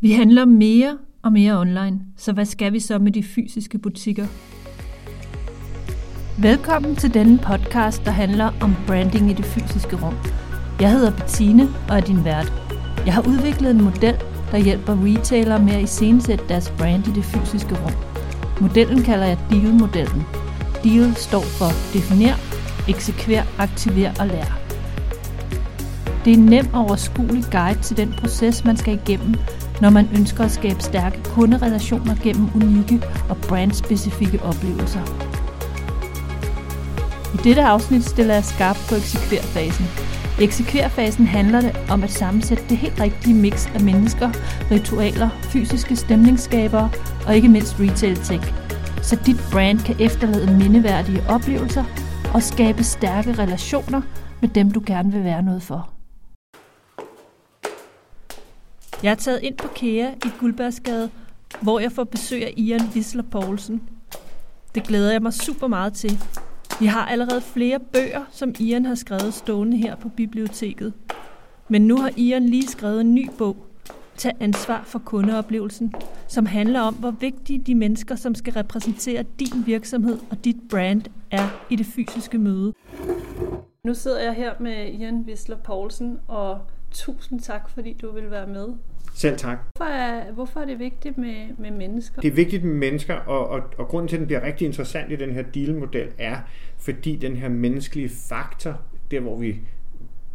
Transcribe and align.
Vi 0.00 0.12
handler 0.12 0.44
mere 0.44 0.98
og 1.22 1.32
mere 1.32 1.60
online, 1.60 2.00
så 2.16 2.32
hvad 2.32 2.44
skal 2.44 2.72
vi 2.72 2.80
så 2.80 2.98
med 2.98 3.12
de 3.12 3.22
fysiske 3.22 3.78
butikker? 3.78 4.26
Velkommen 6.38 6.96
til 6.96 7.14
denne 7.14 7.38
podcast, 7.38 8.04
der 8.04 8.10
handler 8.10 8.52
om 8.60 8.74
branding 8.86 9.30
i 9.30 9.32
det 9.32 9.44
fysiske 9.44 9.96
rum. 9.96 10.14
Jeg 10.80 10.92
hedder 10.92 11.16
Bettine 11.16 11.68
og 11.88 11.96
er 11.96 12.00
din 12.00 12.24
vært. 12.24 12.52
Jeg 13.06 13.14
har 13.14 13.28
udviklet 13.28 13.70
en 13.70 13.84
model, 13.84 14.14
der 14.50 14.58
hjælper 14.58 15.04
retailere 15.04 15.62
med 15.62 15.72
at 15.72 15.82
iscenesætte 15.82 16.44
deres 16.48 16.72
brand 16.78 17.08
i 17.08 17.10
det 17.10 17.24
fysiske 17.24 17.74
rum. 17.74 17.94
Modellen 18.60 19.02
kalder 19.02 19.26
jeg 19.26 19.38
DEAL-modellen. 19.50 20.22
DEAL 20.84 21.14
står 21.14 21.42
for 21.42 21.70
definer, 21.92 22.34
eksekver, 22.88 23.42
aktiver 23.58 24.10
og 24.20 24.26
lær. 24.26 24.58
Det 26.24 26.32
er 26.32 26.36
en 26.36 26.46
nem 26.46 26.74
og 26.74 26.80
overskuelig 26.80 27.44
guide 27.50 27.82
til 27.82 27.96
den 27.96 28.14
proces, 28.20 28.64
man 28.64 28.76
skal 28.76 28.94
igennem, 28.94 29.34
når 29.80 29.90
man 29.90 30.08
ønsker 30.18 30.44
at 30.44 30.50
skabe 30.50 30.82
stærke 30.82 31.22
kunderelationer 31.24 32.14
gennem 32.22 32.48
unikke 32.54 33.02
og 33.28 33.36
brandspecifikke 33.36 34.42
oplevelser. 34.42 35.02
I 37.34 37.36
dette 37.44 37.62
afsnit 37.62 38.04
stiller 38.04 38.34
jeg 38.34 38.44
skarpt 38.44 38.86
på 38.88 38.94
eksekverfasen. 38.94 39.86
I 40.40 40.44
eksekverfasen 40.44 41.26
handler 41.26 41.60
det 41.60 41.76
om 41.90 42.02
at 42.02 42.10
sammensætte 42.10 42.64
det 42.68 42.76
helt 42.76 43.00
rigtige 43.00 43.34
mix 43.34 43.74
af 43.74 43.80
mennesker, 43.80 44.30
ritualer, 44.70 45.28
fysiske 45.42 45.96
stemningsskabere 45.96 46.90
og 47.26 47.36
ikke 47.36 47.48
mindst 47.48 47.80
retail 47.80 48.16
tech, 48.16 48.54
så 49.02 49.18
dit 49.26 49.40
brand 49.52 49.78
kan 49.78 49.96
efterlade 50.00 50.58
mindeværdige 50.58 51.22
oplevelser 51.28 51.84
og 52.34 52.42
skabe 52.42 52.84
stærke 52.84 53.32
relationer 53.32 54.02
med 54.40 54.48
dem, 54.48 54.70
du 54.70 54.82
gerne 54.86 55.12
vil 55.12 55.24
være 55.24 55.42
noget 55.42 55.62
for. 55.62 55.97
Jeg 59.02 59.10
er 59.10 59.14
taget 59.14 59.40
ind 59.42 59.56
på 59.56 59.68
KEA 59.68 60.10
i 60.10 60.28
Guldbergsgade, 60.40 61.10
hvor 61.62 61.80
jeg 61.80 61.92
får 61.92 62.04
besøg 62.04 62.44
af 62.44 62.54
Ian 62.56 62.80
Wisler 62.94 63.22
Poulsen. 63.22 63.82
Det 64.74 64.82
glæder 64.82 65.12
jeg 65.12 65.22
mig 65.22 65.32
super 65.32 65.66
meget 65.66 65.92
til. 65.92 66.18
Vi 66.80 66.86
har 66.86 67.06
allerede 67.06 67.40
flere 67.40 67.80
bøger, 67.92 68.24
som 68.30 68.54
Ian 68.60 68.84
har 68.84 68.94
skrevet 68.94 69.34
stående 69.34 69.76
her 69.76 69.96
på 69.96 70.08
biblioteket. 70.08 70.92
Men 71.68 71.86
nu 71.86 71.96
har 71.96 72.10
Ian 72.16 72.46
lige 72.46 72.68
skrevet 72.68 73.00
en 73.00 73.14
ny 73.14 73.30
bog, 73.38 73.56
Tag 74.16 74.32
ansvar 74.40 74.82
for 74.84 74.98
kundeoplevelsen, 74.98 75.94
som 76.28 76.46
handler 76.46 76.80
om, 76.80 76.94
hvor 76.94 77.10
vigtige 77.10 77.58
de 77.58 77.74
mennesker, 77.74 78.14
som 78.14 78.34
skal 78.34 78.52
repræsentere 78.52 79.24
din 79.38 79.66
virksomhed 79.66 80.18
og 80.30 80.44
dit 80.44 80.56
brand, 80.70 81.02
er 81.30 81.66
i 81.70 81.76
det 81.76 81.86
fysiske 81.86 82.38
møde. 82.38 82.72
Nu 83.84 83.94
sidder 83.94 84.22
jeg 84.22 84.34
her 84.34 84.52
med 84.60 84.86
Ian 84.86 85.24
Wisler 85.28 85.56
Poulsen, 85.56 86.18
og 86.28 86.58
tusind 86.90 87.40
tak, 87.40 87.70
fordi 87.70 87.92
du 87.92 88.12
vil 88.12 88.30
være 88.30 88.46
med. 88.46 88.68
Selv 89.14 89.36
tak. 89.36 89.58
Hvorfor 89.76 89.90
er, 89.90 90.32
hvorfor 90.32 90.60
er 90.60 90.64
det 90.64 90.78
vigtigt 90.78 91.18
med, 91.18 91.46
med 91.58 91.70
mennesker? 91.70 92.20
Det 92.20 92.28
er 92.28 92.34
vigtigt 92.34 92.64
med 92.64 92.74
mennesker, 92.74 93.14
og, 93.14 93.48
og, 93.48 93.62
og 93.78 93.88
grunden 93.88 94.08
til, 94.08 94.16
at 94.16 94.20
den 94.20 94.26
bliver 94.26 94.42
rigtig 94.42 94.66
interessant 94.66 95.12
i 95.12 95.16
den 95.16 95.32
her 95.32 95.42
deal-model, 95.42 96.08
er, 96.18 96.36
fordi 96.78 97.16
den 97.16 97.36
her 97.36 97.48
menneskelige 97.48 98.08
faktor, 98.08 98.80
der 99.10 99.20
hvor 99.20 99.38
vi 99.38 99.60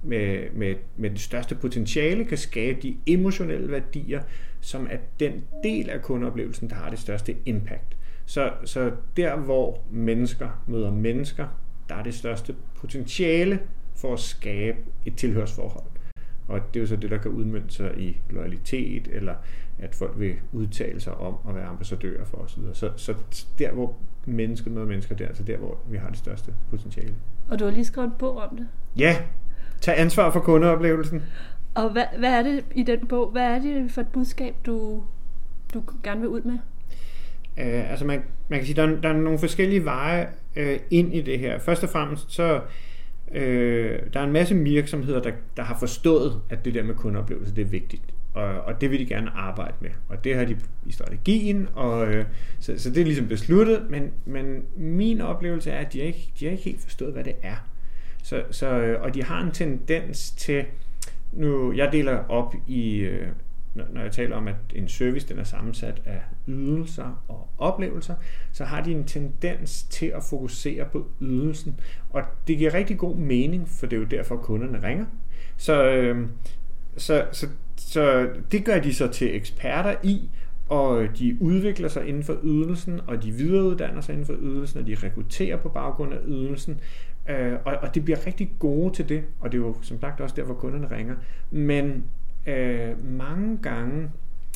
med, 0.03 0.51
med, 0.53 0.75
med 0.97 1.09
det 1.09 1.19
største 1.19 1.55
potentiale 1.55 2.25
kan 2.25 2.37
skabe 2.37 2.81
de 2.81 2.97
emotionelle 3.07 3.71
værdier, 3.71 4.21
som 4.61 4.87
er 4.91 4.97
den 5.19 5.43
del 5.63 5.89
af 5.89 6.01
kundeoplevelsen, 6.01 6.69
der 6.69 6.75
har 6.75 6.89
det 6.89 6.99
største 6.99 7.35
impact. 7.45 7.97
Så, 8.25 8.51
så 8.65 8.91
der, 9.17 9.35
hvor 9.35 9.79
mennesker 9.91 10.63
møder 10.67 10.91
mennesker, 10.91 11.47
der 11.89 11.95
er 11.95 12.03
det 12.03 12.13
største 12.13 12.55
potentiale 12.75 13.59
for 13.95 14.13
at 14.13 14.19
skabe 14.19 14.77
et 15.05 15.15
tilhørsforhold. 15.15 15.92
Og 16.47 16.73
det 16.73 16.79
er 16.79 16.81
jo 16.81 16.87
så 16.87 16.95
det, 16.95 17.11
der 17.11 17.17
kan 17.17 17.31
udmønte 17.31 17.73
sig 17.73 17.91
i 17.97 18.17
loyalitet, 18.29 19.07
eller 19.11 19.33
at 19.79 19.95
folk 19.95 20.19
vil 20.19 20.35
udtale 20.51 20.99
sig 20.99 21.13
om 21.13 21.35
at 21.49 21.55
være 21.55 21.65
ambassadører 21.65 22.25
for 22.25 22.37
osv. 22.37 22.63
Så, 22.73 22.91
så 22.95 23.13
der, 23.59 23.71
hvor 23.71 23.95
mennesket 24.25 24.71
møder 24.71 24.85
mennesker, 24.85 25.15
det 25.15 25.23
er 25.23 25.27
altså 25.27 25.43
der, 25.43 25.57
hvor 25.57 25.77
vi 25.89 25.97
har 25.97 26.09
det 26.09 26.17
største 26.17 26.53
potentiale. 26.69 27.13
Og 27.49 27.59
du 27.59 27.65
har 27.65 27.71
lige 27.71 27.85
skrevet 27.85 28.07
en 28.07 28.13
bog 28.19 28.37
om 28.37 28.57
det. 28.57 28.67
Ja, 28.97 29.17
tag 29.81 29.99
ansvar 29.99 30.31
for 30.31 30.39
kundeoplevelsen. 30.39 31.23
Og 31.75 31.89
hvad, 31.89 32.05
hvad 32.19 32.29
er 32.29 32.43
det 32.43 32.65
i 32.75 32.83
den 32.83 33.07
bog? 33.07 33.31
Hvad 33.31 33.43
er 33.43 33.59
det 33.59 33.91
for 33.91 34.01
et 34.01 34.07
budskab, 34.07 34.55
du, 34.65 35.03
du 35.73 35.83
gerne 36.03 36.21
vil 36.21 36.29
ud 36.29 36.41
med? 36.41 36.57
Uh, 37.57 37.91
altså 37.91 38.05
man, 38.05 38.23
man 38.47 38.59
kan 38.59 38.65
sige, 38.65 38.75
der 38.75 38.87
er, 38.87 39.01
der 39.01 39.09
er 39.09 39.13
nogle 39.13 39.39
forskellige 39.39 39.85
veje 39.85 40.27
uh, 40.57 40.63
ind 40.91 41.13
i 41.13 41.21
det 41.21 41.39
her. 41.39 41.59
Først 41.59 41.83
og 41.83 41.89
fremmest 41.89 42.31
så 42.31 42.61
Øh, 43.33 43.99
der 44.13 44.19
er 44.19 44.23
en 44.23 44.31
masse 44.31 44.55
virksomheder, 44.55 45.21
der, 45.21 45.31
der 45.57 45.63
har 45.63 45.77
forstået, 45.79 46.41
at 46.49 46.65
det 46.65 46.73
der 46.73 46.83
med 46.83 46.95
kundeoplevelse, 46.95 47.55
det 47.55 47.61
er 47.61 47.65
vigtigt. 47.65 48.01
Og, 48.33 48.43
og 48.43 48.81
det 48.81 48.91
vil 48.91 48.99
de 48.99 49.05
gerne 49.05 49.31
arbejde 49.31 49.73
med. 49.79 49.89
Og 50.09 50.23
det 50.23 50.35
har 50.35 50.45
de 50.45 50.57
i 50.85 50.91
strategien, 50.91 51.67
og, 51.73 52.07
øh, 52.07 52.25
så, 52.59 52.73
så 52.77 52.89
det 52.89 53.01
er 53.01 53.05
ligesom 53.05 53.27
besluttet. 53.27 53.85
Men, 53.89 54.11
men 54.25 54.63
min 54.75 55.21
oplevelse 55.21 55.71
er, 55.71 55.79
at 55.85 55.93
de 55.93 55.99
ikke, 55.99 56.31
de 56.39 56.45
har 56.45 56.51
ikke 56.51 56.63
helt 56.63 56.81
forstået, 56.81 57.13
hvad 57.13 57.23
det 57.23 57.35
er. 57.43 57.67
Så, 58.23 58.43
så, 58.51 58.67
øh, 58.67 59.01
og 59.01 59.13
de 59.13 59.23
har 59.23 59.43
en 59.43 59.51
tendens 59.51 60.31
til, 60.31 60.65
nu 61.31 61.73
jeg 61.73 61.91
deler 61.91 62.17
op 62.29 62.55
i, 62.67 62.97
øh, 62.97 63.27
når 63.75 64.01
jeg 64.01 64.11
taler 64.11 64.35
om, 64.35 64.47
at 64.47 64.55
en 64.75 64.87
service 64.87 65.27
den 65.27 65.39
er 65.39 65.43
sammensat 65.43 66.01
af 66.05 66.21
ydelser 66.47 67.23
og 67.27 67.49
oplevelser, 67.57 68.15
så 68.51 68.63
har 68.63 68.81
de 68.81 68.91
en 68.91 69.05
tendens 69.05 69.83
til 69.83 70.05
at 70.05 70.23
fokusere 70.23 70.85
på 70.85 71.07
ydelsen. 71.21 71.79
Og 72.09 72.21
det 72.47 72.57
giver 72.57 72.73
rigtig 72.73 72.97
god 72.97 73.15
mening, 73.15 73.69
for 73.69 73.85
det 73.85 73.95
er 73.95 73.99
jo 73.99 74.07
derfor, 74.07 74.35
kunderne 74.35 74.87
ringer. 74.87 75.05
Så, 75.57 75.83
øh, 75.83 76.27
så, 76.97 77.25
så, 77.31 77.47
så 77.75 78.29
det 78.51 78.65
gør 78.65 78.79
de 78.79 78.93
så 78.93 79.07
til 79.07 79.35
eksperter 79.35 79.95
i, 80.03 80.29
og 80.69 81.07
de 81.19 81.37
udvikler 81.41 81.87
sig 81.87 82.07
inden 82.07 82.23
for 82.23 82.37
ydelsen, 82.43 83.01
og 83.07 83.23
de 83.23 83.31
videreuddanner 83.31 84.01
sig 84.01 84.13
inden 84.13 84.25
for 84.25 84.35
ydelsen, 84.39 84.79
og 84.79 84.87
de 84.87 84.95
rekrutterer 85.03 85.57
på 85.57 85.69
baggrund 85.69 86.13
af 86.13 86.19
ydelsen. 86.25 86.79
Øh, 87.29 87.53
og, 87.65 87.73
og 87.81 87.95
de 87.95 88.01
bliver 88.01 88.27
rigtig 88.27 88.51
gode 88.59 88.93
til 88.93 89.09
det, 89.09 89.23
og 89.39 89.51
det 89.51 89.57
er 89.57 89.61
jo 89.61 89.75
som 89.81 90.01
sagt 90.01 90.21
også 90.21 90.35
derfor, 90.35 90.53
kunderne 90.53 90.91
ringer. 90.91 91.15
Men 91.51 92.03
øh, 92.47 93.05
mange 93.05 93.57
gange 93.57 94.09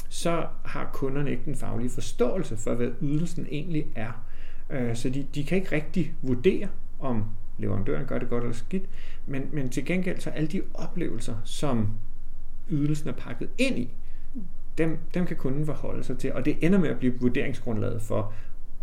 så 0.09 0.45
har 0.66 0.90
kunderne 0.94 1.31
ikke 1.31 1.44
den 1.45 1.56
faglige 1.56 1.90
forståelse 1.90 2.57
for, 2.57 2.73
hvad 2.73 2.88
ydelsen 3.01 3.47
egentlig 3.51 3.88
er. 3.95 4.25
Øh, 4.69 4.95
så 4.95 5.09
de, 5.09 5.28
de 5.35 5.44
kan 5.44 5.57
ikke 5.57 5.75
rigtig 5.75 6.13
vurdere, 6.22 6.68
om 7.00 7.25
leverandøren 7.57 8.06
gør 8.06 8.19
det 8.19 8.29
godt 8.29 8.44
eller 8.44 8.56
skidt, 8.56 8.84
men, 9.25 9.50
men 9.51 9.69
til 9.69 9.85
gengæld 9.85 10.19
så 10.19 10.29
alle 10.29 10.47
de 10.47 10.62
oplevelser, 10.73 11.35
som 11.44 11.90
ydelsen 12.69 13.09
er 13.09 13.13
pakket 13.13 13.50
ind 13.57 13.79
i, 13.79 13.94
dem, 14.78 14.97
dem 15.13 15.25
kan 15.25 15.38
kunden 15.38 15.66
forholde 15.66 16.03
sig 16.03 16.17
til, 16.17 16.34
og 16.34 16.46
det 16.46 16.57
ender 16.62 16.79
med 16.79 16.90
at 16.90 17.00
blive 17.00 17.19
vurderingsgrundlaget 17.19 18.01
for, 18.01 18.34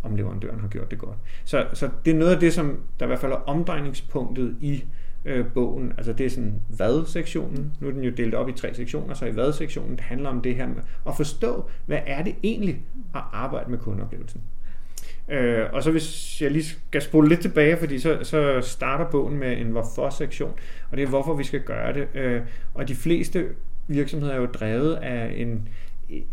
om 0.03 0.17
leverandøren 0.17 0.61
har 0.61 0.69
gjort 0.69 0.91
det 0.91 0.99
godt. 0.99 1.19
Så, 1.45 1.67
så 1.73 1.91
det 2.05 2.11
er 2.11 2.19
noget 2.19 2.35
af 2.35 2.41
det, 2.41 2.53
som 2.53 2.81
der 3.01 3.07
i 3.07 3.09
hvert 3.09 3.19
fald 3.19 3.33
er 3.33 3.37
omdrejningspunktet 3.37 4.57
i 4.61 4.85
øh, 5.25 5.47
bogen. 5.55 5.93
Altså 5.97 6.13
det 6.13 6.27
er 6.27 6.31
sådan 6.31 6.61
hvad-sektionen. 6.69 7.73
Nu 7.81 7.89
er 7.89 7.93
den 7.93 8.03
jo 8.03 8.11
delt 8.11 8.35
op 8.35 8.49
i 8.49 8.53
tre 8.53 8.75
sektioner, 8.75 9.15
så 9.15 9.27
i 9.27 9.31
hvad-sektionen 9.31 9.91
det 9.91 10.01
handler 10.01 10.29
om 10.29 10.41
det 10.41 10.57
her 10.57 10.67
med 10.67 10.83
at 11.07 11.17
forstå, 11.17 11.69
hvad 11.87 11.99
er 12.07 12.23
det 12.23 12.35
egentlig 12.43 12.81
at 13.15 13.23
arbejde 13.33 13.71
med 13.71 13.79
kundeoplevelsen. 13.79 14.41
Øh, 15.29 15.65
og 15.73 15.83
så 15.83 15.91
hvis 15.91 16.43
jeg 16.43 16.51
lige 16.51 16.65
skal 16.65 17.03
spole 17.03 17.29
lidt 17.29 17.41
tilbage, 17.41 17.77
fordi 17.77 17.99
så, 17.99 18.19
så 18.23 18.61
starter 18.61 19.11
bogen 19.11 19.39
med 19.39 19.59
en 19.59 19.67
hvorfor-sektion, 19.67 20.53
og 20.91 20.97
det 20.97 21.03
er 21.03 21.09
hvorfor 21.09 21.35
vi 21.35 21.45
skal 21.45 21.61
gøre 21.61 21.93
det. 21.93 22.09
Øh, 22.15 22.43
og 22.75 22.89
de 22.89 22.95
fleste 22.95 23.47
virksomheder 23.89 24.35
er 24.35 24.41
jo 24.41 24.47
drevet 24.47 24.95
af 24.95 25.33
en, 25.37 25.69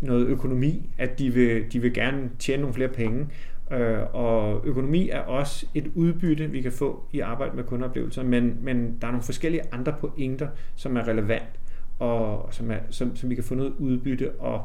noget 0.00 0.26
økonomi, 0.26 0.90
at 0.98 1.18
de 1.18 1.30
vil, 1.30 1.72
de 1.72 1.80
vil 1.80 1.94
gerne 1.94 2.30
tjene 2.38 2.60
nogle 2.60 2.74
flere 2.74 2.88
penge, 2.88 3.26
Øh, 3.72 4.14
og 4.14 4.60
økonomi 4.64 5.08
er 5.08 5.20
også 5.20 5.66
et 5.74 5.90
udbytte, 5.94 6.50
vi 6.50 6.62
kan 6.62 6.72
få 6.72 7.04
i 7.12 7.20
arbejde 7.20 7.56
med 7.56 7.64
kundeoplevelser, 7.64 8.22
men, 8.22 8.58
men 8.60 8.98
der 9.00 9.06
er 9.06 9.10
nogle 9.10 9.22
forskellige 9.22 9.62
andre 9.72 9.94
pointer, 10.00 10.48
som 10.74 10.96
er 10.96 11.08
relevant, 11.08 11.60
og 11.98 12.48
som, 12.50 12.70
er, 12.70 12.78
som, 12.90 13.16
som 13.16 13.30
vi 13.30 13.34
kan 13.34 13.44
få 13.44 13.54
noget 13.54 13.72
udbytte. 13.78 14.30
Og 14.30 14.64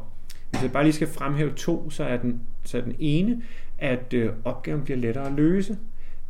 hvis 0.50 0.62
jeg 0.62 0.72
bare 0.72 0.84
lige 0.84 0.92
skal 0.92 1.08
fremhæve 1.08 1.52
to, 1.52 1.90
så 1.90 2.04
er 2.04 2.16
den, 2.16 2.40
så 2.64 2.78
er 2.78 2.82
den 2.82 2.94
ene, 2.98 3.42
at 3.78 4.14
øh, 4.14 4.32
opgaven 4.44 4.82
bliver 4.82 4.98
lettere 4.98 5.26
at 5.26 5.32
løse. 5.32 5.78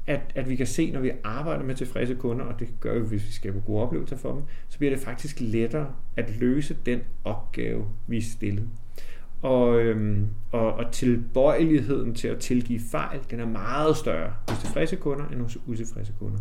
At, 0.06 0.20
at 0.34 0.48
vi 0.48 0.56
kan 0.56 0.66
se, 0.66 0.90
når 0.90 1.00
vi 1.00 1.10
arbejder 1.24 1.64
med 1.64 1.74
tilfredse 1.74 2.14
kunder, 2.14 2.44
og 2.44 2.60
det 2.60 2.68
gør 2.80 2.98
vi, 2.98 3.08
hvis 3.08 3.26
vi 3.26 3.32
skaber 3.32 3.60
gode 3.60 3.82
oplevelser 3.82 4.16
for 4.16 4.32
dem, 4.32 4.42
så 4.68 4.78
bliver 4.78 4.94
det 4.94 5.00
faktisk 5.00 5.40
lettere 5.40 5.86
at 6.16 6.40
løse 6.40 6.76
den 6.86 7.00
opgave, 7.24 7.86
vi 8.06 8.16
er 8.16 8.22
stillet 8.22 8.68
og, 9.42 9.80
øhm, 9.80 10.26
og, 10.52 10.74
og 10.74 10.92
tilbøjeligheden 10.92 12.14
til 12.14 12.28
at 12.28 12.38
tilgive 12.38 12.80
fejl, 12.90 13.20
den 13.30 13.40
er 13.40 13.46
meget 13.46 13.96
større 13.96 14.32
hos 14.48 14.58
tilfredse 14.58 14.96
kunder 14.96 15.24
end 15.28 15.40
hos 15.40 15.58
utilfredse 15.66 16.12
kunder. 16.18 16.38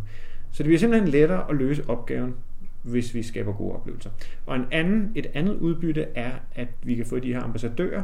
Så 0.51 0.63
det 0.63 0.65
bliver 0.65 0.79
simpelthen 0.79 1.09
lettere 1.09 1.49
at 1.49 1.55
løse 1.55 1.89
opgaven, 1.89 2.35
hvis 2.83 3.13
vi 3.13 3.23
skaber 3.23 3.53
gode 3.53 3.75
oplevelser. 3.75 4.09
Og 4.45 4.55
en 4.55 4.65
anden, 4.71 5.11
et 5.15 5.27
andet 5.33 5.55
udbytte 5.55 6.07
er, 6.15 6.31
at 6.55 6.67
vi 6.83 6.95
kan 6.95 7.05
få 7.05 7.19
de 7.19 7.33
her 7.33 7.44
ambassadører, 7.44 8.03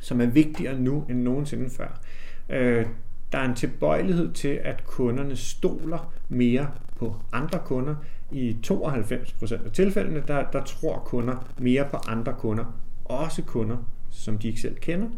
som 0.00 0.20
er 0.20 0.26
vigtigere 0.26 0.80
nu 0.80 1.04
end 1.10 1.22
nogensinde 1.22 1.70
før. 1.70 2.00
Øh, 2.48 2.86
der 3.32 3.38
er 3.38 3.48
en 3.48 3.54
tilbøjelighed 3.54 4.32
til, 4.32 4.60
at 4.64 4.84
kunderne 4.84 5.36
stoler 5.36 6.12
mere 6.28 6.70
på 6.96 7.16
andre 7.32 7.58
kunder. 7.64 7.94
I 8.32 8.56
92% 8.66 9.64
af 9.64 9.72
tilfældene, 9.72 10.22
der, 10.28 10.50
der 10.50 10.64
tror 10.64 10.98
kunder 10.98 11.52
mere 11.58 11.88
på 11.90 11.96
andre 12.08 12.34
kunder 12.38 12.64
også 13.10 13.42
kunder, 13.42 13.76
som 14.10 14.38
de 14.38 14.48
ikke 14.48 14.60
selv 14.60 14.76
kender, 14.76 15.08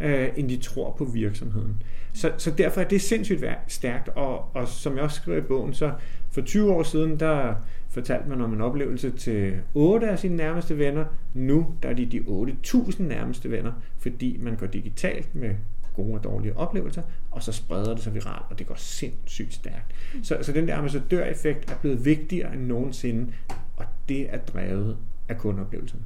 øh, 0.00 0.28
end 0.36 0.48
de 0.48 0.56
tror 0.56 0.94
på 0.98 1.04
virksomheden. 1.04 1.82
Så, 2.12 2.32
så 2.38 2.50
derfor 2.50 2.80
er 2.80 2.88
det 2.88 3.00
sindssygt 3.00 3.44
stærkt, 3.68 4.08
og, 4.08 4.56
og 4.56 4.68
som 4.68 4.94
jeg 4.94 5.04
også 5.04 5.16
skriver 5.16 5.38
i 5.38 5.40
bogen, 5.40 5.74
så 5.74 5.92
for 6.30 6.40
20 6.40 6.72
år 6.72 6.82
siden, 6.82 7.20
der 7.20 7.54
fortalte 7.88 8.28
man 8.28 8.40
om 8.40 8.52
en 8.52 8.60
oplevelse 8.60 9.10
til 9.10 9.54
8 9.74 10.08
af 10.08 10.18
sine 10.18 10.36
nærmeste 10.36 10.78
venner. 10.78 11.04
Nu 11.34 11.74
der 11.82 11.88
er 11.88 11.94
de 11.94 12.06
de 12.06 12.18
8.000 12.18 13.02
nærmeste 13.02 13.50
venner, 13.50 13.72
fordi 13.98 14.38
man 14.40 14.56
går 14.56 14.66
digitalt 14.66 15.34
med 15.34 15.54
gode 15.96 16.14
og 16.14 16.24
dårlige 16.24 16.56
oplevelser, 16.56 17.02
og 17.30 17.42
så 17.42 17.52
spreder 17.52 17.94
det 17.94 18.02
sig 18.02 18.14
viralt, 18.14 18.44
og 18.50 18.58
det 18.58 18.66
går 18.66 18.74
sindssygt 18.74 19.54
stærkt. 19.54 19.94
Så, 20.22 20.38
så 20.42 20.52
den 20.52 20.68
der 20.68 20.76
ambassadøreffekt 20.76 21.70
er 21.70 21.76
blevet 21.80 22.04
vigtigere 22.04 22.54
end 22.54 22.66
nogensinde, 22.66 23.32
og 23.76 23.84
det 24.08 24.34
er 24.34 24.38
drevet 24.38 24.96
af 25.28 25.38
kundeoplevelsen. 25.38 26.00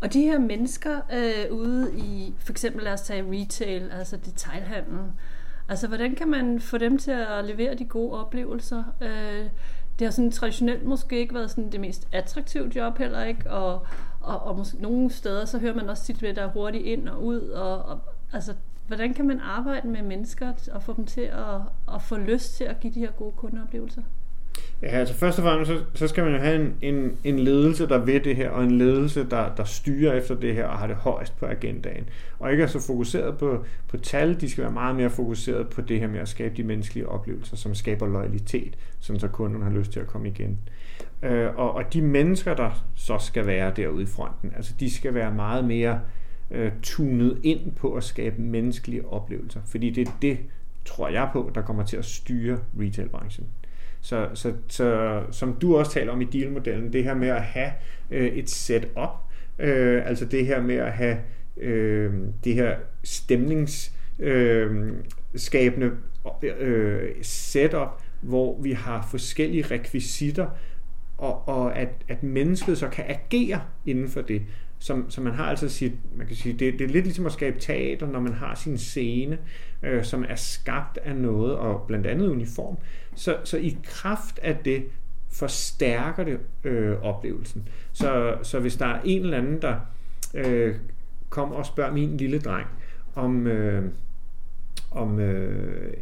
Og 0.00 0.12
de 0.12 0.20
her 0.20 0.38
mennesker 0.38 1.00
øh, 1.12 1.56
ude 1.58 1.98
i, 1.98 2.34
for 2.38 2.52
eksempel 2.52 2.84
lad 2.84 2.92
os 2.92 3.00
tage 3.00 3.24
retail, 3.32 3.90
altså 3.92 4.16
detailhandlen, 4.16 5.12
altså 5.68 5.88
hvordan 5.88 6.14
kan 6.14 6.28
man 6.28 6.60
få 6.60 6.78
dem 6.78 6.98
til 6.98 7.10
at 7.10 7.44
levere 7.44 7.74
de 7.74 7.84
gode 7.84 8.20
oplevelser? 8.20 8.84
Øh, 9.00 9.48
det 9.98 10.06
har 10.06 10.10
sådan 10.10 10.30
traditionelt 10.30 10.84
måske 10.84 11.18
ikke 11.18 11.34
været 11.34 11.50
sådan 11.50 11.72
det 11.72 11.80
mest 11.80 12.08
attraktive 12.12 12.72
job 12.76 12.98
heller 12.98 13.24
ikke, 13.24 13.50
og, 13.50 13.86
og, 14.20 14.42
og 14.42 14.56
måske, 14.56 14.82
nogle 14.82 15.10
steder 15.10 15.44
så 15.44 15.58
hører 15.58 15.74
man 15.74 15.88
også 15.88 16.04
tit, 16.04 16.22
at 16.22 16.36
der 16.36 16.42
er 16.42 16.50
hurtigt 16.50 16.84
ind 16.84 17.08
og 17.08 17.24
ud, 17.24 17.40
og, 17.40 17.82
og 17.82 18.00
altså 18.32 18.54
hvordan 18.86 19.14
kan 19.14 19.26
man 19.26 19.40
arbejde 19.40 19.88
med 19.88 20.02
mennesker 20.02 20.52
og 20.72 20.82
få 20.82 20.92
dem 20.92 21.06
til 21.06 21.20
at, 21.20 21.60
at 21.94 22.02
få 22.02 22.16
lyst 22.16 22.56
til 22.56 22.64
at 22.64 22.80
give 22.80 22.94
de 22.94 23.00
her 23.00 23.10
gode 23.10 23.32
kundeoplevelser? 23.32 24.02
Ja, 24.82 24.88
altså 24.88 25.14
først 25.14 25.38
og 25.38 25.44
fremmest, 25.44 25.70
så, 25.70 25.84
så 25.94 26.08
skal 26.08 26.24
man 26.24 26.32
jo 26.32 26.38
have 26.38 26.60
en, 26.60 26.74
en, 26.82 27.16
en 27.24 27.38
ledelse, 27.38 27.88
der 27.88 27.98
ved 27.98 28.20
det 28.20 28.36
her, 28.36 28.50
og 28.50 28.64
en 28.64 28.78
ledelse, 28.78 29.26
der, 29.30 29.54
der 29.54 29.64
styrer 29.64 30.12
efter 30.12 30.34
det 30.34 30.54
her, 30.54 30.66
og 30.66 30.78
har 30.78 30.86
det 30.86 30.96
højst 30.96 31.38
på 31.38 31.46
agendaen. 31.46 32.08
Og 32.38 32.50
ikke 32.50 32.62
er 32.62 32.66
så 32.66 32.86
fokuseret 32.86 33.38
på, 33.38 33.64
på 33.88 33.96
tal, 33.96 34.40
de 34.40 34.50
skal 34.50 34.64
være 34.64 34.72
meget 34.72 34.96
mere 34.96 35.10
fokuseret 35.10 35.68
på 35.68 35.80
det 35.80 36.00
her 36.00 36.06
med 36.06 36.20
at 36.20 36.28
skabe 36.28 36.56
de 36.56 36.62
menneskelige 36.62 37.08
oplevelser, 37.08 37.56
som 37.56 37.74
skaber 37.74 38.06
loyalitet, 38.06 38.78
som 39.00 39.18
så 39.18 39.28
kunden 39.28 39.62
har 39.62 39.70
lyst 39.70 39.92
til 39.92 40.00
at 40.00 40.06
komme 40.06 40.28
igen. 40.28 40.58
Øh, 41.22 41.56
og, 41.56 41.74
og 41.74 41.92
de 41.92 42.02
mennesker, 42.02 42.54
der 42.54 42.84
så 42.94 43.18
skal 43.18 43.46
være 43.46 43.72
derude 43.76 44.02
i 44.02 44.06
fronten, 44.06 44.52
altså 44.56 44.72
de 44.80 44.94
skal 44.94 45.14
være 45.14 45.34
meget 45.34 45.64
mere 45.64 46.00
øh, 46.50 46.72
tunet 46.82 47.38
ind 47.42 47.72
på 47.72 47.94
at 47.94 48.04
skabe 48.04 48.42
menneskelige 48.42 49.08
oplevelser, 49.08 49.60
fordi 49.66 49.90
det 49.90 50.08
er 50.08 50.12
det, 50.22 50.38
tror 50.84 51.08
jeg 51.08 51.28
på, 51.32 51.50
der 51.54 51.62
kommer 51.62 51.84
til 51.84 51.96
at 51.96 52.04
styre 52.04 52.58
retailbranchen. 52.80 53.46
Så, 54.00 54.28
så, 54.34 54.52
så 54.68 55.20
som 55.30 55.56
du 55.60 55.76
også 55.76 55.92
taler 55.92 56.12
om 56.12 56.20
i 56.20 56.24
dealmodellen, 56.24 56.92
det 56.92 57.04
her 57.04 57.14
med 57.14 57.28
at 57.28 57.42
have 57.42 57.70
øh, 58.10 58.26
et 58.26 58.50
setup, 58.50 59.10
øh, 59.58 60.06
altså 60.06 60.24
det 60.24 60.46
her 60.46 60.62
med 60.62 60.76
at 60.76 60.92
have 60.92 61.18
øh, 61.56 62.12
det 62.44 62.54
her 62.54 62.76
stemningsskabende 63.04 65.90
øh, 66.42 66.52
øh, 66.58 67.10
setup, 67.22 68.02
hvor 68.20 68.62
vi 68.62 68.72
har 68.72 69.08
forskellige 69.10 69.64
rekvisitter, 69.70 70.46
og, 71.18 71.48
og 71.48 71.78
at, 71.78 71.88
at 72.08 72.22
mennesket 72.22 72.78
så 72.78 72.88
kan 72.88 73.04
agere 73.08 73.60
inden 73.86 74.08
for 74.08 74.20
det. 74.20 74.42
Som, 74.80 75.10
som 75.10 75.24
man 75.24 75.32
har 75.32 75.44
altså 75.44 75.68
sit, 75.68 75.92
man 76.16 76.26
kan 76.26 76.36
sige, 76.36 76.52
det, 76.52 76.78
det 76.78 76.80
er 76.80 76.88
lidt 76.88 77.04
ligesom 77.04 77.26
at 77.26 77.32
skabe 77.32 77.60
teater, 77.60 78.06
når 78.06 78.20
man 78.20 78.32
har 78.32 78.54
sin 78.54 78.78
scene, 78.78 79.38
øh, 79.82 80.04
som 80.04 80.24
er 80.28 80.34
skabt 80.34 80.98
af 81.04 81.16
noget, 81.16 81.56
og 81.56 81.84
blandt 81.86 82.06
andet 82.06 82.28
uniform. 82.28 82.76
Så, 83.14 83.36
så 83.44 83.56
i 83.56 83.78
kraft 83.84 84.38
af 84.42 84.56
det 84.64 84.84
forstærker 85.30 86.24
det 86.24 86.38
øh, 86.64 87.02
oplevelsen. 87.02 87.68
Så, 87.92 88.38
så 88.42 88.60
hvis 88.60 88.76
der 88.76 88.86
er 88.86 89.00
en 89.04 89.22
eller 89.22 89.38
anden, 89.38 89.62
der 89.62 89.76
øh, 90.34 90.76
kommer 91.28 91.56
og 91.56 91.66
spørger 91.66 91.92
min 91.92 92.16
lille 92.16 92.38
dreng, 92.38 92.66
om, 93.14 93.46
øh, 93.46 93.90
om 94.90 95.20
øh, 95.20 95.94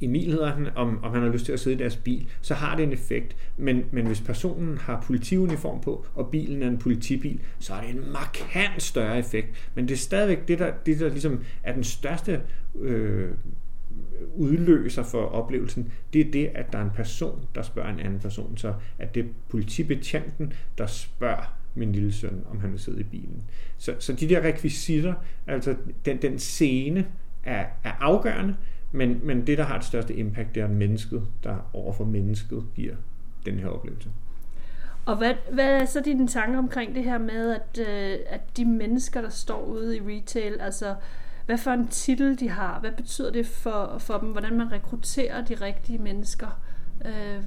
Emil 0.00 0.30
hedder 0.30 0.52
han, 0.52 0.68
om, 0.76 1.04
om 1.04 1.12
han 1.12 1.22
har 1.22 1.28
lyst 1.28 1.44
til 1.44 1.52
at 1.52 1.60
sidde 1.60 1.76
i 1.76 1.78
deres 1.78 1.96
bil, 1.96 2.28
så 2.40 2.54
har 2.54 2.76
det 2.76 2.82
en 2.82 2.92
effekt. 2.92 3.36
Men, 3.56 3.84
men 3.90 4.06
hvis 4.06 4.20
personen 4.20 4.78
har 4.78 5.04
politiuniform 5.06 5.80
på, 5.80 6.06
og 6.14 6.30
bilen 6.30 6.62
er 6.62 6.68
en 6.68 6.78
politibil, 6.78 7.40
så 7.58 7.74
er 7.74 7.80
det 7.80 7.90
en 7.90 8.12
markant 8.12 8.82
større 8.82 9.18
effekt. 9.18 9.70
Men 9.74 9.88
det 9.88 9.94
er 9.94 9.98
stadigvæk 9.98 10.48
det, 10.48 10.58
der, 10.58 10.72
det, 10.86 11.00
der 11.00 11.08
ligesom 11.08 11.44
er 11.62 11.72
den 11.72 11.84
største 11.84 12.40
øh, 12.80 13.30
udløser 14.34 15.02
for 15.02 15.22
oplevelsen, 15.22 15.92
det 16.12 16.26
er 16.26 16.30
det, 16.30 16.50
at 16.54 16.72
der 16.72 16.78
er 16.78 16.84
en 16.84 16.90
person, 16.90 17.44
der 17.54 17.62
spørger 17.62 17.92
en 17.92 18.00
anden 18.00 18.20
person. 18.20 18.56
Så 18.56 18.74
at 18.98 19.14
det 19.14 19.24
er 19.24 19.28
politibetjenten, 19.48 20.52
der 20.78 20.86
spørger 20.86 21.54
min 21.74 21.92
lille 21.92 22.12
søn, 22.12 22.44
om 22.50 22.60
han 22.60 22.72
vil 22.72 22.80
sidde 22.80 23.00
i 23.00 23.04
bilen. 23.04 23.42
Så, 23.76 23.94
så 23.98 24.12
de 24.12 24.28
der 24.28 24.40
rekvisitter, 24.40 25.14
altså 25.46 25.76
den, 26.04 26.22
den 26.22 26.38
scene, 26.38 27.06
er, 27.44 27.66
er 27.84 27.92
afgørende, 28.00 28.56
men, 28.92 29.20
men 29.22 29.46
det, 29.46 29.58
der 29.58 29.64
har 29.64 29.76
det 29.76 29.86
største 29.86 30.14
impact, 30.14 30.54
det 30.54 30.62
er 30.62 30.68
mennesket, 30.68 31.22
der 31.44 31.56
overfor 31.72 32.04
mennesket 32.04 32.64
giver 32.74 32.94
den 33.46 33.58
her 33.58 33.68
oplevelse. 33.68 34.08
Og 35.06 35.16
hvad, 35.16 35.34
hvad 35.52 35.80
er 35.80 35.84
så 35.84 36.00
dine 36.04 36.28
tanker 36.28 36.58
omkring 36.58 36.94
det 36.94 37.04
her 37.04 37.18
med, 37.18 37.54
at, 37.54 37.88
øh, 37.88 38.18
at 38.26 38.56
de 38.56 38.64
mennesker, 38.64 39.20
der 39.20 39.28
står 39.28 39.64
ude 39.64 39.96
i 39.96 40.00
retail, 40.00 40.60
altså 40.60 40.94
hvad 41.46 41.58
for 41.58 41.70
en 41.70 41.88
titel 41.88 42.40
de 42.40 42.48
har, 42.48 42.80
hvad 42.80 42.92
betyder 42.92 43.32
det 43.32 43.46
for, 43.46 43.96
for 43.98 44.18
dem, 44.18 44.28
hvordan 44.28 44.58
man 44.58 44.72
rekrutterer 44.72 45.44
de 45.44 45.54
rigtige 45.54 45.98
mennesker, 45.98 46.60
øh, 47.04 47.44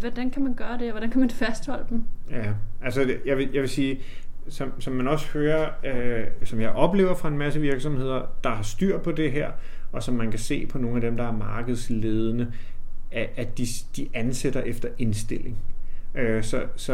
hvordan 0.00 0.30
kan 0.30 0.42
man 0.42 0.54
gøre 0.54 0.78
det, 0.78 0.86
og 0.86 0.90
hvordan 0.90 1.10
kan 1.10 1.20
man 1.20 1.30
fastholde 1.46 1.86
dem? 1.90 2.04
Ja, 2.30 2.52
altså 2.82 3.16
jeg 3.26 3.36
vil, 3.36 3.50
jeg 3.52 3.60
vil 3.62 3.68
sige, 3.68 4.00
som, 4.48 4.80
som 4.80 4.92
man 4.92 5.08
også 5.08 5.26
hører, 5.26 5.70
øh, 5.84 6.26
som 6.44 6.60
jeg 6.60 6.70
oplever 6.70 7.14
fra 7.14 7.28
en 7.28 7.38
masse 7.38 7.60
virksomheder, 7.60 8.26
der 8.44 8.50
har 8.50 8.62
styr 8.62 8.98
på 8.98 9.12
det 9.12 9.32
her, 9.32 9.50
og 9.92 10.02
som 10.02 10.14
man 10.14 10.30
kan 10.30 10.38
se 10.38 10.66
på 10.66 10.78
nogle 10.78 10.96
af 10.96 11.00
dem, 11.00 11.16
der 11.16 11.24
er 11.24 11.32
markedsledende, 11.32 12.52
at, 13.12 13.30
at 13.36 13.58
de, 13.58 13.66
de 13.96 14.08
ansætter 14.14 14.60
efter 14.60 14.88
indstilling. 14.98 15.58
Øh, 16.14 16.42
så, 16.42 16.62
så, 16.76 16.92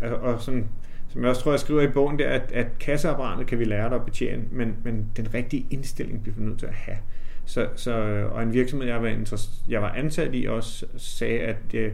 altså, 0.00 0.16
og 0.16 0.40
sådan, 0.40 0.68
som 1.08 1.20
jeg 1.20 1.30
også 1.30 1.42
tror, 1.42 1.52
jeg 1.52 1.60
skriver 1.60 1.82
i 1.82 1.88
bogen, 1.88 2.18
det 2.18 2.26
er, 2.26 2.30
at, 2.30 2.52
at 2.52 2.78
kasseapparatet 2.78 3.46
kan 3.46 3.58
vi 3.58 3.64
lære 3.64 3.88
dig 3.88 3.96
at 3.96 4.04
betjene, 4.04 4.44
men, 4.50 4.76
men 4.84 5.10
den 5.16 5.34
rigtige 5.34 5.66
indstilling 5.70 6.22
bliver 6.22 6.34
vi 6.36 6.44
nødt 6.44 6.58
til 6.58 6.66
at 6.66 6.74
have. 6.74 6.96
Så, 7.44 7.68
så, 7.74 7.92
og 8.32 8.42
en 8.42 8.52
virksomhed, 8.52 8.88
jeg 8.88 9.02
var, 9.02 9.40
jeg 9.68 9.82
var 9.82 9.90
ansat 9.90 10.34
i, 10.34 10.46
også 10.46 10.86
sagde, 10.96 11.40
at 11.40 11.74
øh, 11.74 11.92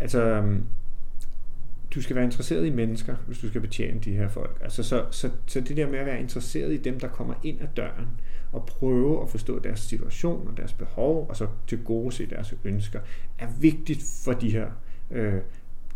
altså, 0.00 0.42
du 1.94 2.02
skal 2.02 2.16
være 2.16 2.24
interesseret 2.24 2.66
i 2.66 2.70
mennesker, 2.70 3.16
hvis 3.26 3.38
du 3.38 3.48
skal 3.48 3.60
betjene 3.60 4.00
de 4.00 4.12
her 4.12 4.28
folk. 4.28 4.58
Altså, 4.60 4.82
så, 4.82 5.04
så, 5.10 5.30
så 5.46 5.60
det 5.60 5.76
der 5.76 5.90
med 5.90 5.98
at 5.98 6.06
være 6.06 6.20
interesseret 6.20 6.72
i 6.72 6.76
dem, 6.76 7.00
der 7.00 7.08
kommer 7.08 7.34
ind 7.42 7.60
ad 7.60 7.68
døren, 7.76 8.08
og 8.52 8.66
prøve 8.66 9.22
at 9.22 9.28
forstå 9.28 9.58
deres 9.58 9.80
situation 9.80 10.48
og 10.48 10.56
deres 10.56 10.72
behov, 10.72 11.26
og 11.28 11.36
så 11.36 11.46
til 11.66 11.84
gode 11.84 12.12
se 12.12 12.26
deres 12.26 12.54
ønsker, 12.64 13.00
er 13.38 13.48
vigtigt 13.60 14.04
for 14.24 14.32
de 14.32 14.50
her, 14.50 14.70
øh, 15.10 15.40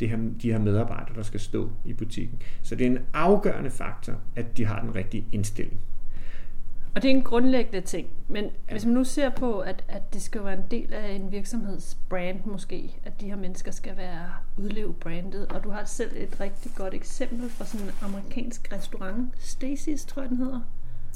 de 0.01 0.07
her, 0.07 0.19
de 0.43 0.53
her 0.53 0.59
medarbejdere, 0.59 1.17
der 1.17 1.23
skal 1.23 1.41
stå 1.41 1.71
i 1.85 1.93
butikken. 1.93 2.43
Så 2.63 2.75
det 2.75 2.87
er 2.87 2.91
en 2.91 2.99
afgørende 3.13 3.71
faktor, 3.71 4.15
at 4.37 4.57
de 4.57 4.65
har 4.65 4.81
den 4.81 4.95
rigtige 4.95 5.27
indstilling. 5.33 5.81
Og 6.97 7.03
det 7.03 7.11
er 7.11 7.15
en 7.15 7.23
grundlæggende 7.23 7.81
ting. 7.81 8.09
Men 8.29 8.45
ja. 8.45 8.51
hvis 8.71 8.85
man 8.85 8.95
nu 8.95 9.05
ser 9.05 9.31
på, 9.31 9.59
at, 9.59 9.85
at 9.89 10.15
det 10.15 10.23
skal 10.23 10.45
være 10.45 10.53
en 10.53 10.65
del 10.71 10.95
af 10.95 11.13
en 11.13 11.33
virksomheds 11.33 11.99
brand 12.09 12.45
måske, 12.45 13.01
at 13.05 13.21
de 13.21 13.27
her 13.27 13.37
mennesker 13.37 13.73
skal 13.73 13.97
være 13.97 14.29
udleve 14.57 14.95
brandet, 14.95 15.47
og 15.47 15.65
du 15.65 15.71
har 15.71 15.85
selv 15.85 16.11
et 16.17 16.41
rigtig 16.41 16.73
godt 16.77 16.95
eksempel 16.95 17.51
fra 17.51 17.65
sådan 17.65 17.87
en 17.87 17.93
amerikansk 18.03 18.73
restaurant, 18.73 19.35
Stacy's 19.35 20.07
tror 20.07 20.23
jeg 20.23 20.29
den 20.29 20.37
hedder. 20.37 20.61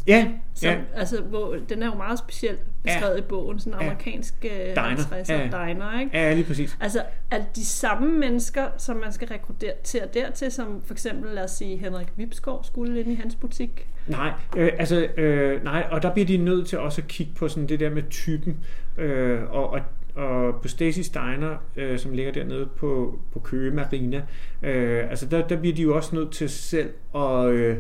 Ja, 0.07 0.28
som, 0.54 0.69
ja. 0.69 0.78
Altså, 0.95 1.23
hvor, 1.23 1.57
den 1.69 1.83
er 1.83 1.87
jo 1.87 1.95
meget 1.95 2.19
specielt 2.19 2.61
beskrevet 2.83 3.14
ja. 3.14 3.19
i 3.19 3.23
bogen, 3.23 3.59
sådan 3.59 3.80
en 3.80 3.87
amerikansk 3.87 4.45
ja. 4.45 4.71
Øh, 4.71 4.76
diner. 4.76 5.25
Ja. 5.28 5.45
diner, 5.45 6.00
ikke? 6.00 6.19
Ja, 6.19 6.35
lige 6.35 6.45
præcis. 6.45 6.78
Altså, 6.80 7.02
er 7.30 7.40
de 7.57 7.66
samme 7.66 8.19
mennesker, 8.19 8.66
som 8.76 8.97
man 8.97 9.12
skal 9.12 9.28
rekruttere 9.28 9.73
til 9.85 10.00
dertil, 10.14 10.52
som 10.52 10.83
for 10.87 10.95
eksempel, 10.95 11.35
lad 11.35 11.45
os 11.45 11.50
sige, 11.50 11.76
Henrik 11.76 12.09
Vipskov 12.16 12.64
skulle 12.64 13.00
ind 13.00 13.12
i 13.12 13.14
hans 13.14 13.35
butik? 13.35 13.88
Nej, 14.07 14.33
øh, 14.57 14.73
altså, 14.78 15.07
øh, 15.16 15.64
nej, 15.64 15.87
og 15.90 16.02
der 16.02 16.12
bliver 16.12 16.26
de 16.26 16.37
nødt 16.37 16.69
til 16.69 16.78
også 16.78 17.00
at 17.00 17.09
kigge 17.09 17.33
på 17.37 17.49
sådan 17.49 17.69
det 17.69 17.80
der 17.80 17.90
med 17.90 18.02
typen, 18.11 18.57
øh, 18.99 19.42
og, 19.50 19.71
og 19.71 19.80
og 20.14 20.61
på 20.62 20.69
Stacy 20.69 21.00
Steiner, 21.00 21.57
øh, 21.76 21.99
som 21.99 22.12
ligger 22.12 22.33
dernede 22.33 22.66
på, 22.66 23.19
på 23.33 23.38
Køge 23.38 23.71
Marina, 23.71 24.23
øh, 24.62 25.11
altså 25.11 25.26
der, 25.26 25.49
der 25.49 25.57
bliver 25.57 25.75
de 25.75 25.83
jo 25.83 25.97
også 25.97 26.14
nødt 26.16 26.33
til 26.33 26.49
selv 26.49 26.90
at, 27.14 27.47
øh, 27.47 27.76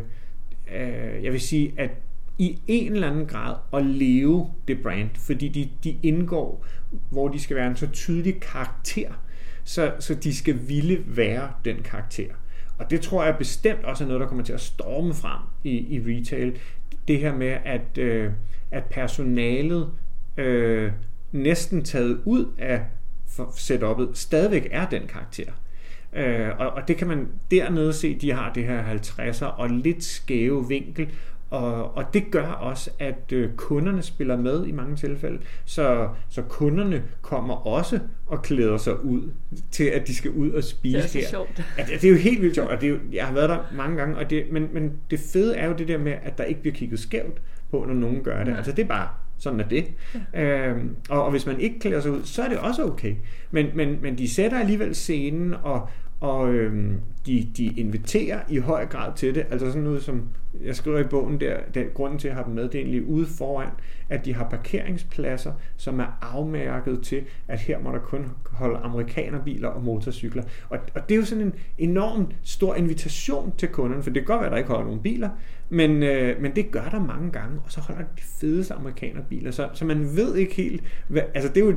øh, 0.74 1.24
jeg 1.24 1.32
vil 1.32 1.40
sige, 1.40 1.74
at 1.78 1.90
i 2.40 2.62
en 2.66 2.92
eller 2.92 3.10
anden 3.10 3.26
grad 3.26 3.54
at 3.72 3.86
leve 3.86 4.50
det 4.68 4.82
brand, 4.82 5.10
fordi 5.14 5.48
de, 5.48 5.70
de 5.84 5.96
indgår, 6.02 6.66
hvor 7.10 7.28
de 7.28 7.40
skal 7.40 7.56
være 7.56 7.66
en 7.66 7.76
så 7.76 7.86
tydelig 7.92 8.40
karakter, 8.40 9.10
så, 9.64 9.92
så 9.98 10.14
de 10.14 10.36
skal 10.36 10.58
ville 10.68 11.02
være 11.06 11.50
den 11.64 11.76
karakter. 11.82 12.32
Og 12.78 12.90
det 12.90 13.00
tror 13.00 13.24
jeg 13.24 13.36
bestemt 13.38 13.84
også 13.84 14.04
er 14.04 14.08
noget, 14.08 14.20
der 14.20 14.26
kommer 14.26 14.44
til 14.44 14.52
at 14.52 14.60
storme 14.60 15.14
frem 15.14 15.40
i, 15.64 15.70
i 15.70 16.00
retail. 16.00 16.58
Det 17.08 17.18
her 17.18 17.34
med, 17.34 17.56
at, 17.64 17.98
øh, 17.98 18.32
at 18.70 18.84
personalet 18.84 19.90
øh, 20.36 20.92
næsten 21.32 21.84
taget 21.84 22.20
ud 22.24 22.46
af 22.58 22.84
setup'et 23.38 24.14
stadigvæk 24.14 24.68
er 24.70 24.88
den 24.88 25.02
karakter. 25.06 25.52
Øh, 26.12 26.48
og, 26.58 26.70
og 26.70 26.88
det 26.88 26.96
kan 26.96 27.08
man 27.08 27.28
dernede 27.50 27.92
se, 27.92 28.14
de 28.14 28.32
har 28.32 28.52
det 28.52 28.64
her 28.64 28.94
50'er 28.94 29.44
og 29.44 29.70
lidt 29.70 30.04
skæve 30.04 30.68
vinkel, 30.68 31.08
og, 31.50 31.96
og 31.96 32.04
det 32.14 32.30
gør 32.30 32.46
også, 32.46 32.90
at 32.98 33.32
øh, 33.32 33.50
kunderne 33.56 34.02
spiller 34.02 34.36
med 34.36 34.66
i 34.66 34.72
mange 34.72 34.96
tilfælde. 34.96 35.38
Så, 35.64 36.08
så 36.28 36.42
kunderne 36.42 37.02
kommer 37.22 37.66
også 37.66 37.98
og 38.26 38.42
klæder 38.42 38.76
sig 38.76 39.04
ud 39.04 39.22
til, 39.70 39.84
at 39.84 40.06
de 40.06 40.14
skal 40.14 40.30
ud 40.30 40.50
og 40.50 40.64
spise 40.64 40.98
Det 40.98 41.16
er 41.16 41.20
her. 41.20 41.28
sjovt. 41.28 41.56
Det, 41.56 41.86
det 42.00 42.04
er 42.04 42.08
jo 42.10 42.16
helt 42.16 42.42
vildt 42.42 42.54
sjovt, 42.54 42.70
og 42.70 42.80
det 42.80 42.86
er 42.86 42.90
jo, 42.90 42.98
jeg 43.12 43.26
har 43.26 43.34
været 43.34 43.48
der 43.48 43.58
mange 43.76 43.96
gange, 43.96 44.16
og 44.16 44.30
det, 44.30 44.44
men, 44.52 44.68
men 44.72 44.92
det 45.10 45.20
fede 45.32 45.56
er 45.56 45.66
jo 45.66 45.72
det 45.74 45.88
der 45.88 45.98
med, 45.98 46.12
at 46.22 46.38
der 46.38 46.44
ikke 46.44 46.60
bliver 46.60 46.74
kigget 46.74 47.00
skævt 47.00 47.42
på, 47.70 47.84
når 47.88 47.94
nogen 47.94 48.22
gør 48.24 48.38
det. 48.38 48.46
Nej. 48.46 48.56
Altså 48.56 48.72
det 48.72 48.82
er 48.82 48.88
bare, 48.88 49.08
sådan 49.38 49.60
er 49.60 49.68
det. 49.68 49.84
Ja. 50.34 50.68
Øhm, 50.68 50.96
og, 51.08 51.24
og 51.24 51.30
hvis 51.30 51.46
man 51.46 51.60
ikke 51.60 51.78
klæder 51.78 52.00
sig 52.00 52.10
ud, 52.10 52.20
så 52.24 52.42
er 52.42 52.48
det 52.48 52.58
også 52.58 52.84
okay. 52.84 53.14
Men, 53.50 53.66
men, 53.74 53.98
men 54.02 54.18
de 54.18 54.28
sætter 54.34 54.58
alligevel 54.58 54.94
scenen, 54.94 55.54
og, 55.62 55.88
og 56.20 56.52
øhm, 56.52 57.00
de, 57.26 57.48
de 57.56 57.66
inviterer 57.66 58.40
i 58.48 58.58
høj 58.58 58.86
grad 58.86 59.12
til 59.16 59.34
det. 59.34 59.46
Altså 59.50 59.66
sådan 59.66 59.82
noget 59.82 60.02
som, 60.02 60.28
jeg 60.64 60.76
skriver 60.76 60.98
i 60.98 61.04
bogen 61.04 61.40
der, 61.40 61.56
den 61.74 61.86
grunden 61.94 62.18
til 62.18 62.28
at 62.28 62.34
have 62.34 62.44
dem 62.44 62.54
med, 62.54 62.62
det 62.62 62.74
er 62.74 62.78
egentlig 62.78 63.04
ude 63.04 63.26
foran, 63.26 63.68
at 64.08 64.24
de 64.24 64.34
har 64.34 64.48
parkeringspladser, 64.48 65.52
som 65.76 66.00
er 66.00 66.18
afmærket 66.20 67.02
til, 67.02 67.22
at 67.48 67.58
her 67.58 67.80
må 67.80 67.92
der 67.92 67.98
kun 67.98 68.26
holde 68.50 68.78
amerikanerbiler 68.78 69.68
og 69.68 69.82
motorcykler. 69.82 70.42
Og, 70.68 70.78
og 70.94 71.08
det 71.08 71.14
er 71.14 71.18
jo 71.18 71.24
sådan 71.24 71.44
en 71.44 71.54
enorm 71.78 72.32
stor 72.42 72.74
invitation 72.74 73.52
til 73.58 73.68
kunderne, 73.68 74.02
for 74.02 74.10
det 74.10 74.22
kan 74.22 74.26
godt 74.26 74.40
være, 74.40 74.46
at 74.46 74.52
der 74.52 74.58
ikke 74.58 74.70
holder 74.70 74.84
nogen 74.84 75.00
biler, 75.00 75.28
men, 75.68 76.02
øh, 76.02 76.42
men 76.42 76.56
det 76.56 76.70
gør 76.70 76.88
der 76.90 77.00
mange 77.00 77.30
gange, 77.30 77.60
og 77.64 77.72
så 77.72 77.80
holder 77.80 78.02
de 78.02 78.08
de 78.16 78.22
fedeste 78.22 78.74
amerikanerbiler, 78.74 79.50
så, 79.50 79.68
så 79.72 79.84
man 79.84 80.16
ved 80.16 80.36
ikke 80.36 80.54
helt, 80.54 80.82
hvad, 81.08 81.22
altså 81.34 81.52
det 81.52 81.62
er 81.62 81.66
jo 81.66 81.76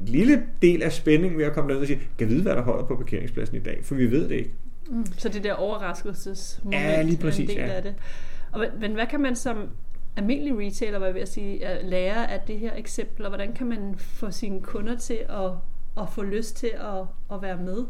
en 0.00 0.04
lille 0.04 0.42
del 0.62 0.82
af 0.82 0.92
spændingen 0.92 1.38
ved 1.38 1.44
at 1.46 1.52
komme 1.52 1.68
derned 1.68 1.82
og 1.82 1.86
sige, 1.86 2.00
kan 2.18 2.28
vide, 2.28 2.42
hvad 2.42 2.52
der 2.56 2.62
holder 2.62 2.84
på 2.84 2.96
parkeringspladsen 2.96 3.56
i 3.56 3.60
dag, 3.60 3.80
for 3.82 3.94
vi 3.94 4.10
ved 4.10 4.28
det 4.28 4.34
ikke. 4.34 4.50
Mm. 4.90 5.06
Så 5.18 5.28
det 5.28 5.44
der 5.44 5.52
overraskelsesmoment 5.52 6.82
Ja, 6.82 7.02
lige 7.02 7.16
præcis, 7.18 7.50
er 7.50 7.52
en 7.52 7.58
del 7.58 7.66
ja. 7.68 7.72
af 7.72 7.82
det. 7.82 7.94
Og, 8.52 8.64
men- 8.80 8.92
hvad 8.94 9.06
kan 9.06 9.20
man 9.20 9.36
som 9.36 9.68
almindelig 10.16 10.66
retailer, 10.66 10.98
var 10.98 11.06
jeg 11.06 11.14
ved 11.14 11.22
at 11.22 11.28
sige, 11.28 11.66
at 11.66 11.84
lære 11.84 12.30
af 12.30 12.40
det 12.46 12.58
her 12.58 12.70
eksempel, 12.76 13.24
og 13.24 13.30
hvordan 13.30 13.52
kan 13.52 13.66
man 13.66 13.94
få 13.98 14.30
sine 14.30 14.60
kunder 14.62 14.96
til 14.96 15.18
at, 15.28 15.50
at 16.02 16.08
få 16.14 16.22
lyst 16.22 16.56
til 16.56 16.70
at, 16.74 17.00
at 17.36 17.42
være 17.42 17.56
med? 17.56 17.84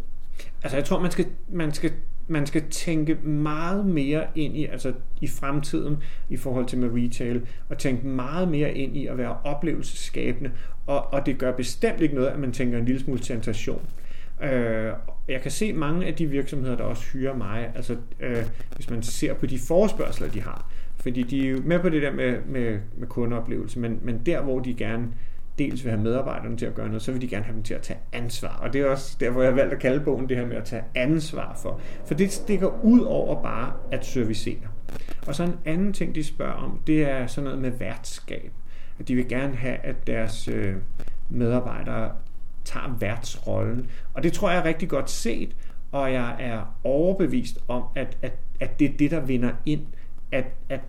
Altså 0.62 0.76
jeg 0.76 0.84
tror, 0.84 1.00
man 1.00 1.10
skal, 1.10 1.26
man 1.48 1.72
skal, 1.72 1.92
man 2.28 2.46
skal 2.46 2.62
tænke 2.70 3.14
meget 3.14 3.86
mere 3.86 4.26
ind 4.34 4.56
i, 4.56 4.66
altså 4.66 4.92
i 5.20 5.26
fremtiden 5.26 5.96
i 6.28 6.36
forhold 6.36 6.66
til 6.66 6.78
med 6.78 7.04
retail, 7.04 7.46
og 7.68 7.78
tænke 7.78 8.06
meget 8.06 8.48
mere 8.48 8.74
ind 8.74 8.96
i 8.96 9.06
at 9.06 9.18
være 9.18 9.36
oplevelsesskabende, 9.44 10.50
og, 10.86 11.12
og 11.12 11.26
det 11.26 11.38
gør 11.38 11.52
bestemt 11.52 12.00
ikke 12.00 12.14
noget, 12.14 12.28
at 12.28 12.38
man 12.38 12.52
tænker 12.52 12.78
en 12.78 12.84
lille 12.84 13.00
smule 13.00 13.24
sensation. 13.24 13.82
Øh, 14.42 14.92
jeg 15.28 15.40
kan 15.42 15.50
se 15.50 15.72
mange 15.72 16.06
af 16.06 16.14
de 16.14 16.26
virksomheder, 16.26 16.76
der 16.76 16.84
også 16.84 17.04
hyrer 17.12 17.36
mig, 17.36 17.72
altså 17.74 17.96
øh, 18.20 18.44
hvis 18.76 18.90
man 18.90 19.02
ser 19.02 19.34
på 19.34 19.46
de 19.46 19.58
forespørgseler, 19.58 20.30
de 20.30 20.40
har, 20.40 20.70
fordi 20.96 21.22
de 21.22 21.46
er 21.46 21.50
jo 21.50 21.60
med 21.64 21.80
på 21.80 21.88
det 21.88 22.02
der 22.02 22.12
med, 22.12 22.38
med, 22.46 22.78
med 22.96 23.08
kundeoplevelse, 23.08 23.78
men, 23.78 24.00
men 24.02 24.18
der, 24.26 24.42
hvor 24.42 24.60
de 24.60 24.74
gerne 24.74 25.08
dels 25.58 25.84
vil 25.84 25.90
have 25.90 26.02
medarbejderne 26.02 26.56
til 26.56 26.66
at 26.66 26.74
gøre 26.74 26.86
noget, 26.86 27.02
så 27.02 27.12
vil 27.12 27.20
de 27.20 27.28
gerne 27.28 27.44
have 27.44 27.54
dem 27.54 27.62
til 27.62 27.74
at 27.74 27.82
tage 27.82 27.98
ansvar. 28.12 28.58
Og 28.62 28.72
det 28.72 28.80
er 28.80 28.86
også 28.86 29.16
derfor, 29.20 29.42
jeg 29.42 29.50
har 29.50 29.56
valgt 29.56 29.74
at 29.74 29.80
kalde 29.80 30.04
bogen 30.04 30.28
det 30.28 30.36
her 30.36 30.46
med 30.46 30.56
at 30.56 30.64
tage 30.64 30.84
ansvar 30.94 31.58
for. 31.62 31.80
For 32.06 32.14
det 32.14 32.32
stikker 32.32 32.84
ud 32.84 33.00
over 33.00 33.42
bare 33.42 33.72
at 33.90 34.06
servicere. 34.06 34.68
Og 35.26 35.34
så 35.34 35.42
en 35.42 35.58
anden 35.64 35.92
ting, 35.92 36.14
de 36.14 36.24
spørger 36.24 36.52
om, 36.52 36.80
det 36.86 37.10
er 37.10 37.26
sådan 37.26 37.44
noget 37.44 37.60
med 37.60 37.70
værtskab. 37.70 38.52
At 38.98 39.08
de 39.08 39.14
vil 39.14 39.28
gerne 39.28 39.56
have, 39.56 39.76
at 39.76 40.06
deres 40.06 40.48
øh, 40.48 40.74
medarbejdere 41.28 42.12
tager 42.64 42.96
værtsrollen. 43.00 43.90
Og 44.14 44.22
det 44.22 44.32
tror 44.32 44.50
jeg 44.50 44.58
er 44.58 44.64
rigtig 44.64 44.88
godt 44.88 45.10
set, 45.10 45.56
og 45.92 46.12
jeg 46.12 46.36
er 46.40 46.76
overbevist 46.84 47.58
om, 47.68 47.82
at, 47.94 48.18
at, 48.22 48.32
at 48.60 48.78
det 48.78 48.90
er 48.90 48.96
det, 48.96 49.10
der 49.10 49.20
vinder 49.20 49.52
ind. 49.66 49.86
At, 50.32 50.44
at, 50.68 50.80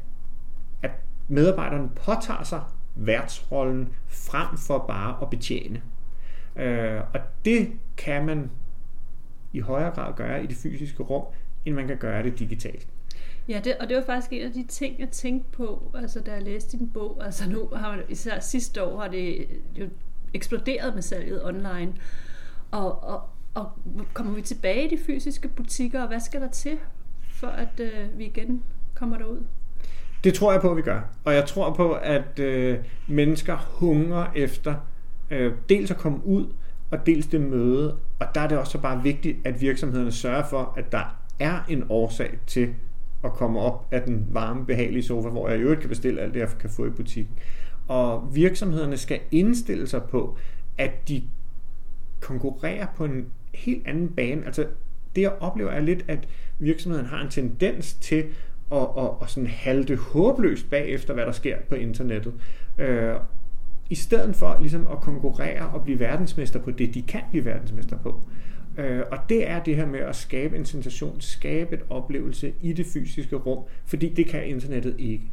at 0.82 0.92
medarbejderne 1.28 1.90
påtager 1.90 2.44
sig 2.44 2.62
værtsrollen 2.96 3.90
frem 4.08 4.58
for 4.58 4.86
bare 4.88 5.18
at 5.22 5.30
betjene. 5.30 5.82
Øh, 6.56 7.02
og 7.14 7.20
det 7.46 7.72
kan 7.98 8.26
man 8.26 8.52
i 9.54 9.60
højere 9.60 9.92
grad 9.92 10.14
gøre 10.16 10.44
i 10.44 10.48
det 10.48 10.58
fysiske 10.58 11.04
rum, 11.04 11.26
end 11.66 11.76
man 11.76 11.88
kan 11.88 11.98
gøre 11.98 12.24
det 12.24 12.40
digitalt. 12.40 12.88
Ja, 13.48 13.62
det, 13.64 13.78
og 13.80 13.90
det 13.90 13.98
var 13.98 14.04
faktisk 14.04 14.34
en 14.34 14.42
af 14.42 14.52
de 14.54 14.66
ting, 14.68 15.00
jeg 15.00 15.10
tænkte 15.10 15.52
på, 15.52 15.92
altså 15.96 16.20
da 16.20 16.34
jeg 16.34 16.42
læste 16.42 16.78
din 16.78 16.90
bog. 16.90 17.22
Altså 17.26 17.50
nu 17.50 17.70
har 17.76 17.92
man, 17.92 18.06
især 18.10 18.40
sidste 18.40 18.84
år 18.84 19.02
har 19.02 19.08
det 19.08 19.48
jo 19.76 19.90
eksploderet 20.34 20.94
med 20.94 21.02
salget 21.02 21.46
online. 21.46 21.94
Og, 22.72 23.04
og, 23.04 23.22
og 23.54 23.72
kommer 24.14 24.34
vi 24.34 24.42
tilbage 24.42 24.86
i 24.86 24.96
de 24.96 25.04
fysiske 25.04 25.48
butikker, 25.48 26.02
og 26.02 26.08
hvad 26.08 26.20
skal 26.20 26.42
der 26.42 26.50
til, 26.50 26.78
for 27.30 27.48
at 27.48 27.80
øh, 27.80 28.18
vi 28.18 28.26
igen 28.26 28.64
kommer 28.94 29.18
derud? 29.18 29.44
Det 30.26 30.34
tror 30.34 30.52
jeg 30.52 30.62
på, 30.62 30.72
at 30.72 30.78
vi 30.78 30.82
gør. 30.82 31.02
Og 31.24 31.34
jeg 31.34 31.46
tror 31.46 31.74
på, 31.74 31.94
at 31.94 32.40
øh, 32.40 32.78
mennesker 33.08 33.58
hungrer 33.58 34.28
efter 34.36 34.76
øh, 35.32 35.54
dels 35.70 35.92
at 35.92 35.98
komme 35.98 36.28
ud, 36.28 36.46
og 36.92 37.06
dels 37.06 37.28
det 37.28 37.42
møde. 37.42 37.96
Og 38.20 38.28
der 38.36 38.42
er 38.42 38.48
det 38.48 38.58
også 38.58 38.78
bare 38.78 39.04
vigtigt, 39.04 39.38
at 39.44 39.62
virksomhederne 39.62 40.12
sørger 40.12 40.44
for, 40.50 40.74
at 40.78 40.92
der 40.92 41.18
er 41.40 41.60
en 41.70 41.84
årsag 41.90 42.38
til 42.48 42.74
at 43.24 43.34
komme 43.34 43.60
op 43.60 43.88
af 43.92 44.02
den 44.02 44.28
varme, 44.30 44.66
behagelige 44.66 45.04
sofa, 45.04 45.30
hvor 45.30 45.50
jeg 45.50 45.58
i 45.58 45.62
øvrigt 45.62 45.80
kan 45.80 45.90
bestille 45.90 46.22
alt 46.22 46.34
det, 46.34 46.40
jeg 46.40 46.50
kan 46.60 46.70
få 46.70 46.86
i 46.86 46.90
butikken. 46.90 47.34
Og 47.88 48.36
virksomhederne 48.36 48.98
skal 48.98 49.20
indstille 49.32 49.88
sig 49.88 50.04
på, 50.04 50.38
at 50.78 51.08
de 51.08 51.24
konkurrerer 52.20 52.88
på 52.98 53.06
en 53.06 53.26
helt 53.54 53.88
anden 53.88 54.10
bane. 54.10 54.46
Altså 54.46 54.66
det 55.16 55.22
jeg 55.22 55.34
oplever 55.40 55.72
er 55.72 55.82
lidt, 55.82 56.06
at 56.08 56.28
virksomheden 56.60 57.06
har 57.06 57.22
en 57.22 57.30
tendens 57.30 57.94
til 57.94 58.26
og, 58.70 58.98
og, 58.98 59.22
og 59.22 59.30
sådan 59.30 59.50
halte 59.50 59.96
håbløst 59.96 60.70
bagefter, 60.70 61.14
hvad 61.14 61.26
der 61.26 61.32
sker 61.32 61.58
på 61.70 61.76
internettet. 61.76 62.34
Øh, 62.78 63.16
I 63.90 63.96
stedet 63.96 64.36
for 64.36 64.58
ligesom 64.62 64.88
at 64.92 65.02
konkurrere 65.02 65.70
og 65.70 65.84
blive 65.84 66.00
verdensmester 66.00 66.60
på 66.60 66.72
det, 66.72 66.94
de 66.94 67.02
kan 67.02 67.22
blive 67.32 67.46
verdensmester 67.46 67.98
på. 67.98 68.22
Øh, 68.78 69.02
og 69.12 69.18
det 69.30 69.50
er 69.50 69.64
det 69.64 69.76
her 69.76 69.86
med 69.86 70.00
at 70.00 70.16
skabe 70.16 70.58
en 70.58 70.66
sensation, 70.66 71.22
skabe 71.22 71.76
et 71.76 71.82
oplevelse 71.90 72.54
i 72.62 72.74
det 72.74 72.86
fysiske 72.86 73.36
rum, 73.36 73.64
fordi 73.86 74.10
det 74.10 74.28
kan 74.28 74.48
internettet 74.48 74.96
ikke. 75.00 75.24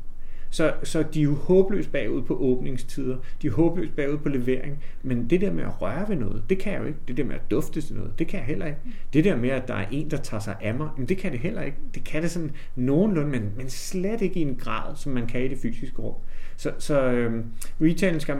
Så, 0.53 0.73
så 0.83 1.03
de 1.03 1.21
er 1.21 1.25
jo 1.25 1.35
håbløst 1.35 1.93
bagud 1.93 2.23
på 2.23 2.37
åbningstider, 2.37 3.17
de 3.43 3.47
er 3.47 3.51
håbløst 3.53 3.97
bagud 3.97 4.19
på 4.19 4.29
levering, 4.29 4.79
men 5.03 5.31
det 5.31 5.41
der 5.41 5.53
med 5.53 5.65
at 5.65 5.83
røre 5.83 6.09
ved 6.09 6.17
noget, 6.17 6.43
det 6.51 6.59
kan 6.59 6.73
jeg 6.73 6.81
jo 6.81 6.87
ikke. 6.87 6.99
Det 7.09 7.17
der 7.17 7.25
med 7.25 7.35
at 7.35 7.51
dufte 7.51 7.81
til 7.81 7.97
noget, 7.97 8.19
det 8.19 8.27
kan 8.27 8.39
jeg 8.39 8.47
heller 8.47 8.67
ikke. 8.67 8.79
Det 9.13 9.25
der 9.25 9.37
med, 9.37 9.51
at 9.51 9.69
der 9.69 9.75
er 9.75 9.87
en, 9.91 10.11
der 10.11 10.17
tager 10.17 10.41
sig 10.41 10.57
af 10.61 10.75
mig, 10.75 10.89
men 10.97 11.07
det 11.07 11.19
kan 11.19 11.33
det 11.33 11.41
heller 11.41 11.63
ikke. 11.63 11.77
Det 11.95 12.05
kan 12.05 12.23
det 12.23 12.31
sådan 12.31 12.51
nogenlunde, 12.77 13.31
men, 13.31 13.53
men 13.57 13.71
slet 13.71 14.23
ikke 14.23 14.41
i 14.41 14.43
en 14.43 14.55
grad, 14.55 14.97
som 14.97 15.13
man 15.13 15.27
kan 15.27 15.45
i 15.45 15.49
det 15.49 15.59
fysiske 15.59 16.03
rum. 16.03 16.15
Så, 16.57 16.73
så 16.79 17.03
øhm, 17.03 17.45
retailen 17.81 18.21
skal 18.21 18.37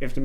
efter 0.00 0.22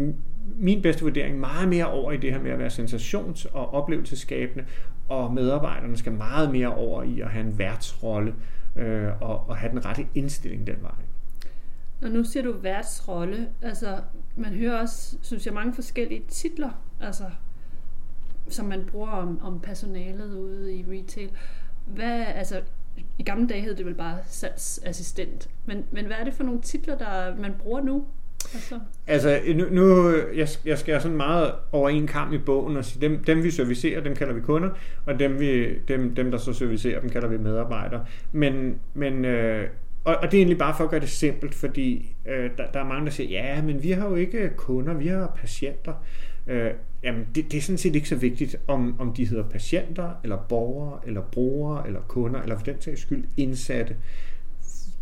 min 0.56 0.82
bedste 0.82 1.04
vurdering 1.04 1.40
meget 1.40 1.70
mere 1.70 1.92
over 1.92 2.12
i 2.12 2.18
det 2.18 2.32
her 2.32 2.42
med 2.42 2.52
at 2.52 2.60
være 2.60 2.70
sensations- 2.70 3.46
og 3.54 3.74
oplevelsesskabende, 3.74 4.66
og 5.10 5.34
medarbejderne 5.34 5.98
skal 5.98 6.12
meget 6.12 6.52
mere 6.52 6.76
over 6.76 7.04
i 7.04 7.22
at 7.22 7.28
have 7.28 7.46
en 7.46 7.58
værtsrolle 7.58 8.36
øh, 8.76 9.22
og, 9.22 9.50
og 9.50 9.58
have 9.58 9.72
den 9.72 9.86
rette 9.86 10.06
indstilling 10.16 10.68
den 10.68 10.76
vej. 10.82 10.92
Og 12.04 12.10
nu 12.10 12.24
siger 12.24 12.44
du 12.44 12.52
værtsrolle. 12.52 13.50
Altså, 13.62 13.98
man 14.36 14.54
hører 14.54 14.82
også, 14.82 15.18
synes 15.22 15.46
jeg, 15.46 15.54
mange 15.54 15.74
forskellige 15.74 16.24
titler, 16.28 16.70
altså, 17.02 17.24
som 18.48 18.66
man 18.66 18.86
bruger 18.92 19.10
om, 19.10 19.40
om 19.44 19.60
personalet 19.60 20.34
ude 20.34 20.76
i 20.76 20.86
retail. 20.90 21.30
Hvad, 21.86 22.26
altså, 22.36 22.62
i 23.20 23.24
gamle 23.24 23.48
dage 23.48 23.62
hed 23.62 23.76
det 23.76 23.86
vel 23.86 23.94
bare 23.94 24.18
salgsassistent. 24.28 25.50
Men, 25.66 25.86
men 25.92 26.06
hvad 26.06 26.16
er 26.20 26.24
det 26.24 26.34
for 26.34 26.44
nogle 26.44 26.62
titler, 26.62 26.98
der 26.98 27.36
man 27.36 27.54
bruger 27.60 27.82
nu? 27.82 28.06
Altså, 28.54 28.80
Altså, 29.08 29.40
nu, 29.56 29.66
nu 29.72 30.10
jeg, 30.36 30.48
jeg 30.66 30.78
skærer 30.78 31.00
sådan 31.00 31.18
meget 31.18 31.52
over 31.72 31.90
en 31.90 32.08
kamp 32.08 32.34
i 32.34 32.38
bogen 32.38 32.78
og 32.78 32.86
sige, 32.86 33.02
dem, 33.02 33.24
dem 33.24 33.44
vi 33.44 33.52
servicerer, 33.52 34.02
dem 34.02 34.16
kalder 34.16 34.34
vi 34.34 34.42
kunder, 34.42 34.70
og 35.06 35.20
dem, 35.20 35.40
vi, 35.40 35.78
dem, 35.80 36.16
dem 36.16 36.32
der 36.32 36.38
så 36.38 36.54
servicerer, 36.54 37.00
dem 37.00 37.10
kalder 37.10 37.28
vi 37.28 37.38
medarbejdere. 37.38 38.06
Men, 38.32 38.80
men 38.94 39.26
øh, 39.26 39.68
og, 40.04 40.16
og 40.16 40.32
det 40.32 40.38
er 40.38 40.40
egentlig 40.40 40.58
bare 40.58 40.76
for 40.78 40.84
at 40.84 40.90
gøre 40.90 41.00
det 41.00 41.10
simpelt, 41.10 41.56
fordi 41.56 42.16
øh, 42.26 42.50
der, 42.58 42.72
der 42.74 42.80
er 42.80 42.88
mange, 42.88 43.06
der 43.06 43.12
siger, 43.12 43.30
ja, 43.30 43.62
men 43.62 43.84
vi 43.84 43.92
har 43.92 44.10
jo 44.10 44.16
ikke 44.16 44.52
kunder, 44.56 44.94
vi 44.94 45.08
har 45.08 45.38
patienter. 45.42 45.94
Øh, 46.48 46.72
jamen, 47.04 47.28
det, 47.36 47.52
det 47.52 47.58
er 47.58 47.62
sådan 47.62 47.78
set 47.78 47.96
ikke 47.96 48.10
så 48.10 48.16
vigtigt, 48.16 48.56
om, 48.68 49.00
om 49.00 49.14
de 49.14 49.26
hedder 49.26 49.44
patienter, 49.44 50.12
eller 50.24 50.38
borgere, 50.50 51.00
eller 51.08 51.22
brugere, 51.22 51.88
eller 51.88 52.02
kunder, 52.08 52.42
eller 52.42 52.58
for 52.58 52.66
den 52.66 52.82
sags 52.82 53.02
skyld 53.02 53.26
indsatte. 53.38 53.96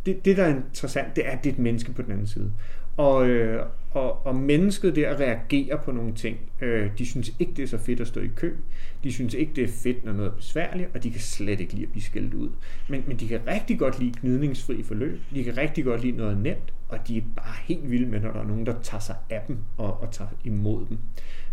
Det, 0.06 0.26
det, 0.26 0.38
der 0.38 0.44
er 0.44 0.56
interessant, 0.56 1.16
det 1.16 1.28
er, 1.28 1.32
at 1.32 1.44
det 1.44 1.50
er 1.50 1.54
et 1.54 1.60
menneske 1.60 1.94
på 1.94 2.02
den 2.02 2.12
anden 2.12 2.28
side. 2.28 2.52
Og, 2.98 3.28
øh, 3.28 3.66
og, 3.92 4.26
og 4.26 4.36
mennesket 4.36 4.96
der 4.96 5.20
reagerer 5.20 5.78
på 5.78 5.92
nogle 5.92 6.14
ting. 6.14 6.38
Øh, 6.62 6.90
de 6.98 7.06
synes 7.06 7.34
ikke, 7.40 7.54
det 7.56 7.64
er 7.64 7.68
så 7.68 7.78
fedt 7.78 8.00
at 8.00 8.08
stå 8.08 8.22
i 8.22 8.30
kø. 8.36 8.56
De 9.04 9.14
synes 9.14 9.34
ikke, 9.34 9.52
det 9.56 9.64
er 9.64 9.68
fedt, 9.68 10.06
når 10.06 10.14
noget 10.14 10.32
er 10.32 10.36
besværligt, 10.36 10.90
og 10.94 11.04
de 11.04 11.12
kan 11.12 11.20
slet 11.20 11.60
ikke 11.60 11.74
lide 11.74 11.86
at 11.86 11.92
blive 11.92 12.04
skældt 12.04 12.34
ud. 12.34 12.50
Men, 12.90 13.04
men 13.08 13.18
de 13.18 13.28
kan 13.28 13.40
rigtig 13.48 13.80
godt 13.80 14.00
lide 14.00 14.14
gnidningsfri 14.22 14.84
forløb. 14.84 15.20
De 15.36 15.44
kan 15.44 15.58
rigtig 15.58 15.84
godt 15.84 16.02
lide 16.02 16.18
noget 16.18 16.38
nemt, 16.38 16.74
og 16.90 17.08
de 17.08 17.18
er 17.18 17.22
bare 17.36 17.56
helt 17.64 17.92
vilde 17.92 18.06
med, 18.06 18.20
når 18.20 18.32
der 18.32 18.40
er 18.40 18.48
nogen, 18.48 18.66
der 18.66 18.74
tager 18.84 19.02
sig 19.02 19.16
af 19.30 19.42
dem 19.48 19.58
og, 19.78 20.02
og 20.02 20.12
tager 20.12 20.30
imod 20.44 20.86
dem. 20.90 20.98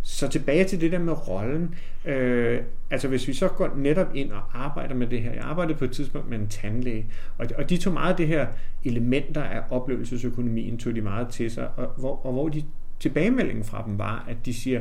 Så 0.03 0.29
tilbage 0.29 0.65
til 0.65 0.81
det 0.81 0.93
der 0.93 0.99
med 0.99 1.29
rollen. 1.29 1.75
Øh, 2.05 2.61
altså 2.91 3.09
hvis 3.09 3.29
vi 3.29 3.33
så 3.33 3.49
går 3.49 3.75
netop 3.77 4.07
ind 4.15 4.33
og 4.33 4.43
arbejder 4.55 4.95
med 4.95 5.07
det 5.07 5.23
her. 5.23 5.33
Jeg 5.33 5.43
arbejdede 5.43 5.79
på 5.79 5.85
et 5.85 5.91
tidspunkt 5.91 6.31
med 6.31 6.39
en 6.39 6.49
tandlæge, 6.49 7.07
og, 7.39 7.47
og 7.59 7.71
de 7.71 7.77
tog 7.77 7.93
meget 7.93 8.11
af 8.11 8.17
det 8.17 8.27
her 8.27 8.47
elementer 8.85 9.43
af 9.43 9.63
oplevelsesøkonomien, 9.71 10.79
tog 10.79 10.95
de 10.95 11.01
meget 11.01 11.29
til 11.29 11.51
sig, 11.51 11.69
og 11.77 11.87
hvor, 11.97 12.21
og 12.29 12.35
hvor 12.35 12.49
de 12.49 12.65
tilbagemeldingen 13.01 13.65
fra 13.65 13.83
dem 13.87 13.99
var, 13.99 14.25
at 14.29 14.37
de 14.47 14.55
siger, 14.55 14.81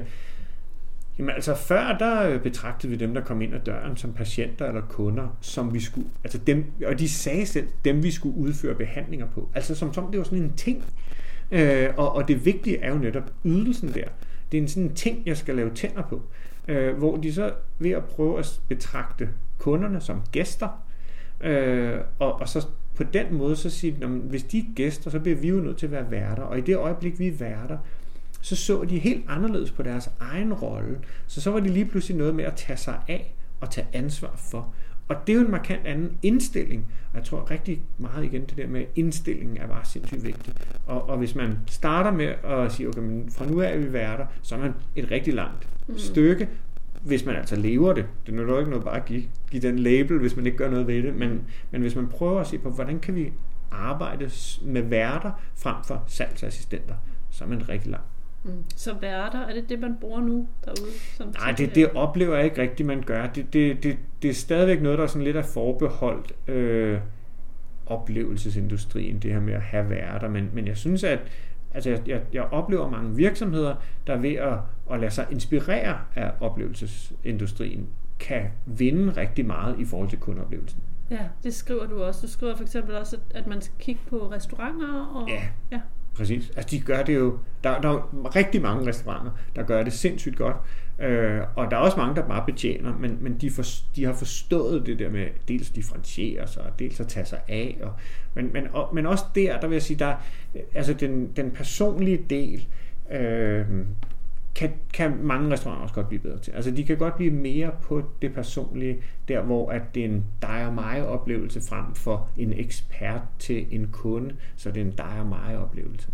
Jamen 1.19 1.35
altså 1.35 1.55
før 1.55 1.97
der 1.99 2.29
øh, 2.29 2.41
betragtede 2.41 2.91
vi 2.91 2.97
dem, 2.97 3.13
der 3.13 3.21
kom 3.21 3.41
ind 3.41 3.55
ad 3.55 3.59
døren 3.59 3.97
som 3.97 4.13
patienter 4.13 4.67
eller 4.67 4.81
kunder, 4.81 5.37
som 5.41 5.73
vi 5.73 5.79
skulle, 5.79 6.07
altså 6.23 6.37
dem, 6.37 6.65
og 6.85 6.99
de 6.99 7.09
sagde 7.09 7.45
selv, 7.45 7.67
dem 7.85 8.03
vi 8.03 8.11
skulle 8.11 8.37
udføre 8.37 8.75
behandlinger 8.75 9.27
på. 9.27 9.49
Altså 9.55 9.75
som 9.75 9.93
som 9.93 10.11
det 10.11 10.17
var 10.17 10.23
sådan 10.23 10.39
en 10.39 10.53
ting. 10.53 10.83
Øh, 11.51 11.89
og, 11.97 12.15
og 12.15 12.27
det 12.27 12.45
vigtige 12.45 12.77
er 12.77 12.91
jo 12.91 12.97
netop 12.97 13.31
ydelsen 13.45 13.87
der. 13.93 14.05
Det 14.51 14.57
er 14.57 14.61
en 14.61 14.67
sådan 14.67 14.83
en 14.83 14.95
ting, 14.95 15.23
jeg 15.25 15.37
skal 15.37 15.55
lave 15.55 15.69
tænder 15.69 16.01
på. 16.01 16.21
Øh, 16.67 16.97
hvor 16.97 17.17
de 17.17 17.33
så 17.33 17.53
ved 17.79 17.91
at 17.91 18.05
prøve 18.05 18.39
at 18.39 18.59
betragte 18.67 19.29
kunderne 19.57 20.01
som 20.01 20.21
gæster, 20.31 20.83
øh, 21.41 21.97
og, 22.19 22.41
og 22.41 22.49
så 22.49 22.67
på 22.97 23.03
den 23.03 23.37
måde 23.37 23.55
så 23.55 23.69
siger 23.69 23.99
de, 23.99 24.07
hvis 24.07 24.43
de 24.43 24.59
er 24.59 24.63
gæster, 24.75 25.09
så 25.09 25.19
bliver 25.19 25.37
vi 25.37 25.47
jo 25.47 25.55
nødt 25.55 25.77
til 25.77 25.85
at 25.85 25.91
være 25.91 26.11
værter. 26.11 26.43
Og 26.43 26.57
i 26.57 26.61
det 26.61 26.77
øjeblik, 26.77 27.19
vi 27.19 27.27
er 27.27 27.31
værter, 27.31 27.77
så 28.41 28.55
så 28.55 28.83
de 28.83 28.99
helt 28.99 29.25
anderledes 29.27 29.71
på 29.71 29.83
deres 29.83 30.09
egen 30.19 30.53
rolle. 30.53 30.99
Så 31.27 31.41
så 31.41 31.51
var 31.51 31.59
det 31.59 31.71
lige 31.71 31.85
pludselig 31.85 32.17
noget 32.17 32.35
med 32.35 32.43
at 32.43 32.53
tage 32.55 32.77
sig 32.77 32.99
af 33.07 33.35
og 33.61 33.69
tage 33.71 33.87
ansvar 33.93 34.35
for. 34.35 34.73
Og 35.07 35.15
det 35.27 35.33
er 35.33 35.37
jo 35.37 35.45
en 35.45 35.51
markant 35.51 35.87
anden 35.87 36.17
indstilling. 36.23 36.85
Og 37.11 37.17
jeg 37.17 37.23
tror 37.23 37.51
rigtig 37.51 37.81
meget 37.97 38.25
igen 38.25 38.41
det 38.41 38.57
der 38.57 38.67
med 38.67 38.85
indstillingen 38.95 39.57
er 39.57 39.67
bare 39.67 39.85
sindssygt 39.85 40.25
vigtigt. 40.25 40.77
Og, 40.85 41.09
og 41.09 41.17
hvis 41.17 41.35
man 41.35 41.59
starter 41.67 42.11
med 42.11 42.33
at 42.43 42.71
sige, 42.71 42.89
okay, 42.89 43.01
men 43.01 43.31
fra 43.31 43.45
nu 43.45 43.61
af 43.61 43.73
er 43.73 43.77
vi 43.77 43.93
værter, 43.93 44.25
så 44.41 44.55
er 44.55 44.59
man 44.59 44.73
et 44.95 45.11
rigtig 45.11 45.33
langt 45.33 45.67
mm. 45.87 45.97
stykke, 45.97 46.49
hvis 47.07 47.25
man 47.25 47.35
altså 47.35 47.55
lever 47.55 47.93
det. 47.93 48.05
Det 48.25 48.39
er 48.39 48.43
jo 48.43 48.59
ikke 48.59 48.69
noget 48.69 48.85
bare 48.85 48.97
at 48.97 49.05
give, 49.05 49.23
give 49.51 49.61
den 49.61 49.79
label, 49.79 50.19
hvis 50.19 50.35
man 50.35 50.45
ikke 50.45 50.57
gør 50.57 50.69
noget 50.69 50.87
ved 50.87 51.03
det. 51.03 51.15
Men, 51.15 51.45
men 51.71 51.81
hvis 51.81 51.95
man 51.95 52.07
prøver 52.07 52.39
at 52.39 52.47
se 52.47 52.57
på, 52.57 52.69
hvordan 52.69 52.99
kan 52.99 53.15
vi 53.15 53.33
arbejde 53.71 54.29
med 54.61 54.81
værter 54.81 55.31
frem 55.55 55.75
for 55.87 56.03
salgsassistenter, 56.07 56.95
så 57.29 57.43
er 57.43 57.47
man 57.47 57.69
rigtig 57.69 57.91
langt. 57.91 58.07
Mm. 58.43 58.63
Så 58.75 58.93
værter, 59.01 59.39
er 59.39 59.53
det 59.53 59.69
det, 59.69 59.79
man 59.79 59.95
bruger 60.01 60.21
nu 60.21 60.47
derude? 60.65 60.91
Som 61.17 61.27
Nej, 61.27 61.51
det, 61.51 61.75
det 61.75 61.89
oplever 61.91 62.35
jeg 62.35 62.45
ikke 62.45 62.61
rigtigt, 62.61 62.87
man 62.87 63.03
gør. 63.03 63.27
Det, 63.27 63.53
det, 63.53 63.83
det, 63.83 63.97
det 64.21 64.29
er 64.29 64.33
stadigvæk 64.33 64.81
noget, 64.81 64.97
der 64.97 65.03
er 65.03 65.07
sådan 65.07 65.23
lidt 65.23 65.37
af 65.37 65.45
forbeholdt 65.45 66.49
øh, 66.49 66.99
oplevelsesindustrien, 67.85 69.19
det 69.19 69.33
her 69.33 69.39
med 69.39 69.53
at 69.53 69.61
have 69.61 69.89
værter. 69.89 70.29
Men, 70.29 70.49
men 70.53 70.67
jeg 70.67 70.77
synes, 70.77 71.03
at 71.03 71.19
altså 71.77 71.89
jeg, 71.89 72.07
jeg, 72.07 72.21
jeg 72.33 72.43
oplever 72.43 72.89
mange 72.89 73.15
virksomheder, 73.15 73.75
der 74.07 74.13
er 74.13 74.17
ved 74.17 74.33
at, 74.33 74.57
at 74.91 74.99
lade 74.99 75.11
sig 75.11 75.27
inspirere 75.31 75.97
af 76.15 76.31
oplevelsesindustrien, 76.39 77.87
kan 78.19 78.43
vinde 78.65 79.13
rigtig 79.17 79.45
meget 79.45 79.79
i 79.79 79.85
forhold 79.85 80.09
til 80.09 80.19
kundeoplevelsen. 80.19 80.79
Ja, 81.11 81.19
det 81.43 81.53
skriver 81.53 81.85
du 81.85 82.03
også. 82.03 82.21
Du 82.21 82.31
skriver 82.31 82.55
for 82.55 82.63
eksempel 82.63 82.95
også, 82.95 83.17
at 83.35 83.47
man 83.47 83.61
skal 83.61 83.75
kigge 83.79 84.01
på 84.09 84.31
restauranter. 84.31 85.05
Og, 85.05 85.29
ja. 85.29 85.41
ja. 85.71 85.81
Præcis. 86.15 86.49
Altså 86.49 86.75
de 86.75 86.81
gør 86.81 87.03
det 87.03 87.15
jo, 87.15 87.39
der, 87.63 87.81
der 87.81 87.89
er 87.89 88.35
rigtig 88.35 88.61
mange 88.61 88.87
restauranter, 88.87 89.31
der 89.55 89.63
gør 89.63 89.83
det 89.83 89.93
sindssygt 89.93 90.35
godt. 90.37 90.55
Øh, 90.99 91.41
og 91.55 91.71
der 91.71 91.77
er 91.77 91.81
også 91.81 91.97
mange, 91.97 92.15
der 92.15 92.27
bare 92.27 92.43
betjener, 92.45 92.97
men, 92.99 93.17
men 93.21 93.37
de, 93.41 93.51
for, 93.51 93.63
de 93.95 94.05
har 94.05 94.13
forstået 94.13 94.85
det 94.85 94.99
der 94.99 95.09
med 95.09 95.27
dels 95.47 95.69
differentiere 95.69 96.47
sig, 96.47 96.63
og 96.63 96.79
dels 96.79 96.99
at 96.99 97.07
tage 97.07 97.25
sig 97.25 97.39
af. 97.47 97.77
Og, 97.81 97.91
men, 98.33 98.53
men, 98.53 98.63
og, 98.73 98.95
men 98.95 99.05
også 99.05 99.23
der, 99.35 99.59
der 99.59 99.67
vil 99.67 99.75
jeg 99.75 99.81
sige, 99.81 99.99
der, 99.99 100.15
altså 100.73 100.93
den, 100.93 101.31
den 101.35 101.51
personlige 101.51 102.25
del, 102.29 102.67
øh, 103.11 103.65
kan, 104.57 104.73
kan 104.93 105.17
mange 105.21 105.53
restauranter 105.53 105.83
også 105.83 105.95
godt 105.95 106.07
blive 106.07 106.21
bedre 106.21 106.37
til. 106.37 106.51
Altså 106.51 106.71
de 106.71 106.83
kan 106.83 106.97
godt 106.97 107.15
blive 107.15 107.31
mere 107.31 107.71
på 107.81 108.03
det 108.21 108.33
personlige, 108.33 108.97
der 109.27 109.41
hvor 109.41 109.71
at 109.71 109.81
det 109.95 110.05
er 110.05 110.09
en 110.09 110.25
dig 110.41 110.65
og 110.67 110.73
mig 110.73 111.07
oplevelse 111.07 111.61
frem 111.69 111.95
for 111.95 112.29
en 112.37 112.53
ekspert 112.53 113.21
til 113.39 113.65
en 113.71 113.87
kunde, 113.91 114.35
så 114.55 114.71
det 114.71 114.81
er 114.81 114.85
en 114.85 114.91
dig 114.91 115.17
og 115.19 115.27
mig 115.27 115.57
oplevelse. 115.57 116.07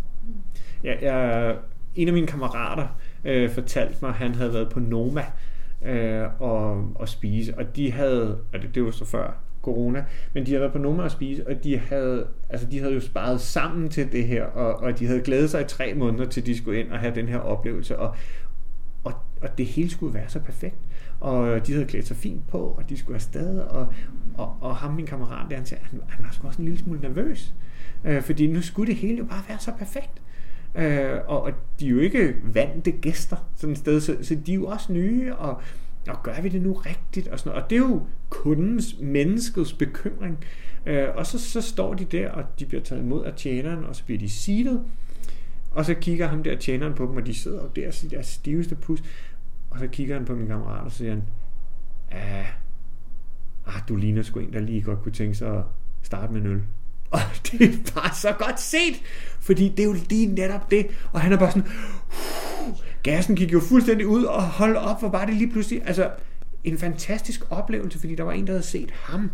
Jeg, 0.84 0.98
jeg, 1.02 1.56
en 1.94 2.08
af 2.08 2.14
mine 2.14 2.26
kammerater 2.26 2.86
øh, 3.24 3.50
fortalte 3.50 3.98
mig, 4.02 4.08
at 4.08 4.14
han 4.14 4.34
havde 4.34 4.52
været 4.52 4.68
på 4.68 4.80
Noma 4.80 5.24
øh, 5.84 6.26
og, 6.38 6.90
og 6.94 7.08
spise, 7.08 7.58
og 7.58 7.76
de 7.76 7.92
havde, 7.92 8.38
og 8.52 8.62
det, 8.62 8.74
det 8.74 8.84
var 8.84 8.90
så 8.90 9.04
før 9.04 9.36
corona, 9.62 10.04
men 10.32 10.46
de 10.46 10.50
havde 10.50 10.60
været 10.60 10.72
på 10.72 10.78
Noma 10.78 11.02
og 11.02 11.10
spise, 11.10 11.48
og 11.48 11.64
de 11.64 11.78
havde, 11.78 12.26
altså 12.50 12.66
de 12.66 12.78
havde 12.78 12.94
jo 12.94 13.00
sparet 13.00 13.40
sammen 13.40 13.88
til 13.88 14.12
det 14.12 14.26
her, 14.26 14.44
og, 14.44 14.74
og 14.74 14.98
de 14.98 15.06
havde 15.06 15.20
glædet 15.20 15.50
sig 15.50 15.60
i 15.60 15.64
tre 15.64 15.94
måneder 15.94 16.24
til, 16.26 16.46
de 16.46 16.56
skulle 16.56 16.80
ind 16.80 16.92
og 16.92 16.98
have 16.98 17.14
den 17.14 17.28
her 17.28 17.38
oplevelse, 17.38 17.98
og, 17.98 18.14
og, 19.04 19.12
og 19.42 19.58
det 19.58 19.66
hele 19.66 19.90
skulle 19.90 20.14
være 20.14 20.28
så 20.28 20.40
perfekt. 20.40 20.76
Og 21.20 21.66
de 21.66 21.72
havde 21.72 21.86
klædt 21.86 22.06
sig 22.06 22.16
fint 22.16 22.48
på, 22.48 22.58
og 22.58 22.88
de 22.88 22.98
skulle 22.98 23.14
afsted, 23.14 23.58
og, 23.58 23.92
og, 24.34 24.56
og 24.60 24.76
ham, 24.76 24.94
min 24.94 25.06
kammerat, 25.06 25.50
der, 25.50 25.56
han 25.56 25.66
sagde, 25.66 25.84
han, 25.90 26.00
han 26.08 26.24
var 26.24 26.30
sgu 26.32 26.46
også 26.46 26.58
en 26.62 26.64
lille 26.64 26.80
smule 26.80 27.00
nervøs, 27.00 27.54
øh, 28.04 28.22
fordi 28.22 28.46
nu 28.46 28.62
skulle 28.62 28.92
det 28.92 28.96
hele 28.96 29.18
jo 29.18 29.24
bare 29.24 29.42
være 29.48 29.58
så 29.58 29.72
perfekt. 29.78 30.22
Øh, 30.74 31.18
og, 31.26 31.42
og 31.42 31.52
de 31.80 31.86
er 31.86 31.90
jo 31.90 31.98
ikke 31.98 32.36
vante 32.44 32.90
gæster 32.90 33.36
sådan 33.56 33.72
et 33.72 33.78
sted, 33.78 34.00
så, 34.00 34.16
så 34.22 34.34
de 34.46 34.52
er 34.52 34.56
jo 34.56 34.66
også 34.66 34.92
nye, 34.92 35.34
og, 35.34 35.60
og 36.08 36.22
gør 36.22 36.40
vi 36.40 36.48
det 36.48 36.62
nu 36.62 36.72
rigtigt? 36.72 37.28
Og, 37.28 37.38
sådan 37.38 37.50
noget. 37.50 37.64
og 37.64 37.70
det 37.70 37.76
er 37.76 37.80
jo 37.80 38.06
kundens, 38.28 38.96
menneskets 39.00 39.72
bekymring. 39.72 40.44
Øh, 40.86 41.08
og 41.14 41.26
så, 41.26 41.38
så 41.38 41.60
står 41.60 41.94
de 41.94 42.04
der, 42.04 42.30
og 42.30 42.44
de 42.58 42.66
bliver 42.66 42.82
taget 42.82 43.02
imod 43.02 43.24
af 43.24 43.34
tjeneren, 43.34 43.84
og 43.84 43.96
så 43.96 44.04
bliver 44.04 44.18
de 44.18 44.30
seedet, 44.30 44.82
og 45.70 45.84
så 45.84 45.94
kigger 45.94 46.26
ham 46.26 46.42
der 46.42 46.56
tjeneren 46.56 46.94
på 46.94 47.06
dem, 47.06 47.16
og 47.16 47.26
de 47.26 47.34
sidder 47.34 47.62
jo 47.62 47.68
der 47.76 48.04
i 48.04 48.08
deres 48.08 48.26
stiveste 48.26 48.74
pus. 48.74 49.02
Og 49.70 49.78
så 49.78 49.86
kigger 49.86 50.14
han 50.14 50.24
på 50.24 50.34
min 50.34 50.46
kammerat, 50.46 50.84
og 50.84 50.92
siger 50.92 51.10
han, 51.10 51.22
ah, 52.10 52.46
ah, 53.66 53.82
du 53.88 53.96
ligner 53.96 54.22
sgu 54.22 54.40
en, 54.40 54.52
der 54.52 54.60
lige 54.60 54.82
godt 54.82 55.02
kunne 55.02 55.12
tænke 55.12 55.34
sig 55.34 55.58
at 55.58 55.64
starte 56.02 56.32
med 56.32 56.40
nul. 56.40 56.62
Og 57.14 57.20
det 57.50 57.62
er 57.62 57.92
bare 57.94 58.14
så 58.14 58.32
godt 58.38 58.60
set, 58.60 59.02
fordi 59.40 59.68
det 59.68 59.80
er 59.80 59.84
jo 59.84 59.96
lige 60.08 60.26
netop 60.26 60.70
det. 60.70 60.86
Og 61.12 61.20
han 61.20 61.32
er 61.32 61.36
bare 61.36 61.50
sådan, 61.50 61.68
uh, 62.68 62.76
gassen 63.02 63.36
gik 63.36 63.52
jo 63.52 63.60
fuldstændig 63.60 64.06
ud, 64.06 64.24
og 64.24 64.42
hold 64.42 64.76
op, 64.76 65.00
hvor 65.00 65.08
var 65.08 65.24
det 65.24 65.34
lige 65.34 65.50
pludselig, 65.50 65.82
altså 65.86 66.10
en 66.64 66.78
fantastisk 66.78 67.44
oplevelse, 67.50 67.98
fordi 67.98 68.14
der 68.14 68.22
var 68.22 68.32
en, 68.32 68.46
der 68.46 68.52
havde 68.52 68.62
set 68.62 68.90
ham. 68.90 69.30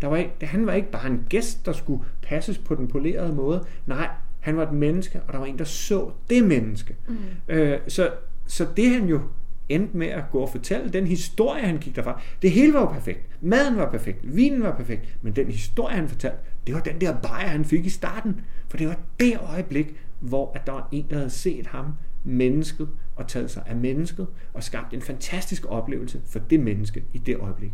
Der 0.00 0.08
var, 0.08 0.24
han 0.42 0.66
var 0.66 0.72
ikke 0.72 0.90
bare 0.90 1.06
en 1.06 1.26
gæst, 1.28 1.66
der 1.66 1.72
skulle 1.72 2.04
passes 2.22 2.58
på 2.58 2.74
den 2.74 2.88
polerede 2.88 3.32
måde. 3.32 3.64
Nej, 3.86 4.08
han 4.40 4.56
var 4.56 4.62
et 4.62 4.72
menneske, 4.72 5.20
og 5.26 5.32
der 5.32 5.38
var 5.38 5.46
en, 5.46 5.58
der 5.58 5.64
så 5.64 6.10
det 6.30 6.44
menneske. 6.44 6.96
Mm. 7.08 7.16
Øh, 7.48 7.78
så, 7.88 8.10
så 8.46 8.66
det 8.76 8.90
han 8.90 9.08
jo 9.08 9.20
endte 9.68 9.96
med 9.96 10.06
at 10.06 10.24
gå 10.32 10.38
og 10.38 10.48
fortælle, 10.48 10.90
den 10.90 11.06
historie, 11.06 11.62
han 11.62 11.78
gik 11.78 11.96
derfra, 11.96 12.20
det 12.42 12.50
hele 12.50 12.74
var 12.74 12.80
jo 12.80 12.86
perfekt. 12.86 13.20
Maden 13.40 13.76
var 13.76 13.90
perfekt, 13.90 14.18
vinen 14.22 14.62
var 14.62 14.76
perfekt, 14.76 15.16
men 15.22 15.36
den 15.36 15.46
historie, 15.46 15.96
han 15.96 16.08
fortalte, 16.08 16.38
det 16.66 16.74
var 16.74 16.80
den 16.80 17.00
der 17.00 17.20
bajer, 17.20 17.46
han 17.46 17.64
fik 17.64 17.86
i 17.86 17.90
starten. 17.90 18.40
For 18.68 18.76
det 18.76 18.88
var 18.88 18.98
det 19.20 19.38
øjeblik, 19.40 19.94
hvor 20.20 20.52
at 20.54 20.66
der 20.66 20.72
var 20.72 20.88
en, 20.92 21.06
der 21.10 21.16
havde 21.16 21.30
set 21.30 21.66
ham, 21.66 21.86
mennesket, 22.24 22.88
og 23.16 23.28
taget 23.28 23.50
sig 23.50 23.62
af 23.66 23.76
mennesket, 23.76 24.26
og 24.54 24.62
skabt 24.62 24.94
en 24.94 25.02
fantastisk 25.02 25.64
oplevelse 25.68 26.20
for 26.26 26.38
det 26.38 26.60
menneske 26.60 27.04
i 27.12 27.18
det 27.18 27.36
øjeblik. 27.36 27.72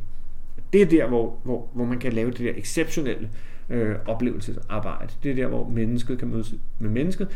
Det 0.73 0.83
er 0.83 0.87
der, 0.87 1.09
hvor, 1.09 1.39
hvor, 1.45 1.69
hvor 1.75 1.85
man 1.85 1.99
kan 1.99 2.13
lave 2.13 2.31
det 2.31 2.39
der 2.39 2.53
exceptionelle 2.57 3.31
øh, 3.69 3.97
oplevelsesarbejde. 4.07 5.13
Det 5.23 5.31
er 5.31 5.35
der, 5.35 5.47
hvor 5.47 5.69
mennesket 5.69 6.19
kan 6.19 6.29
mødes 6.29 6.55
med 6.79 6.91
mennesket, 6.91 7.29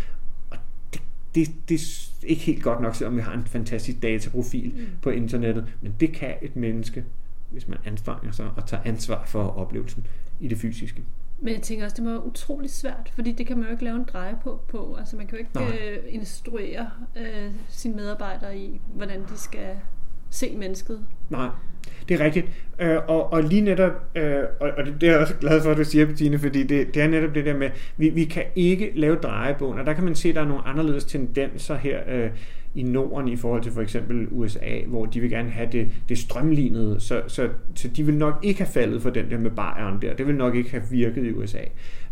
det, 1.35 1.51
det 1.69 1.75
er 1.75 2.27
ikke 2.27 2.43
helt 2.43 2.63
godt 2.63 2.81
nok, 2.81 2.95
selvom 2.95 3.17
vi 3.17 3.21
har 3.23 3.35
en 3.35 3.45
fantastisk 3.45 4.03
dataprofil 4.03 4.73
mm. 4.75 4.87
på 5.03 5.11
internettet, 5.11 5.67
men 5.81 5.95
det 6.01 6.13
kan 6.13 6.35
et 6.43 6.57
menneske, 6.57 7.05
hvis 7.51 7.69
man 7.69 7.79
anstrenger 7.85 8.33
sig 8.33 8.51
og 8.57 8.67
tager 8.67 8.83
ansvar 8.85 9.25
for 9.27 9.43
oplevelsen 9.43 10.07
i 10.41 10.49
det 10.49 10.59
fysiske. 10.59 11.03
Men 11.41 11.55
jeg 11.55 11.63
tænker 11.63 11.85
også, 11.85 11.95
det 11.95 12.05
må 12.05 12.11
være 12.11 12.27
utrolig 12.27 12.71
svært, 12.71 13.13
fordi 13.15 13.33
det 13.33 13.47
kan 13.47 13.57
man 13.57 13.67
jo 13.67 13.73
ikke 13.73 13.85
lave 13.85 13.97
en 13.97 14.05
dreje 14.13 14.37
på. 14.43 14.61
på. 14.69 14.97
Altså 14.99 15.17
man 15.17 15.27
kan 15.27 15.39
jo 15.39 15.45
ikke 15.45 15.75
øh, 15.91 15.99
instruere 16.09 16.91
øh, 17.17 17.51
sine 17.69 17.97
medarbejdere 17.97 18.59
i, 18.59 18.81
hvordan 18.95 19.21
de 19.21 19.39
skal 19.39 19.77
se 20.31 20.57
mennesket. 20.57 21.01
Nej, 21.31 21.49
det 22.09 22.21
er 22.21 22.25
rigtigt. 22.25 22.47
Øh, 22.79 22.97
og, 23.09 23.33
og 23.33 23.43
lige 23.43 23.61
netop, 23.61 23.93
øh, 24.15 24.43
og, 24.61 24.71
og 24.77 24.87
det, 24.87 25.01
det 25.01 25.09
er 25.09 25.13
jeg 25.13 25.21
også 25.21 25.35
glad 25.35 25.63
for, 25.63 25.71
at 25.71 25.77
du 25.77 25.85
siger, 25.85 26.07
Bettine, 26.07 26.39
fordi 26.39 26.63
det, 26.63 26.95
det 26.95 27.03
er 27.03 27.09
netop 27.09 27.35
det 27.35 27.45
der 27.45 27.57
med, 27.57 27.71
vi, 27.97 28.09
vi 28.09 28.25
kan 28.25 28.45
ikke 28.57 28.93
lave 28.95 29.17
drejebogen, 29.17 29.79
og 29.79 29.87
der 29.87 29.93
kan 29.93 30.05
man 30.05 30.15
se, 30.15 30.29
at 30.29 30.35
der 30.35 30.41
er 30.41 30.49
nogle 30.49 30.67
anderledes 30.67 31.05
tendenser 31.05 31.77
her. 31.77 32.01
Øh, 32.09 32.31
i 32.75 32.83
Norden 32.83 33.29
i 33.29 33.37
forhold 33.37 33.63
til 33.63 33.73
for 33.73 33.81
eksempel 33.81 34.29
USA, 34.31 34.85
hvor 34.87 35.07
de 35.07 35.21
vil 35.21 35.31
gerne 35.31 35.51
have 35.51 35.69
det, 35.73 35.89
det 36.09 36.19
strømlignede, 36.19 37.01
så, 37.01 37.23
så, 37.27 37.49
så 37.75 37.89
de 37.89 38.07
vil 38.07 38.15
nok 38.15 38.39
ikke 38.43 38.61
have 38.61 38.73
faldet 38.73 39.03
for 39.03 39.11
den 39.11 39.31
der 39.31 39.39
med 39.39 39.51
Bayern 39.51 40.03
der. 40.03 40.15
Det 40.15 40.27
vil 40.27 40.35
nok 40.35 40.55
ikke 40.55 40.71
have 40.71 40.83
virket 40.91 41.25
i 41.25 41.33
USA. 41.33 41.59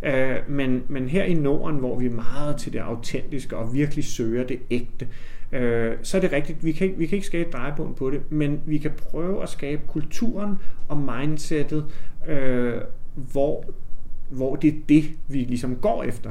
Øh, 0.03 0.37
men, 0.48 0.83
men 0.88 1.09
her 1.09 1.25
i 1.25 1.35
Norden, 1.35 1.79
hvor 1.79 1.98
vi 1.98 2.07
er 2.07 2.11
meget 2.11 2.57
til 2.57 2.72
det 2.72 2.79
autentiske 2.79 3.57
og 3.57 3.75
virkelig 3.75 4.05
søger 4.05 4.44
det 4.44 4.59
ægte, 4.70 5.09
øh, 5.53 5.94
så 6.03 6.16
er 6.16 6.20
det 6.20 6.33
rigtigt, 6.33 6.64
vi 6.64 6.72
kan, 6.72 6.87
ikke, 6.87 6.98
vi 6.98 7.07
kan 7.07 7.16
ikke 7.16 7.27
skabe 7.27 7.51
drejebund 7.53 7.94
på 7.94 8.11
det, 8.11 8.33
men 8.33 8.61
vi 8.66 8.79
kan 8.79 8.90
prøve 8.96 9.42
at 9.42 9.48
skabe 9.48 9.83
kulturen 9.88 10.57
og 10.88 10.96
mindsetet, 10.96 11.87
øh, 12.29 12.75
hvor, 13.14 13.64
hvor 14.31 14.57
det 14.57 14.68
er 14.68 14.79
det, 14.88 15.05
vi 15.29 15.38
ligesom 15.38 15.77
går 15.77 16.03
efter. 16.03 16.31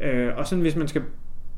Øh, 0.00 0.36
og 0.36 0.46
sådan 0.46 0.62
hvis 0.62 0.76
man 0.76 0.88
skal 0.88 1.02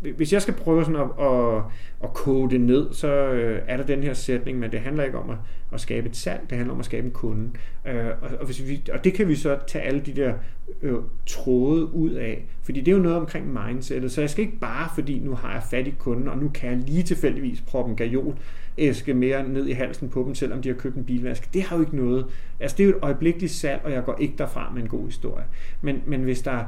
hvis 0.00 0.32
jeg 0.32 0.42
skal 0.42 0.54
prøve 0.54 0.84
sådan 0.84 1.00
at, 1.00 1.26
at, 1.26 1.62
at 2.02 2.12
kode 2.14 2.50
det 2.50 2.60
ned, 2.60 2.92
så 2.92 3.08
øh, 3.08 3.62
er 3.66 3.76
der 3.76 3.84
den 3.84 4.02
her 4.02 4.14
sætning, 4.14 4.58
men 4.58 4.72
det 4.72 4.80
handler 4.80 5.04
ikke 5.04 5.18
om 5.18 5.30
at, 5.30 5.36
at 5.72 5.80
skabe 5.80 6.08
et 6.08 6.16
salg, 6.16 6.40
det 6.50 6.58
handler 6.58 6.74
om 6.74 6.80
at 6.80 6.84
skabe 6.84 7.06
en 7.06 7.12
kunde. 7.12 7.50
Øh, 7.86 8.06
og, 8.22 8.30
og, 8.40 8.46
hvis 8.46 8.68
vi, 8.68 8.82
og 8.92 9.04
det 9.04 9.14
kan 9.14 9.28
vi 9.28 9.34
så 9.34 9.58
tage 9.66 9.84
alle 9.84 10.00
de 10.00 10.12
der 10.12 10.34
øh, 10.82 10.94
tråde 11.26 11.94
ud 11.94 12.10
af, 12.10 12.44
fordi 12.62 12.80
det 12.80 12.92
er 12.92 12.96
jo 12.96 13.02
noget 13.02 13.18
omkring 13.18 13.52
mindsetet, 13.52 14.12
så 14.12 14.20
jeg 14.20 14.30
skal 14.30 14.44
ikke 14.44 14.58
bare, 14.58 14.88
fordi 14.94 15.18
nu 15.18 15.34
har 15.34 15.52
jeg 15.52 15.62
fat 15.70 15.86
i 15.86 15.94
kunden, 15.98 16.28
og 16.28 16.38
nu 16.38 16.48
kan 16.48 16.70
jeg 16.70 16.78
lige 16.78 17.02
tilfældigvis 17.02 17.60
proppe 17.60 17.90
en 17.90 17.96
gajol 17.96 18.36
æske 18.78 19.14
mere 19.14 19.48
ned 19.48 19.66
i 19.66 19.72
halsen 19.72 20.08
på 20.08 20.22
dem, 20.26 20.34
selvom 20.34 20.62
de 20.62 20.68
har 20.68 20.76
købt 20.76 20.96
en 20.96 21.04
bilvask. 21.04 21.54
Det 21.54 21.62
har 21.62 21.76
jo 21.76 21.82
ikke 21.82 21.96
noget. 21.96 22.26
Altså 22.60 22.76
det 22.76 22.84
er 22.84 22.88
jo 22.88 22.96
et 22.96 23.02
øjeblikkeligt 23.02 23.52
salg, 23.52 23.80
og 23.84 23.92
jeg 23.92 24.04
går 24.04 24.16
ikke 24.20 24.34
derfra 24.38 24.70
med 24.74 24.82
en 24.82 24.88
god 24.88 25.06
historie. 25.06 25.44
Men, 25.80 26.02
men 26.06 26.22
hvis 26.22 26.42
der 26.42 26.50
er 26.50 26.64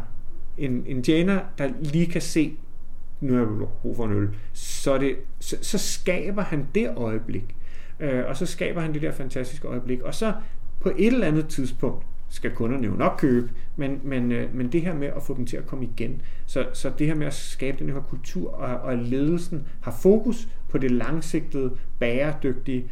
en, 0.58 0.84
en 0.86 1.02
tjener, 1.02 1.40
der 1.58 1.68
lige 1.80 2.06
kan 2.06 2.20
se, 2.20 2.56
nu 3.20 3.32
har 3.32 3.40
jeg 3.40 3.48
brug 3.82 3.96
for 3.96 4.04
en 4.04 4.12
øl, 4.12 4.28
så, 4.52 4.98
det, 4.98 5.16
så, 5.40 5.56
så 5.62 5.78
skaber 5.78 6.42
han 6.42 6.66
det 6.74 6.96
øjeblik. 6.96 7.56
Øh, 8.00 8.24
og 8.26 8.36
så 8.36 8.46
skaber 8.46 8.80
han 8.80 8.94
det 8.94 9.02
der 9.02 9.12
fantastiske 9.12 9.68
øjeblik. 9.68 10.00
Og 10.00 10.14
så 10.14 10.32
på 10.80 10.92
et 10.96 11.06
eller 11.06 11.26
andet 11.26 11.48
tidspunkt 11.48 12.06
skal 12.28 12.50
kunderne 12.50 12.86
jo 12.86 12.92
nok 12.92 13.14
købe, 13.18 13.50
men, 13.76 14.00
men, 14.02 14.32
øh, 14.32 14.54
men 14.54 14.72
det 14.72 14.82
her 14.82 14.94
med 14.94 15.08
at 15.08 15.22
få 15.22 15.36
dem 15.36 15.46
til 15.46 15.56
at 15.56 15.66
komme 15.66 15.84
igen, 15.84 16.22
så, 16.46 16.66
så 16.72 16.92
det 16.98 17.06
her 17.06 17.14
med 17.14 17.26
at 17.26 17.34
skabe 17.34 17.78
den 17.78 17.92
her 17.92 18.00
kultur, 18.00 18.50
og, 18.50 18.80
og 18.80 18.98
ledelsen 18.98 19.66
har 19.80 19.98
fokus 20.02 20.48
på 20.68 20.78
det 20.78 20.90
langsigtede, 20.90 21.76
bæredygtige, 21.98 22.90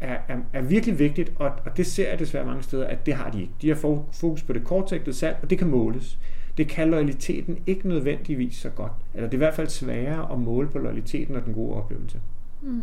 er, 0.00 0.18
er, 0.28 0.36
er 0.52 0.62
virkelig 0.62 0.98
vigtigt, 0.98 1.32
og, 1.36 1.52
og 1.64 1.76
det 1.76 1.86
ser 1.86 2.10
jeg 2.10 2.18
desværre 2.18 2.46
mange 2.46 2.62
steder, 2.62 2.86
at 2.86 3.06
det 3.06 3.14
har 3.14 3.30
de 3.30 3.40
ikke. 3.40 3.52
De 3.62 3.68
har 3.68 3.76
fokus 4.12 4.42
på 4.42 4.52
det 4.52 4.64
kortsigtede 4.64 5.16
salg, 5.16 5.36
og 5.42 5.50
det 5.50 5.58
kan 5.58 5.68
måles 5.68 6.18
det 6.56 6.68
kan 6.68 6.90
loyaliteten 6.90 7.58
ikke 7.66 7.88
nødvendigvis 7.88 8.56
så 8.56 8.68
godt. 8.68 8.92
Eller 9.14 9.28
det 9.28 9.34
er 9.34 9.38
i 9.38 9.44
hvert 9.44 9.54
fald 9.54 9.68
sværere 9.68 10.32
at 10.32 10.38
måle 10.38 10.68
på 10.68 10.78
loyaliteten 10.78 11.36
og 11.36 11.44
den 11.44 11.54
gode 11.54 11.76
oplevelse. 11.76 12.20
Mm. 12.62 12.82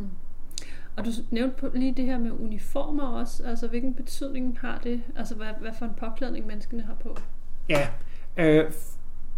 Og 0.96 1.06
du 1.06 1.12
nævnte 1.32 1.72
lige 1.74 1.94
det 1.98 2.06
her 2.06 2.18
med 2.18 2.32
uniformer 2.32 3.04
også. 3.04 3.44
Altså 3.44 3.68
hvilken 3.68 3.94
betydning 3.94 4.58
har 4.62 4.80
det? 4.84 5.02
Altså 5.16 5.36
hvad, 5.36 5.48
hvad 5.62 5.72
for 5.80 5.86
en 5.86 5.92
påklædning 5.98 6.48
menneskene 6.48 6.84
har 6.84 6.96
på? 7.04 7.18
Ja, 7.70 7.88
øh, 8.38 8.72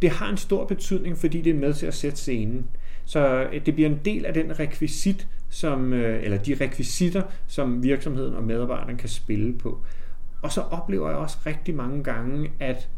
det 0.01 0.09
har 0.09 0.29
en 0.29 0.37
stor 0.37 0.65
betydning, 0.65 1.17
fordi 1.17 1.41
det 1.41 1.49
er 1.49 1.59
med 1.59 1.73
til 1.73 1.85
at 1.85 1.93
sætte 1.93 2.17
scenen. 2.17 2.67
Så 3.05 3.43
øh, 3.43 3.65
det 3.65 3.73
bliver 3.73 3.89
en 3.89 3.99
del 4.05 4.25
af 4.25 4.33
den 4.33 4.59
rekvisit, 4.59 5.27
som, 5.49 5.93
øh, 5.93 6.23
eller 6.23 6.37
de 6.37 6.55
rekvisitter, 6.61 7.21
som 7.47 7.83
virksomheden 7.83 8.35
og 8.35 8.43
medarbejderen 8.43 8.97
kan 8.97 9.09
spille 9.09 9.57
på. 9.57 9.81
Og 10.41 10.51
så 10.51 10.61
oplever 10.61 11.09
jeg 11.09 11.17
også 11.17 11.37
rigtig 11.45 11.75
mange 11.75 12.03
gange, 12.03 12.51
at 12.59 12.89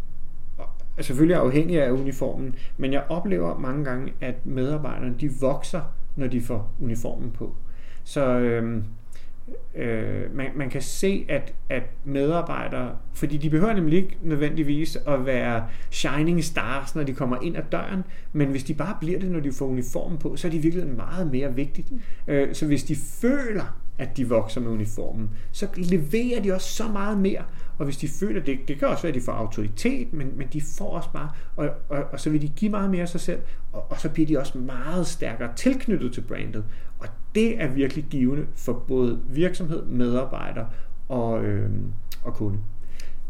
er 0.97 1.01
selvfølgelig 1.01 1.37
afhængig 1.37 1.81
af 1.81 1.91
uniformen, 1.91 2.55
men 2.77 2.93
jeg 2.93 3.03
oplever 3.09 3.57
mange 3.57 3.85
gange, 3.85 4.13
at 4.21 4.45
medarbejderne 4.45 5.15
de 5.19 5.29
vokser, 5.41 5.81
når 6.15 6.27
de 6.27 6.41
får 6.41 6.73
uniformen 6.81 7.31
på. 7.31 7.55
Så 8.03 8.39
øh, 8.39 8.83
øh, 9.75 10.35
man, 10.35 10.47
man 10.55 10.69
kan 10.69 10.81
se, 10.81 11.25
at, 11.29 11.53
at 11.69 11.83
medarbejdere, 12.05 12.95
fordi 13.13 13.37
de 13.37 13.49
behøver 13.49 13.73
nemlig 13.73 13.97
ikke 13.97 14.17
nødvendigvis 14.21 14.97
at 15.07 15.25
være 15.25 15.67
shining 15.91 16.43
stars, 16.43 16.95
når 16.95 17.03
de 17.03 17.13
kommer 17.13 17.37
ind 17.41 17.57
ad 17.57 17.63
døren, 17.71 18.03
men 18.33 18.47
hvis 18.47 18.63
de 18.63 18.73
bare 18.73 18.95
bliver 18.99 19.19
det, 19.19 19.31
når 19.31 19.39
de 19.39 19.51
får 19.51 19.65
uniformen 19.65 20.17
på, 20.17 20.35
så 20.35 20.47
er 20.47 20.51
de 20.51 20.59
virkelig 20.59 20.87
meget 20.87 21.31
mere 21.31 21.55
vigtigt. 21.55 21.91
Øh, 22.27 22.55
så 22.55 22.65
hvis 22.67 22.83
de 22.83 22.95
føler, 22.95 23.77
at 23.97 24.17
de 24.17 24.29
vokser 24.29 24.61
med 24.61 24.71
uniformen, 24.71 25.29
så 25.51 25.67
leverer 25.75 26.41
de 26.41 26.53
også 26.53 26.73
så 26.73 26.87
meget 26.87 27.17
mere. 27.17 27.43
Og 27.77 27.85
hvis 27.85 27.97
de 27.97 28.07
føler 28.07 28.43
det, 28.43 28.59
det 28.67 28.79
kan 28.79 28.87
også 28.87 29.03
være, 29.03 29.09
at 29.09 29.15
de 29.15 29.21
får 29.21 29.31
autoritet, 29.31 30.13
men, 30.13 30.37
men 30.37 30.47
de 30.53 30.61
får 30.77 30.89
også 30.89 31.09
bare, 31.13 31.29
og, 31.55 31.69
og, 31.89 32.03
og 32.11 32.19
så 32.19 32.29
vil 32.29 32.41
de 32.41 32.49
give 32.49 32.71
meget 32.71 32.89
mere 32.89 33.01
af 33.01 33.09
sig 33.09 33.21
selv, 33.21 33.41
og, 33.71 33.91
og 33.91 33.99
så 33.99 34.09
bliver 34.09 34.27
de 34.27 34.39
også 34.39 34.57
meget 34.57 35.07
stærkere 35.07 35.49
tilknyttet 35.55 36.13
til 36.13 36.21
brandet. 36.21 36.65
Og 36.99 37.07
det 37.35 37.61
er 37.61 37.67
virkelig 37.67 38.03
givende 38.03 38.47
for 38.55 38.73
både 38.73 39.21
virksomhed, 39.29 39.85
medarbejder 39.85 40.65
og, 41.09 41.43
øh, 41.43 41.71
og 42.23 42.33
kunde. 42.33 42.59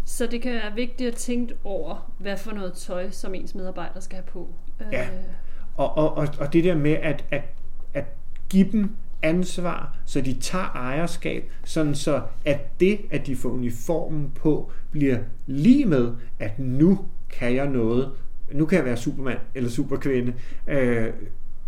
Så 0.06 0.28
det 0.28 0.42
kan 0.42 0.54
være 0.54 0.76
vigtigt 0.76 1.08
at 1.08 1.16
tænke 1.16 1.56
over, 1.64 2.14
hvad 2.18 2.38
for 2.38 2.52
noget 2.52 2.74
tøj, 2.74 3.10
som 3.10 3.36
ens 3.36 3.56
medarbejder 3.56 4.00
skal 4.00 4.16
have 4.16 4.26
på. 4.26 4.54
Ja, 4.92 5.04
øh. 5.04 5.10
og, 5.76 5.98
og, 5.98 6.18
og, 6.18 6.28
og 6.40 6.54
det 6.54 6.64
der 6.64 6.76
med 6.76 6.92
at, 6.92 7.26
at, 7.32 7.42
at 7.94 8.06
give 8.50 8.72
dem 8.72 8.96
ansvar, 9.24 9.98
så 10.06 10.22
de 10.22 10.34
tager 10.34 10.72
ejerskab, 10.76 11.52
sådan 11.64 11.96
så 11.96 12.22
at 12.46 12.80
det, 12.80 13.00
at 13.12 13.28
de 13.28 13.36
får 13.36 13.50
uniformen 13.50 14.32
på, 14.36 14.72
bliver 14.92 15.18
lige 15.46 15.86
med, 15.86 16.12
at 16.40 16.60
nu 16.60 17.00
kan 17.30 17.56
jeg 17.56 17.68
noget, 17.68 18.12
nu 18.52 18.66
kan 18.66 18.78
jeg 18.78 18.86
være 18.86 18.98
supermand 18.98 19.40
eller 19.56 19.70
superkvinde, 19.70 20.34
øh, 20.68 21.08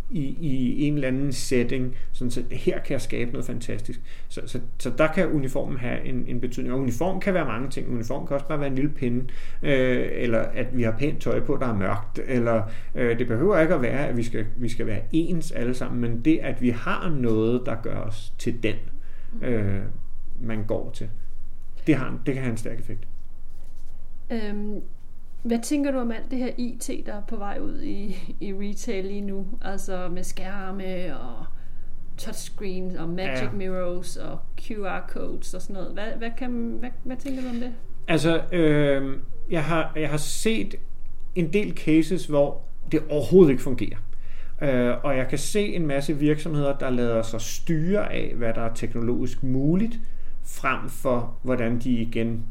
i, 0.10 0.38
i 0.40 0.84
en 0.84 0.94
eller 0.94 1.08
anden 1.08 1.32
setting, 1.32 1.96
sådan 2.12 2.32
så 2.32 2.44
her 2.52 2.80
kan 2.80 2.94
jeg 2.94 3.02
skabe 3.02 3.32
noget 3.32 3.46
fantastisk. 3.46 4.02
Så, 4.28 4.42
så, 4.46 4.60
så 4.80 4.90
der 4.98 5.08
kan 5.08 5.28
uniformen 5.28 5.78
have 5.78 6.06
en, 6.06 6.26
en 6.28 6.42
betydning. 6.42 6.74
Og 6.74 6.80
uniform 6.80 7.20
kan 7.20 7.34
være 7.34 7.46
mange 7.46 7.70
ting. 7.70 7.90
Uniform 7.90 8.28
kan 8.28 8.34
også 8.34 8.48
bare 8.48 8.60
være 8.60 8.68
en 8.68 8.76
lille 8.76 8.92
pinde, 8.92 9.28
øh, 9.64 10.08
eller 10.12 10.40
at 10.40 10.78
vi 10.78 10.84
har 10.84 10.96
pænt 11.00 11.22
tøj 11.22 11.40
på, 11.40 11.58
der 11.62 11.68
er 11.68 11.76
mørkt, 11.76 12.20
eller 12.28 12.64
øh, 12.96 13.20
det 13.20 13.28
behøver 13.28 13.60
ikke 13.60 13.74
at 13.74 13.82
være, 13.82 14.08
at 14.08 14.18
vi 14.18 14.24
skal, 14.24 14.46
vi 14.56 14.70
skal 14.70 14.86
være 14.86 15.02
ens 15.12 15.52
alle 15.52 15.74
sammen, 15.74 16.02
men 16.02 16.22
det, 16.26 16.38
at 16.38 16.62
vi 16.62 16.70
har 16.70 17.10
noget, 17.10 17.62
der 17.66 17.76
gør 17.84 18.00
os 18.00 18.34
til 18.38 18.64
den, 18.64 18.76
øh, 19.42 19.82
man 20.42 20.64
går 20.64 20.92
til, 20.92 21.10
det, 21.88 21.96
har, 21.96 22.20
det 22.26 22.34
kan 22.34 22.44
have 22.44 22.52
en 22.52 22.58
stærk 22.58 22.80
effekt. 22.80 23.08
Øhm, 24.32 24.82
hvad 25.46 25.60
tænker 25.64 25.92
du 25.92 25.98
om 25.98 26.12
alt 26.12 26.32
det 26.32 26.40
her 26.40 26.52
IT, 26.58 26.90
der 27.06 27.14
er 27.14 27.22
på 27.28 27.36
vej 27.36 27.60
ud 27.62 27.82
i, 27.82 28.18
i 28.40 28.54
retail 28.54 29.06
lige 29.06 29.22
nu? 29.22 29.46
Altså 29.62 30.10
med 30.14 30.24
skærme 30.24 31.20
og 31.20 31.46
touchscreen 32.18 32.98
og 32.98 33.10
magic 33.10 33.44
ja. 33.44 33.52
mirrors 33.52 34.18
og 34.18 34.40
QR-codes 34.62 35.54
og 35.54 35.62
sådan 35.62 35.74
noget. 35.74 35.94
Hvad, 35.94 36.08
hvad, 36.18 36.30
kan, 36.38 36.78
hvad, 36.80 36.90
hvad 37.04 37.18
tænker 37.18 37.42
du 37.42 37.48
om 37.48 37.56
det? 37.56 37.72
Altså, 38.08 38.42
øh, 38.52 39.18
jeg, 39.50 39.64
har, 39.64 39.92
jeg 39.96 40.10
har 40.10 40.18
set 40.18 40.76
en 41.36 41.54
del 41.54 41.78
cases, 41.78 42.26
hvor 42.26 42.62
det 42.92 43.04
overhovedet 43.10 43.52
ikke 43.52 43.64
fungerer. 43.64 43.98
Øh, 44.62 44.96
og 45.04 45.18
jeg 45.18 45.28
kan 45.28 45.38
se 45.38 45.76
en 45.76 45.88
masse 45.88 46.14
virksomheder, 46.14 46.78
der 46.78 46.90
lader 46.90 47.22
sig 47.22 47.42
styre 47.42 48.14
af, 48.14 48.34
hvad 48.36 48.54
der 48.54 48.62
er 48.62 48.74
teknologisk 48.74 49.44
muligt, 49.44 50.00
frem 50.44 50.90
for 50.90 51.38
hvordan 51.44 51.80
de 51.80 51.92
igen 51.92 52.44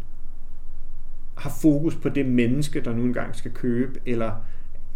har 1.44 1.50
fokus 1.62 1.94
på 1.94 2.08
det 2.08 2.26
menneske, 2.26 2.80
der 2.80 2.94
nu 2.94 3.02
engang 3.02 3.36
skal 3.36 3.50
købe, 3.50 4.00
eller 4.06 4.32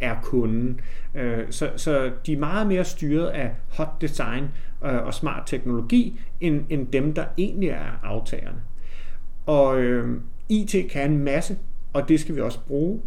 er 0.01 0.17
kunden. 0.23 0.81
Øh, 1.15 1.45
så, 1.51 1.71
så 1.77 2.11
de 2.27 2.33
er 2.33 2.39
meget 2.39 2.67
mere 2.67 2.85
styret 2.85 3.27
af 3.27 3.51
hot 3.69 4.01
design 4.01 4.45
øh, 4.85 5.07
og 5.07 5.15
smart 5.15 5.43
teknologi, 5.47 6.21
end, 6.41 6.65
end 6.69 6.87
dem, 6.87 7.15
der 7.15 7.25
egentlig 7.39 7.69
er 7.69 8.01
aftagerne. 8.03 8.59
Og 9.47 9.81
øh, 9.81 10.21
IT 10.49 10.91
kan 10.91 11.11
en 11.11 11.19
masse, 11.19 11.59
og 11.93 12.09
det 12.09 12.21
skal 12.21 12.37
vi 12.37 12.41
også 12.41 12.61
bruge. 12.67 13.01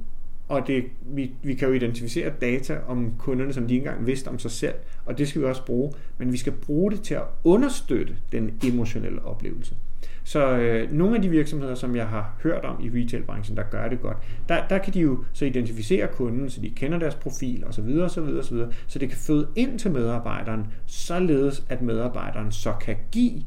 Og 0.47 0.67
det, 0.67 0.83
vi, 1.01 1.31
vi 1.43 1.53
kan 1.53 1.67
jo 1.67 1.73
identificere 1.73 2.33
data 2.41 2.77
om 2.87 3.13
kunderne, 3.17 3.53
som 3.53 3.67
de 3.67 3.73
ikke 3.73 3.87
engang 3.87 4.07
vidste 4.07 4.27
om 4.27 4.39
sig 4.39 4.51
selv, 4.51 4.75
og 5.05 5.17
det 5.17 5.27
skal 5.27 5.41
vi 5.41 5.45
også 5.45 5.65
bruge. 5.65 5.91
Men 6.17 6.31
vi 6.31 6.37
skal 6.37 6.53
bruge 6.53 6.91
det 6.91 7.01
til 7.01 7.13
at 7.13 7.23
understøtte 7.43 8.15
den 8.31 8.59
emotionelle 8.63 9.25
oplevelse. 9.25 9.75
Så 10.23 10.57
øh, 10.57 10.91
nogle 10.91 11.15
af 11.15 11.21
de 11.21 11.29
virksomheder, 11.29 11.75
som 11.75 11.95
jeg 11.95 12.07
har 12.07 12.35
hørt 12.43 12.65
om 12.65 12.83
i 12.83 13.01
retailbranchen, 13.01 13.57
der 13.57 13.63
gør 13.63 13.87
det 13.87 14.01
godt, 14.01 14.17
der, 14.49 14.67
der 14.67 14.77
kan 14.77 14.93
de 14.93 14.99
jo 14.99 15.23
så 15.33 15.45
identificere 15.45 16.07
kunden, 16.07 16.49
så 16.49 16.61
de 16.61 16.69
kender 16.69 16.99
deres 16.99 17.15
profil 17.15 17.65
osv. 17.65 17.99
osv., 17.99 18.19
osv. 18.19 18.57
så 18.87 18.99
det 18.99 19.09
kan 19.09 19.17
føde 19.17 19.47
ind 19.55 19.79
til 19.79 19.91
medarbejderen, 19.91 20.67
således 20.85 21.65
at 21.69 21.81
medarbejderen 21.81 22.51
så 22.51 22.73
kan 22.81 22.95
give 23.11 23.43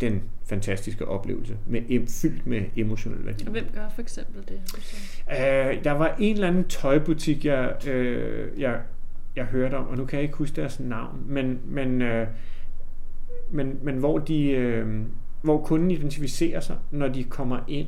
den 0.00 0.22
fantastiske 0.44 1.08
oplevelse, 1.08 1.56
med, 1.66 2.06
fyldt 2.22 2.46
med 2.46 2.62
emotionel 2.76 3.26
værdi. 3.26 3.44
Og 3.46 3.52
hvem 3.52 3.64
gør 3.74 3.88
for 3.94 4.02
eksempel 4.02 4.42
det? 4.48 4.60
Øh, 5.30 5.84
der 5.84 5.92
var 5.92 6.16
en 6.18 6.34
eller 6.34 6.48
anden 6.48 6.64
tøjbutik, 6.64 7.44
jeg, 7.44 7.88
øh, 7.88 8.60
jeg, 8.60 8.80
jeg 9.36 9.44
hørte 9.44 9.74
om, 9.74 9.86
og 9.86 9.96
nu 9.96 10.04
kan 10.04 10.16
jeg 10.16 10.22
ikke 10.22 10.36
huske 10.36 10.56
deres 10.56 10.80
navn, 10.80 11.24
men, 11.26 11.60
men, 11.64 12.02
øh, 12.02 12.26
men, 13.50 13.78
men 13.82 13.96
hvor 13.96 14.18
de... 14.18 14.50
Øh, 14.50 15.02
hvor 15.42 15.62
kunden 15.62 15.90
identificerer 15.90 16.60
sig, 16.60 16.76
når 16.90 17.08
de 17.08 17.24
kommer 17.24 17.58
ind. 17.68 17.86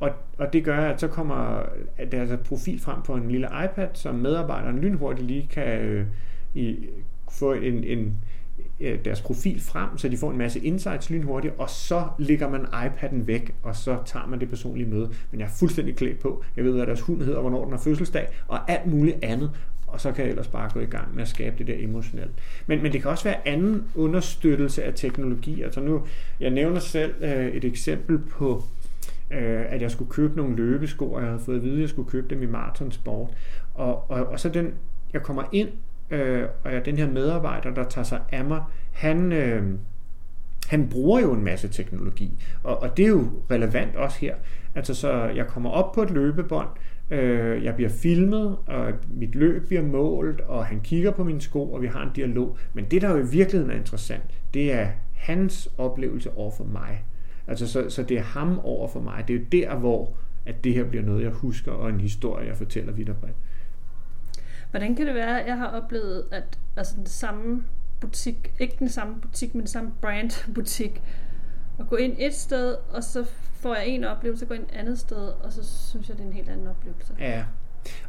Og, 0.00 0.10
og 0.38 0.52
det 0.52 0.64
gør, 0.64 0.78
at 0.78 1.00
så 1.00 1.08
kommer 1.08 1.62
deres 1.98 2.30
altså 2.30 2.36
profil 2.36 2.80
frem 2.80 3.02
på 3.02 3.14
en 3.14 3.30
lille 3.30 3.48
iPad, 3.64 3.88
som 3.92 4.14
medarbejderen 4.14 4.78
lynhurtigt 4.78 5.26
lige 5.26 5.48
kan, 5.52 5.80
øh, 5.80 6.06
i, 6.54 6.76
få 7.30 7.52
en, 7.52 7.84
en, 7.84 8.14
øh, 8.80 9.04
deres 9.04 9.20
profil 9.20 9.60
frem, 9.60 9.98
så 9.98 10.08
de 10.08 10.16
får 10.16 10.30
en 10.30 10.38
masse 10.38 10.60
insights 10.60 11.10
lynhurtigt, 11.10 11.54
og 11.58 11.70
så 11.70 12.04
lægger 12.18 12.50
man 12.50 12.60
iPad'en 12.60 13.24
væk, 13.24 13.54
og 13.62 13.76
så 13.76 13.98
tager 14.06 14.26
man 14.26 14.40
det 14.40 14.48
personlige 14.48 14.88
møde. 14.88 15.10
Men 15.30 15.40
jeg 15.40 15.46
er 15.46 15.50
fuldstændig 15.58 15.96
klædt 15.96 16.18
på. 16.18 16.44
Jeg 16.56 16.64
ved, 16.64 16.72
hvad 16.72 16.86
deres 16.86 17.00
hund 17.00 17.22
hedder, 17.22 17.40
hvornår 17.40 17.64
den 17.64 17.72
har 17.72 17.80
fødselsdag, 17.80 18.28
og 18.48 18.70
alt 18.70 18.86
muligt 18.86 19.16
andet. 19.22 19.50
Og 19.96 20.00
så 20.00 20.12
kan 20.12 20.24
jeg 20.24 20.30
ellers 20.30 20.48
bare 20.48 20.70
gå 20.74 20.80
i 20.80 20.86
gang 20.86 21.14
med 21.14 21.22
at 21.22 21.28
skabe 21.28 21.58
det 21.58 21.66
der 21.66 21.74
emotionelt. 21.78 22.30
Men, 22.66 22.82
men 22.82 22.92
det 22.92 23.02
kan 23.02 23.10
også 23.10 23.24
være 23.24 23.48
anden 23.48 23.84
understøttelse 23.94 24.84
af 24.84 24.94
teknologi. 24.94 25.62
Altså 25.62 25.80
nu, 25.80 26.06
jeg 26.40 26.50
nævner 26.50 26.80
selv 26.80 27.14
øh, 27.20 27.46
et 27.46 27.64
eksempel 27.64 28.18
på, 28.18 28.62
øh, 29.30 29.64
at 29.68 29.82
jeg 29.82 29.90
skulle 29.90 30.10
købe 30.10 30.36
nogle 30.36 30.56
løbesko, 30.56 31.12
og 31.12 31.20
jeg 31.20 31.28
havde 31.28 31.42
fået 31.44 31.56
at 31.56 31.62
vide, 31.62 31.74
at 31.74 31.80
jeg 31.80 31.88
skulle 31.88 32.10
købe 32.10 32.34
dem 32.34 32.42
i 32.42 32.46
Marathon 32.46 32.92
Sport. 32.92 33.30
Og, 33.74 34.10
og, 34.10 34.26
og 34.26 34.40
så 34.40 34.48
den, 34.48 34.74
jeg 35.12 35.22
kommer 35.22 35.42
ind, 35.52 35.68
øh, 36.10 36.44
og 36.64 36.72
jeg, 36.72 36.84
den 36.86 36.96
her 36.96 37.10
medarbejder, 37.10 37.74
der 37.74 37.84
tager 37.84 38.04
sig 38.04 38.20
af 38.32 38.44
mig, 38.44 38.62
han, 38.92 39.32
øh, 39.32 39.62
han 40.68 40.88
bruger 40.88 41.20
jo 41.20 41.32
en 41.32 41.44
masse 41.44 41.68
teknologi, 41.68 42.44
og, 42.62 42.82
og 42.82 42.96
det 42.96 43.04
er 43.04 43.08
jo 43.08 43.30
relevant 43.50 43.96
også 43.96 44.18
her. 44.20 44.34
Altså 44.74 44.94
så 44.94 45.12
jeg 45.12 45.46
kommer 45.46 45.70
op 45.70 45.92
på 45.92 46.02
et 46.02 46.10
løbebånd, 46.10 46.68
øh, 47.10 47.64
jeg 47.64 47.74
bliver 47.74 47.90
filmet, 47.90 48.56
og 48.66 48.92
mit 49.08 49.34
løb 49.34 49.66
bliver 49.66 49.82
målt, 49.82 50.40
og 50.40 50.66
han 50.66 50.80
kigger 50.80 51.10
på 51.10 51.24
mine 51.24 51.40
sko, 51.40 51.72
og 51.72 51.82
vi 51.82 51.86
har 51.86 52.02
en 52.02 52.12
dialog. 52.16 52.58
Men 52.72 52.84
det, 52.84 53.02
der 53.02 53.10
jo 53.10 53.16
i 53.16 53.30
virkeligheden 53.30 53.70
er 53.70 53.76
interessant, 53.76 54.22
det 54.54 54.72
er 54.72 54.88
hans 55.14 55.68
oplevelse 55.78 56.30
over 56.36 56.50
for 56.50 56.64
mig. 56.64 57.04
Altså 57.46 57.68
så, 57.68 57.90
så 57.90 58.02
det 58.02 58.18
er 58.18 58.22
ham 58.22 58.58
over 58.58 58.88
for 58.88 59.00
mig. 59.00 59.24
Det 59.28 59.36
er 59.36 59.38
jo 59.38 59.44
der, 59.52 59.76
hvor 59.76 60.16
at 60.46 60.64
det 60.64 60.74
her 60.74 60.84
bliver 60.84 61.04
noget, 61.04 61.22
jeg 61.22 61.30
husker, 61.30 61.72
og 61.72 61.90
en 61.90 62.00
historie, 62.00 62.46
jeg 62.46 62.56
fortæller 62.56 62.92
videre 62.92 63.16
bredt. 63.20 63.36
Hvordan 64.70 64.94
kan 64.94 65.06
det 65.06 65.14
være, 65.14 65.40
at 65.40 65.46
jeg 65.46 65.58
har 65.58 65.66
oplevet, 65.66 66.24
at 66.30 66.58
altså 66.76 66.94
den 66.96 67.06
samme 67.06 67.64
butik, 68.00 68.52
ikke 68.58 68.76
den 68.78 68.88
samme 68.88 69.14
butik, 69.20 69.54
men 69.54 69.60
den 69.60 69.68
samme 69.68 69.92
brand 70.00 70.52
butik, 70.54 71.02
at 71.78 71.88
gå 71.88 71.96
ind 71.96 72.16
et 72.18 72.34
sted, 72.34 72.76
og 72.90 73.04
så 73.04 73.24
får 73.60 73.74
jeg 73.74 73.86
en 73.86 74.04
oplevelse, 74.04 74.46
går 74.46 74.54
ind 74.54 74.62
et 74.62 74.76
andet 74.78 74.98
sted, 74.98 75.28
og 75.44 75.52
så 75.52 75.88
synes 75.90 76.08
jeg, 76.08 76.16
det 76.16 76.22
er 76.22 76.28
en 76.28 76.32
helt 76.32 76.48
anden 76.48 76.66
oplevelse. 76.66 77.12
Ja, 77.18 77.44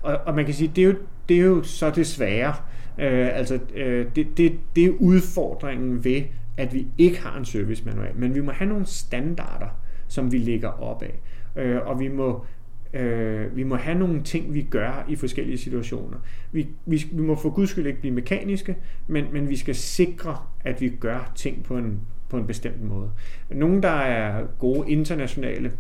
og, 0.02 0.18
og 0.26 0.36
man 0.36 0.46
kan 0.46 0.54
sige, 0.54 0.72
det 0.76 0.82
er 0.82 0.88
jo, 0.88 0.96
det 1.30 1.38
er 1.38 1.42
jo 1.42 1.64
så 1.64 1.90
det 1.90 2.08
svære. 2.08 2.56
Øh, 2.98 3.38
altså, 3.38 3.60
øh, 3.76 4.06
det, 4.16 4.38
det, 4.38 4.60
det 4.76 4.86
er 4.86 4.92
udfordringen 5.00 6.04
ved, 6.04 6.22
at 6.58 6.74
vi 6.74 6.88
ikke 6.98 7.22
har 7.22 7.38
en 7.38 7.46
service 7.46 7.86
manual, 7.86 8.16
men 8.16 8.36
vi 8.36 8.42
må 8.42 8.52
have 8.52 8.70
nogle 8.70 8.86
standarder, 8.86 9.68
som 10.08 10.32
vi 10.32 10.38
lægger 10.38 10.70
op 10.70 11.04
af. 11.04 11.20
Øh, 11.56 11.88
og 11.88 12.00
vi 12.00 12.08
må 12.08 12.46
Øh, 12.94 13.56
vi 13.56 13.64
må 13.64 13.76
have 13.76 14.00
nogle 14.00 14.24
ting, 14.24 14.54
vi 14.54 14.62
gør 14.62 15.06
i 15.10 15.16
forskellige 15.16 15.58
situationer. 15.58 16.18
Vi, 16.52 16.68
vi, 16.86 17.06
vi 17.12 17.22
må 17.22 17.36
for 17.36 17.50
guds 17.50 17.70
skyld 17.70 17.88
ikke 17.88 18.00
blive 18.00 18.14
mekaniske, 18.14 18.78
men, 19.08 19.26
men 19.32 19.50
vi 19.50 19.56
skal 19.56 19.76
sikre, 19.76 20.38
at 20.64 20.82
vi 20.82 20.90
gør 20.90 21.32
ting 21.36 21.64
på 21.64 21.78
en, 21.78 22.02
på 22.30 22.38
en 22.38 22.48
bestemt 22.48 22.82
måde. 22.84 23.12
Nogle, 23.50 23.82
der 23.82 23.90
er 23.90 24.44
gode 24.60 24.92
internationale 24.92 25.72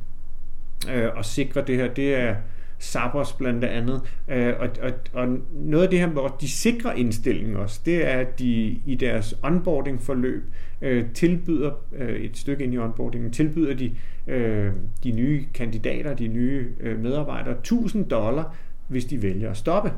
øh, 0.93 1.09
og 1.15 1.25
sikre 1.25 1.63
det 1.67 1.75
her, 1.75 1.93
det 1.93 2.15
er 2.15 2.35
Sabers 2.79 3.33
blandt 3.33 3.63
andet. 3.63 4.01
Øh, 4.27 4.53
og, 4.59 4.69
og, 4.81 4.91
og 5.13 5.37
noget 5.53 5.83
af 5.83 5.89
det 5.89 5.99
her, 5.99 6.07
hvor 6.07 6.37
de 6.41 6.49
sikrer 6.49 6.93
indstillingen 6.93 7.55
også, 7.55 7.81
det 7.85 8.07
er, 8.07 8.19
at 8.19 8.39
de 8.39 8.81
i 8.85 8.95
deres 8.95 9.35
onboarding-forløb 9.43 10.43
øh, 10.81 11.05
tilbyder, 11.13 11.71
øh, 11.93 12.19
et 12.19 12.37
stykke 12.37 12.63
ind 12.63 12.73
i 12.73 12.77
onboardingen, 12.77 13.31
tilbyder 13.31 13.73
de 13.73 13.95
øh, 14.27 14.73
de 15.03 15.11
nye 15.11 15.45
kandidater, 15.53 16.13
de 16.13 16.27
nye 16.27 16.67
øh, 16.79 16.99
medarbejdere, 16.99 17.57
1000 17.57 18.09
dollar, 18.09 18.55
hvis 18.87 19.05
de 19.05 19.21
vælger 19.21 19.51
at 19.51 19.57
stoppe. 19.57 19.91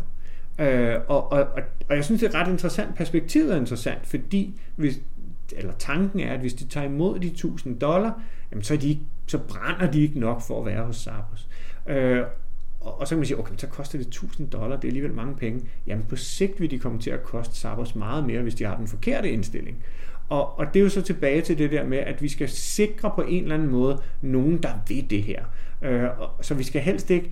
Øh, 0.60 0.96
og, 1.08 1.32
og, 1.32 1.48
og 1.90 1.96
jeg 1.96 2.06
synes, 2.06 2.22
det 2.22 2.36
er 2.36 2.42
ret 2.42 2.52
interessant. 2.52 2.96
Perspektivet 2.96 3.54
er 3.54 3.58
interessant, 3.58 4.06
fordi 4.06 4.60
hvis, 4.76 5.02
eller 5.58 5.74
tanken 5.74 6.20
er, 6.20 6.34
at 6.34 6.40
hvis 6.40 6.54
de 6.54 6.68
tager 6.68 6.86
imod 6.86 7.20
de 7.20 7.28
1000 7.28 7.80
dollar, 7.80 8.22
jamen 8.52 8.64
så, 8.64 8.74
er 8.74 8.78
de, 8.78 9.00
så 9.28 9.38
brænder 9.38 9.92
de 9.92 10.02
ikke 10.02 10.20
nok 10.20 10.42
for 10.42 10.60
at 10.60 10.66
være 10.66 10.86
hos 10.86 10.96
Sabos. 10.96 11.50
Øh, 11.88 12.24
og, 12.82 13.00
og 13.00 13.08
så 13.08 13.10
kan 13.10 13.18
man 13.18 13.26
sige, 13.26 13.40
okay, 13.40 13.54
så 13.58 13.68
koster 13.68 13.98
det 13.98 14.08
1000 14.08 14.50
dollar, 14.50 14.76
det 14.76 14.84
er 14.84 14.90
alligevel 14.90 15.14
mange 15.14 15.36
penge. 15.36 15.62
Jamen 15.88 16.06
på 16.10 16.16
sigt 16.16 16.60
vil 16.60 16.72
de 16.72 16.80
komme 16.80 17.00
til 17.00 17.10
at 17.10 17.24
koste 17.24 17.56
Sabos 17.56 17.96
meget 17.96 18.26
mere, 18.26 18.42
hvis 18.42 18.56
de 18.56 18.64
har 18.64 18.78
den 18.78 18.88
forkerte 18.88 19.32
indstilling. 19.32 19.78
Og, 20.30 20.60
og 20.60 20.74
det 20.74 20.80
er 20.80 20.84
jo 20.84 20.90
så 20.90 21.02
tilbage 21.02 21.42
til 21.42 21.58
det 21.58 21.72
der 21.72 21.86
med, 21.86 21.98
at 21.98 22.22
vi 22.22 22.28
skal 22.28 22.50
sikre 22.50 23.12
på 23.16 23.22
en 23.22 23.44
eller 23.44 23.56
anden 23.56 23.70
måde 23.70 24.02
nogen, 24.22 24.64
der 24.64 24.72
ved 24.90 25.04
det 25.04 25.24
her. 25.24 25.44
Øh, 25.82 26.20
og, 26.20 26.30
så 26.42 26.54
vi 26.54 26.64
skal 26.64 26.82
helst 26.82 27.10
ikke 27.10 27.32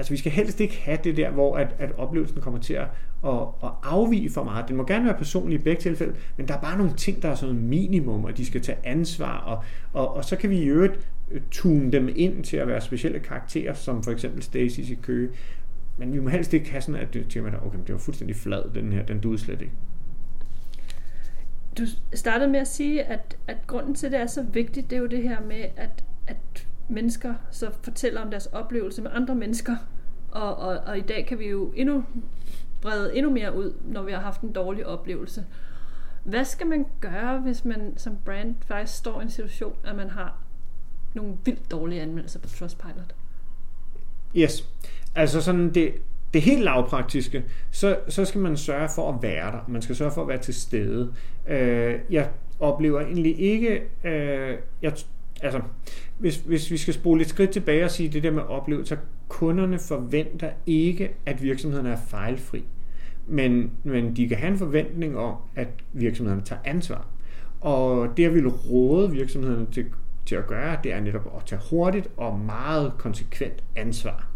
Altså 0.00 0.12
vi 0.12 0.16
skal 0.16 0.32
helst 0.32 0.60
ikke 0.60 0.76
have 0.76 0.98
det 1.04 1.16
der, 1.16 1.30
hvor 1.30 1.56
at, 1.56 1.76
at 1.78 1.92
oplevelsen 1.98 2.40
kommer 2.40 2.60
til 2.60 2.74
at, 2.74 2.86
at, 3.24 3.40
at 3.62 3.70
afvige 3.82 4.30
for 4.30 4.44
meget. 4.44 4.68
Den 4.68 4.76
må 4.76 4.86
gerne 4.86 5.04
være 5.04 5.14
personlig 5.14 5.60
i 5.60 5.62
begge 5.62 5.82
tilfælde, 5.82 6.14
men 6.36 6.48
der 6.48 6.54
er 6.54 6.60
bare 6.60 6.78
nogle 6.78 6.92
ting, 6.96 7.22
der 7.22 7.28
er 7.28 7.34
sådan 7.34 7.54
minimum, 7.54 8.24
og 8.24 8.36
de 8.36 8.46
skal 8.46 8.60
tage 8.62 8.78
ansvar, 8.84 9.38
og, 9.38 9.64
og, 9.92 10.16
og 10.16 10.24
så 10.24 10.36
kan 10.36 10.50
vi 10.50 10.58
i 10.58 10.64
øvrigt 10.64 11.08
øh, 11.30 11.40
tune 11.50 11.92
dem 11.92 12.08
ind 12.16 12.44
til 12.44 12.56
at 12.56 12.68
være 12.68 12.80
specielle 12.80 13.20
karakterer, 13.20 13.74
som 13.74 14.02
for 14.02 14.10
eksempel 14.10 14.42
Stacy's 14.42 14.92
i 14.92 14.98
Køge. 15.02 15.28
Men 15.96 16.12
vi 16.12 16.20
må 16.20 16.28
helst 16.28 16.54
ikke 16.54 16.70
have 16.70 16.80
sådan, 16.80 17.00
at 17.00 17.14
det, 17.14 17.36
at 17.36 17.54
okay, 17.66 17.78
det 17.86 17.92
var 17.92 17.98
fuldstændig 17.98 18.36
flad, 18.36 18.62
den 18.74 18.92
her, 18.92 19.02
den 19.02 19.20
duede 19.20 19.38
slet 19.38 19.60
ikke. 19.60 19.74
Du 21.78 21.82
startede 22.14 22.50
med 22.50 22.60
at 22.60 22.68
sige, 22.68 23.02
at, 23.02 23.36
at 23.48 23.56
grunden 23.66 23.94
til, 23.94 24.06
at 24.06 24.12
det 24.12 24.20
er 24.20 24.26
så 24.26 24.42
vigtigt, 24.42 24.90
det 24.90 24.96
er 24.96 25.00
jo 25.00 25.06
det 25.06 25.22
her 25.22 25.40
med, 25.40 25.64
at, 25.76 26.04
at 26.26 26.66
mennesker 26.90 27.34
så 27.50 27.70
fortæller 27.82 28.20
om 28.20 28.30
deres 28.30 28.46
oplevelse 28.46 29.02
med 29.02 29.10
andre 29.14 29.34
mennesker. 29.34 29.76
Og, 30.30 30.56
og, 30.56 30.78
og 30.86 30.98
i 30.98 31.00
dag 31.00 31.26
kan 31.26 31.38
vi 31.38 31.48
jo 31.48 31.72
endnu 31.76 32.04
brede 32.80 33.16
endnu 33.16 33.32
mere 33.32 33.56
ud, 33.56 33.74
når 33.84 34.02
vi 34.02 34.12
har 34.12 34.20
haft 34.20 34.40
en 34.40 34.52
dårlig 34.52 34.86
oplevelse. 34.86 35.44
Hvad 36.24 36.44
skal 36.44 36.66
man 36.66 36.86
gøre, 37.00 37.38
hvis 37.38 37.64
man 37.64 37.92
som 37.96 38.16
brand 38.24 38.54
faktisk 38.66 38.98
står 38.98 39.20
i 39.20 39.22
en 39.22 39.30
situation, 39.30 39.76
at 39.84 39.96
man 39.96 40.10
har 40.10 40.38
nogle 41.14 41.36
vildt 41.44 41.70
dårlige 41.70 42.02
anmeldelser 42.02 42.40
på 42.40 42.48
Trustpilot? 42.48 43.14
Yes. 44.36 44.68
Altså 45.14 45.40
sådan 45.40 45.74
det, 45.74 45.94
det 46.34 46.42
helt 46.42 46.64
lavpraktiske, 46.64 47.44
så, 47.70 47.98
så 48.08 48.24
skal 48.24 48.40
man 48.40 48.56
sørge 48.56 48.88
for 48.94 49.12
at 49.12 49.22
være 49.22 49.52
der. 49.52 49.64
Man 49.68 49.82
skal 49.82 49.96
sørge 49.96 50.12
for 50.12 50.22
at 50.22 50.28
være 50.28 50.38
til 50.38 50.54
stede. 50.54 51.14
Øh, 51.46 52.00
jeg 52.10 52.30
oplever 52.60 53.00
egentlig 53.00 53.40
ikke... 53.40 53.82
Øh, 54.04 54.58
jeg, 54.82 54.92
altså, 55.42 55.60
hvis, 56.18 56.36
hvis 56.36 56.70
vi 56.70 56.76
skal 56.76 56.94
spole 56.94 57.18
lidt 57.18 57.28
skridt 57.28 57.50
tilbage 57.50 57.84
og 57.84 57.90
sige 57.90 58.08
det 58.08 58.22
der 58.22 58.30
med 58.30 58.42
oplevelser, 58.42 58.96
kunderne 59.28 59.78
forventer 59.78 60.50
ikke, 60.66 61.10
at 61.26 61.42
virksomheden 61.42 61.86
er 61.86 61.96
fejlfri. 62.08 62.64
Men, 63.26 63.70
men 63.84 64.16
de 64.16 64.28
kan 64.28 64.36
have 64.36 64.52
en 64.52 64.58
forventning 64.58 65.18
om, 65.18 65.34
at 65.56 65.68
virksomhederne 65.92 66.44
tager 66.44 66.60
ansvar. 66.64 67.06
Og 67.60 68.08
det 68.16 68.22
jeg 68.22 68.34
vil 68.34 68.48
råde 68.48 69.10
virksomhederne 69.10 69.66
til, 69.72 69.86
til 70.26 70.34
at 70.34 70.46
gøre, 70.46 70.76
det 70.84 70.92
er 70.92 71.00
netop 71.00 71.34
at 71.36 71.44
tage 71.46 71.60
hurtigt 71.70 72.08
og 72.16 72.38
meget 72.38 72.92
konsekvent 72.98 73.64
ansvar. 73.76 74.30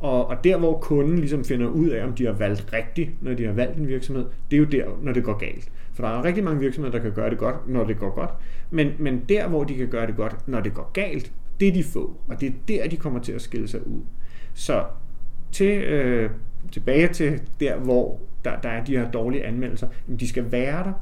Og, 0.00 0.26
og 0.26 0.44
der, 0.44 0.56
hvor 0.56 0.78
kunden 0.78 1.18
ligesom 1.18 1.44
finder 1.44 1.66
ud 1.66 1.88
af, 1.88 2.04
om 2.04 2.12
de 2.12 2.24
har 2.24 2.32
valgt 2.32 2.72
rigtigt, 2.72 3.22
når 3.22 3.34
de 3.34 3.44
har 3.44 3.52
valgt 3.52 3.78
en 3.78 3.88
virksomhed, 3.88 4.26
det 4.50 4.56
er 4.56 4.60
jo 4.60 4.64
der, 4.64 4.98
når 5.02 5.12
det 5.12 5.24
går 5.24 5.38
galt. 5.38 5.72
For 5.94 6.02
der 6.02 6.10
er 6.10 6.24
rigtig 6.24 6.44
mange 6.44 6.60
virksomheder, 6.60 6.98
der 6.98 7.02
kan 7.02 7.12
gøre 7.12 7.30
det 7.30 7.38
godt, 7.38 7.68
når 7.68 7.84
det 7.84 7.98
går 7.98 8.10
godt. 8.14 8.30
Men, 8.72 8.92
men 8.98 9.22
der, 9.28 9.48
hvor 9.48 9.64
de 9.64 9.74
kan 9.74 9.88
gøre 9.88 10.06
det 10.06 10.16
godt, 10.16 10.48
når 10.48 10.60
det 10.60 10.74
går 10.74 10.90
galt, 10.92 11.32
det 11.60 11.68
er 11.68 11.72
de 11.72 11.84
få. 11.84 12.16
Og 12.28 12.40
det 12.40 12.48
er 12.48 12.52
der, 12.68 12.88
de 12.88 12.96
kommer 12.96 13.20
til 13.20 13.32
at 13.32 13.42
skille 13.42 13.68
sig 13.68 13.86
ud. 13.86 14.00
Så 14.54 14.84
til, 15.52 15.82
øh, 15.82 16.30
tilbage 16.72 17.08
til 17.08 17.40
der, 17.60 17.76
hvor 17.76 18.20
der, 18.44 18.60
der 18.60 18.68
er 18.68 18.84
de 18.84 18.96
her 18.96 19.10
dårlige 19.10 19.44
anmeldelser, 19.44 19.88
jamen 20.08 20.20
de 20.20 20.28
skal 20.28 20.52
være 20.52 20.84
der, 20.84 20.92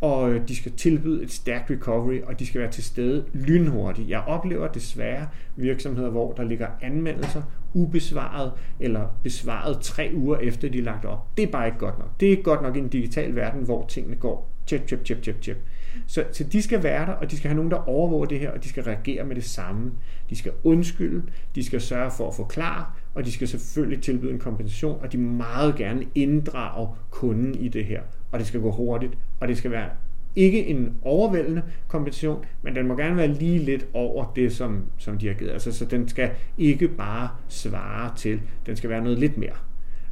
og 0.00 0.30
øh, 0.30 0.48
de 0.48 0.56
skal 0.56 0.72
tilbyde 0.72 1.22
et 1.22 1.30
stærkt 1.30 1.70
recovery, 1.70 2.20
og 2.24 2.38
de 2.38 2.46
skal 2.46 2.60
være 2.60 2.70
til 2.70 2.84
stede 2.84 3.24
lynhurtigt. 3.32 4.08
Jeg 4.08 4.20
oplever 4.20 4.68
desværre 4.68 5.28
virksomheder, 5.56 6.10
hvor 6.10 6.32
der 6.32 6.44
ligger 6.44 6.66
anmeldelser 6.82 7.42
ubesvaret, 7.74 8.52
eller 8.80 9.06
besvaret 9.22 9.80
tre 9.80 10.10
uger 10.14 10.36
efter 10.36 10.68
de 10.68 10.78
er 10.78 10.82
lagt 10.82 11.04
op. 11.04 11.36
Det 11.36 11.42
er 11.42 11.52
bare 11.52 11.66
ikke 11.66 11.78
godt 11.78 11.98
nok. 11.98 12.20
Det 12.20 12.26
er 12.26 12.30
ikke 12.30 12.42
godt 12.42 12.62
nok 12.62 12.76
i 12.76 12.78
en 12.78 12.88
digital 12.88 13.36
verden, 13.36 13.62
hvor 13.62 13.86
tingene 13.86 14.16
går 14.16 14.52
tjep, 14.66 14.86
tjep, 14.86 15.04
tjep, 15.04 15.22
tjep, 15.22 15.40
tjep. 15.40 15.56
Så, 16.06 16.24
så 16.32 16.44
de 16.44 16.62
skal 16.62 16.82
være 16.82 17.06
der, 17.06 17.12
og 17.12 17.30
de 17.30 17.36
skal 17.36 17.48
have 17.48 17.56
nogen, 17.56 17.70
der 17.70 17.88
overvåger 17.88 18.26
det 18.26 18.40
her, 18.40 18.50
og 18.50 18.64
de 18.64 18.68
skal 18.68 18.82
reagere 18.82 19.24
med 19.24 19.36
det 19.36 19.44
samme. 19.44 19.92
De 20.30 20.36
skal 20.36 20.52
undskylde, 20.64 21.22
de 21.54 21.64
skal 21.64 21.80
sørge 21.80 22.10
for 22.10 22.28
at 22.28 22.34
forklare, 22.34 22.84
og 23.14 23.24
de 23.24 23.32
skal 23.32 23.48
selvfølgelig 23.48 24.02
tilbyde 24.02 24.32
en 24.32 24.38
kompensation, 24.38 24.98
og 25.02 25.12
de 25.12 25.18
meget 25.18 25.76
gerne 25.76 26.06
inddrage 26.14 26.88
kunden 27.10 27.54
i 27.54 27.68
det 27.68 27.84
her. 27.84 28.02
Og 28.32 28.38
det 28.38 28.46
skal 28.46 28.60
gå 28.60 28.70
hurtigt, 28.70 29.18
og 29.40 29.48
det 29.48 29.58
skal 29.58 29.70
være 29.70 29.88
ikke 30.36 30.66
en 30.66 30.96
overvældende 31.02 31.62
kompensation, 31.88 32.44
men 32.62 32.76
den 32.76 32.86
må 32.86 32.96
gerne 32.96 33.16
være 33.16 33.28
lige 33.28 33.58
lidt 33.58 33.86
over 33.92 34.32
det, 34.36 34.52
som, 34.52 34.84
som 34.98 35.18
de 35.18 35.26
har 35.26 35.34
givet. 35.34 35.50
Altså, 35.50 35.72
så 35.72 35.84
den 35.84 36.08
skal 36.08 36.30
ikke 36.58 36.88
bare 36.88 37.28
svare 37.48 38.12
til, 38.16 38.40
den 38.66 38.76
skal 38.76 38.90
være 38.90 39.02
noget 39.02 39.18
lidt 39.18 39.38
mere. 39.38 39.56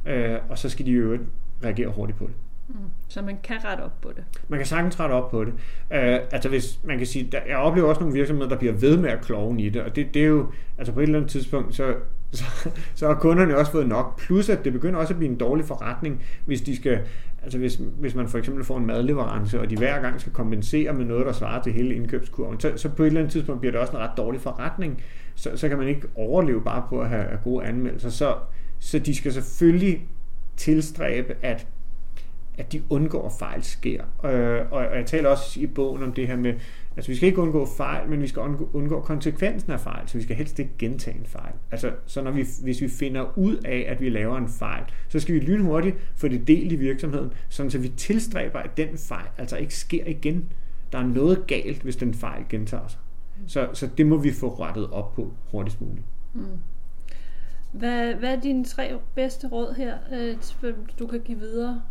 Øh, 0.05 0.39
og 0.49 0.57
så 0.57 0.69
skal 0.69 0.85
de 0.85 0.91
jo 0.91 1.17
reagere 1.63 1.87
hurtigt 1.87 2.17
på 2.17 2.27
det. 2.27 2.33
Mm. 2.67 2.75
Så 3.07 3.21
man 3.21 3.37
kan 3.43 3.55
rette 3.65 3.81
op 3.81 4.01
på 4.01 4.11
det? 4.15 4.23
Man 4.47 4.59
kan 4.59 4.65
sagtens 4.65 4.99
rette 4.99 5.13
op 5.13 5.31
på 5.31 5.45
det. 5.45 5.53
Uh, 5.53 6.27
altså 6.31 6.49
hvis 6.49 6.79
man 6.83 6.97
kan 6.97 7.07
sige, 7.07 7.29
der, 7.31 7.39
jeg 7.47 7.57
oplever 7.57 7.87
også 7.87 8.01
nogle 8.01 8.13
virksomheder, 8.13 8.49
der 8.49 8.57
bliver 8.57 8.73
ved 8.73 8.97
med 8.97 9.09
at 9.09 9.21
kloge 9.21 9.61
i 9.61 9.69
det, 9.69 9.81
og 9.81 9.95
det, 9.95 10.13
det 10.13 10.21
er 10.21 10.27
jo, 10.27 10.51
altså 10.77 10.93
på 10.93 10.99
et 10.99 11.03
eller 11.03 11.19
andet 11.19 11.31
tidspunkt, 11.31 11.75
så, 11.75 11.95
så, 12.31 12.69
så 12.95 13.07
har 13.07 13.15
kunderne 13.15 13.57
også 13.57 13.71
fået 13.71 13.87
nok. 13.87 14.19
Plus 14.19 14.49
at 14.49 14.65
det 14.65 14.73
begynder 14.73 14.99
også 14.99 15.13
at 15.13 15.17
blive 15.17 15.31
en 15.31 15.37
dårlig 15.37 15.65
forretning, 15.65 16.23
hvis 16.45 16.61
de 16.61 16.75
skal, 16.75 16.99
altså 17.43 17.57
hvis, 17.57 17.81
hvis 17.99 18.15
man 18.15 18.27
for 18.27 18.37
eksempel 18.37 18.63
får 18.63 18.77
en 18.77 18.85
madleverance, 18.85 19.61
og 19.61 19.69
de 19.69 19.77
hver 19.77 20.01
gang 20.01 20.21
skal 20.21 20.33
kompensere 20.33 20.93
med 20.93 21.05
noget, 21.05 21.25
der 21.25 21.31
svarer 21.31 21.63
til 21.63 21.73
hele 21.73 21.95
indkøbskurven, 21.95 22.59
så, 22.59 22.71
så 22.75 22.89
på 22.89 23.03
et 23.03 23.07
eller 23.07 23.19
andet 23.19 23.31
tidspunkt 23.31 23.61
bliver 23.61 23.71
det 23.71 23.81
også 23.81 23.93
en 23.93 23.99
ret 23.99 24.17
dårlig 24.17 24.41
forretning. 24.41 25.03
Så, 25.35 25.51
så 25.55 25.69
kan 25.69 25.77
man 25.77 25.87
ikke 25.87 26.07
overleve 26.15 26.61
bare 26.61 26.83
på 26.89 27.01
at 27.01 27.09
have 27.09 27.25
gode 27.43 27.65
anmeldelser. 27.65 28.09
Så, 28.09 28.35
så 28.79 28.99
de 28.99 29.15
skal 29.15 29.33
selvfølgelig 29.33 30.07
tilstræbe, 30.57 31.35
at 31.41 31.67
at 32.57 32.71
de 32.71 32.81
undgår, 32.89 33.25
at 33.25 33.31
fejl 33.39 33.63
sker. 33.63 34.03
Øh, 34.25 34.71
og, 34.71 34.77
og 34.77 34.97
jeg 34.97 35.05
taler 35.05 35.29
også 35.29 35.59
i 35.59 35.67
bogen 35.67 36.03
om 36.03 36.13
det 36.13 36.27
her 36.27 36.35
med, 36.35 36.53
altså 36.95 37.11
vi 37.11 37.15
skal 37.15 37.27
ikke 37.27 37.41
undgå 37.41 37.65
fejl, 37.77 38.09
men 38.09 38.21
vi 38.21 38.27
skal 38.27 38.41
undgå, 38.41 38.69
undgå 38.73 39.01
konsekvensen 39.01 39.71
af 39.71 39.79
fejl, 39.79 40.07
så 40.07 40.17
vi 40.17 40.23
skal 40.23 40.35
helst 40.35 40.59
ikke 40.59 40.71
gentage 40.77 41.17
en 41.17 41.25
fejl. 41.25 41.53
Altså, 41.71 41.91
så 42.05 42.21
når 42.21 42.31
vi, 42.31 42.45
hvis 42.63 42.81
vi 42.81 42.87
finder 42.87 43.37
ud 43.37 43.55
af, 43.55 43.85
at 43.87 44.01
vi 44.01 44.09
laver 44.09 44.37
en 44.37 44.49
fejl, 44.49 44.83
så 45.09 45.19
skal 45.19 45.35
vi 45.35 45.39
lynhurtigt 45.39 45.95
få 46.15 46.27
det 46.27 46.47
delt 46.47 46.71
i 46.71 46.75
virksomheden, 46.75 47.33
sådan 47.49 47.71
så 47.71 47.77
vi 47.77 47.87
tilstræber, 47.87 48.59
at 48.59 48.77
den 48.77 48.97
fejl 48.97 49.27
altså 49.37 49.57
ikke 49.57 49.75
sker 49.75 50.05
igen. 50.05 50.49
Der 50.91 50.97
er 50.97 51.07
noget 51.07 51.47
galt, 51.47 51.81
hvis 51.81 51.95
den 51.95 52.13
fejl 52.13 52.45
gentager 52.49 52.87
sig. 52.87 52.99
Så, 53.47 53.67
så 53.73 53.89
det 53.97 54.05
må 54.05 54.17
vi 54.17 54.31
få 54.31 54.49
rettet 54.49 54.89
op 54.91 55.13
på 55.13 55.33
hurtigst 55.51 55.81
muligt. 55.81 56.05
Mm. 56.33 56.41
Hvad, 57.71 58.13
hvad 58.13 58.35
er 58.35 58.41
dine 58.41 58.65
tre 58.65 58.97
bedste 59.15 59.47
råd 59.47 59.75
her, 59.77 59.97
øh, 60.13 60.35
du 60.99 61.07
kan 61.07 61.21
give 61.21 61.39
videre 61.39 61.81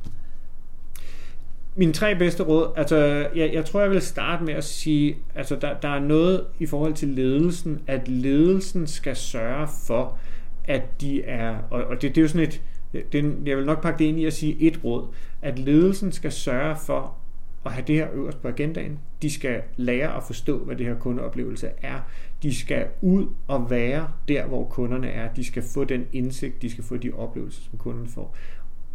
mine 1.77 1.93
tre 1.93 2.15
bedste 2.15 2.43
råd, 2.43 2.73
altså 2.77 2.97
jeg, 3.35 3.51
jeg 3.53 3.65
tror, 3.65 3.81
jeg 3.81 3.91
vil 3.91 4.01
starte 4.01 4.45
med 4.45 4.55
at 4.55 4.65
sige, 4.65 5.17
altså 5.35 5.57
der, 5.57 5.75
der 5.75 5.89
er 5.89 6.01
noget 6.01 6.47
i 6.59 6.67
forhold 6.67 6.95
til 6.95 7.09
ledelsen, 7.09 7.81
at 7.87 8.09
ledelsen 8.09 8.87
skal 8.87 9.17
sørge 9.17 9.69
for, 9.87 10.19
at 10.65 11.01
de 11.01 11.23
er, 11.23 11.59
og, 11.71 11.85
og 11.85 12.03
det, 12.03 12.15
det 12.15 12.19
er 12.19 12.23
jo 12.23 12.29
sådan 12.29 12.47
et, 12.47 12.63
det, 13.13 13.37
jeg 13.47 13.57
vil 13.57 13.67
nok 13.67 13.83
pakke 13.83 13.99
det 13.99 14.05
ind 14.05 14.21
i 14.21 14.25
at 14.25 14.33
sige 14.33 14.57
et 14.61 14.85
råd, 14.85 15.07
at 15.43 15.59
ledelsen 15.59 16.13
skal 16.13 16.33
sørge 16.33 16.77
for 16.87 17.17
at 17.67 17.73
have 17.73 17.85
det 17.87 17.95
her 17.95 18.09
øverst 18.15 18.43
på 18.43 18.49
agendaen. 18.49 18.99
De 19.23 19.31
skal 19.31 19.63
lære 19.77 20.17
at 20.17 20.23
forstå, 20.23 20.59
hvad 20.59 20.77
det 20.77 20.87
her 20.87 20.95
kundeoplevelse 20.95 21.69
er. 21.83 21.99
De 22.43 22.55
skal 22.55 22.87
ud 23.01 23.27
og 23.49 23.71
være 23.71 24.09
der, 24.29 24.47
hvor 24.47 24.65
kunderne 24.65 25.09
er. 25.09 25.35
De 25.35 25.45
skal 25.45 25.63
få 25.63 25.85
den 25.85 26.07
indsigt, 26.13 26.63
de 26.63 26.71
skal 26.71 26.85
få 26.85 26.97
de 26.97 27.13
oplevelser, 27.13 27.63
som 27.71 27.79
kunderne 27.79 28.09
får 28.09 28.37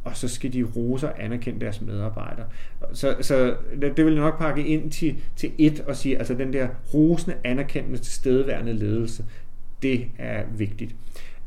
og 0.04 0.18
så 0.18 0.28
skal 0.28 0.54
de 0.54 0.64
rose 0.64 1.08
og 1.08 1.24
anerkende 1.24 1.60
deres 1.60 1.82
medarbejdere. 1.82 2.46
Så, 2.94 3.16
så 3.22 3.56
det 3.82 4.06
vil 4.06 4.14
jeg 4.14 4.24
nok 4.24 4.38
pakke 4.38 4.68
ind 4.68 4.92
til, 4.92 5.16
til 5.36 5.52
et 5.58 5.80
og 5.80 5.96
sige, 5.96 6.18
altså 6.18 6.34
den 6.34 6.54
der 6.54 6.68
rosende, 6.94 7.38
anerkendende, 7.44 7.98
tilstedeværende 7.98 8.74
ledelse, 8.74 9.26
det 9.82 10.06
er 10.18 10.44
vigtigt. 10.52 10.96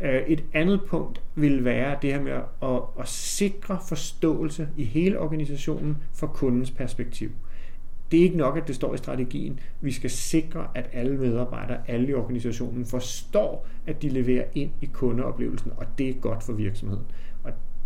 Øh, 0.01 0.23
et 0.27 0.45
andet 0.53 0.81
punkt 0.89 1.23
vil 1.35 1.65
være 1.65 1.99
det 2.03 2.13
her 2.13 2.23
med 2.23 2.33
at, 2.63 2.81
at 3.01 3.09
sikre 3.09 3.79
forståelse 3.89 4.69
i 4.77 4.85
hele 4.85 5.19
organisationen 5.19 5.97
for 6.15 6.27
kundens 6.27 6.71
perspektiv. 6.71 7.31
Det 8.11 8.19
er 8.19 8.25
ikke 8.25 8.37
nok, 8.37 8.57
at 8.57 8.69
det 8.69 8.75
står 8.75 8.95
i 8.95 8.97
strategien. 8.97 9.61
Vi 9.81 9.93
skal 9.93 10.11
sikre, 10.11 10.67
at 10.75 10.91
alle 10.93 11.17
medarbejdere, 11.17 11.79
alle 11.89 12.09
i 12.09 12.15
organisationen 12.15 12.87
forstår, 12.87 13.67
at 13.87 14.03
de 14.03 14.09
leverer 14.09 14.45
ind 14.55 14.71
i 14.81 14.87
kundeoplevelsen, 14.93 15.73
og 15.77 15.87
det 15.99 16.09
er 16.09 16.15
godt 16.15 16.43
for 16.43 16.53
virksomheden 16.53 17.05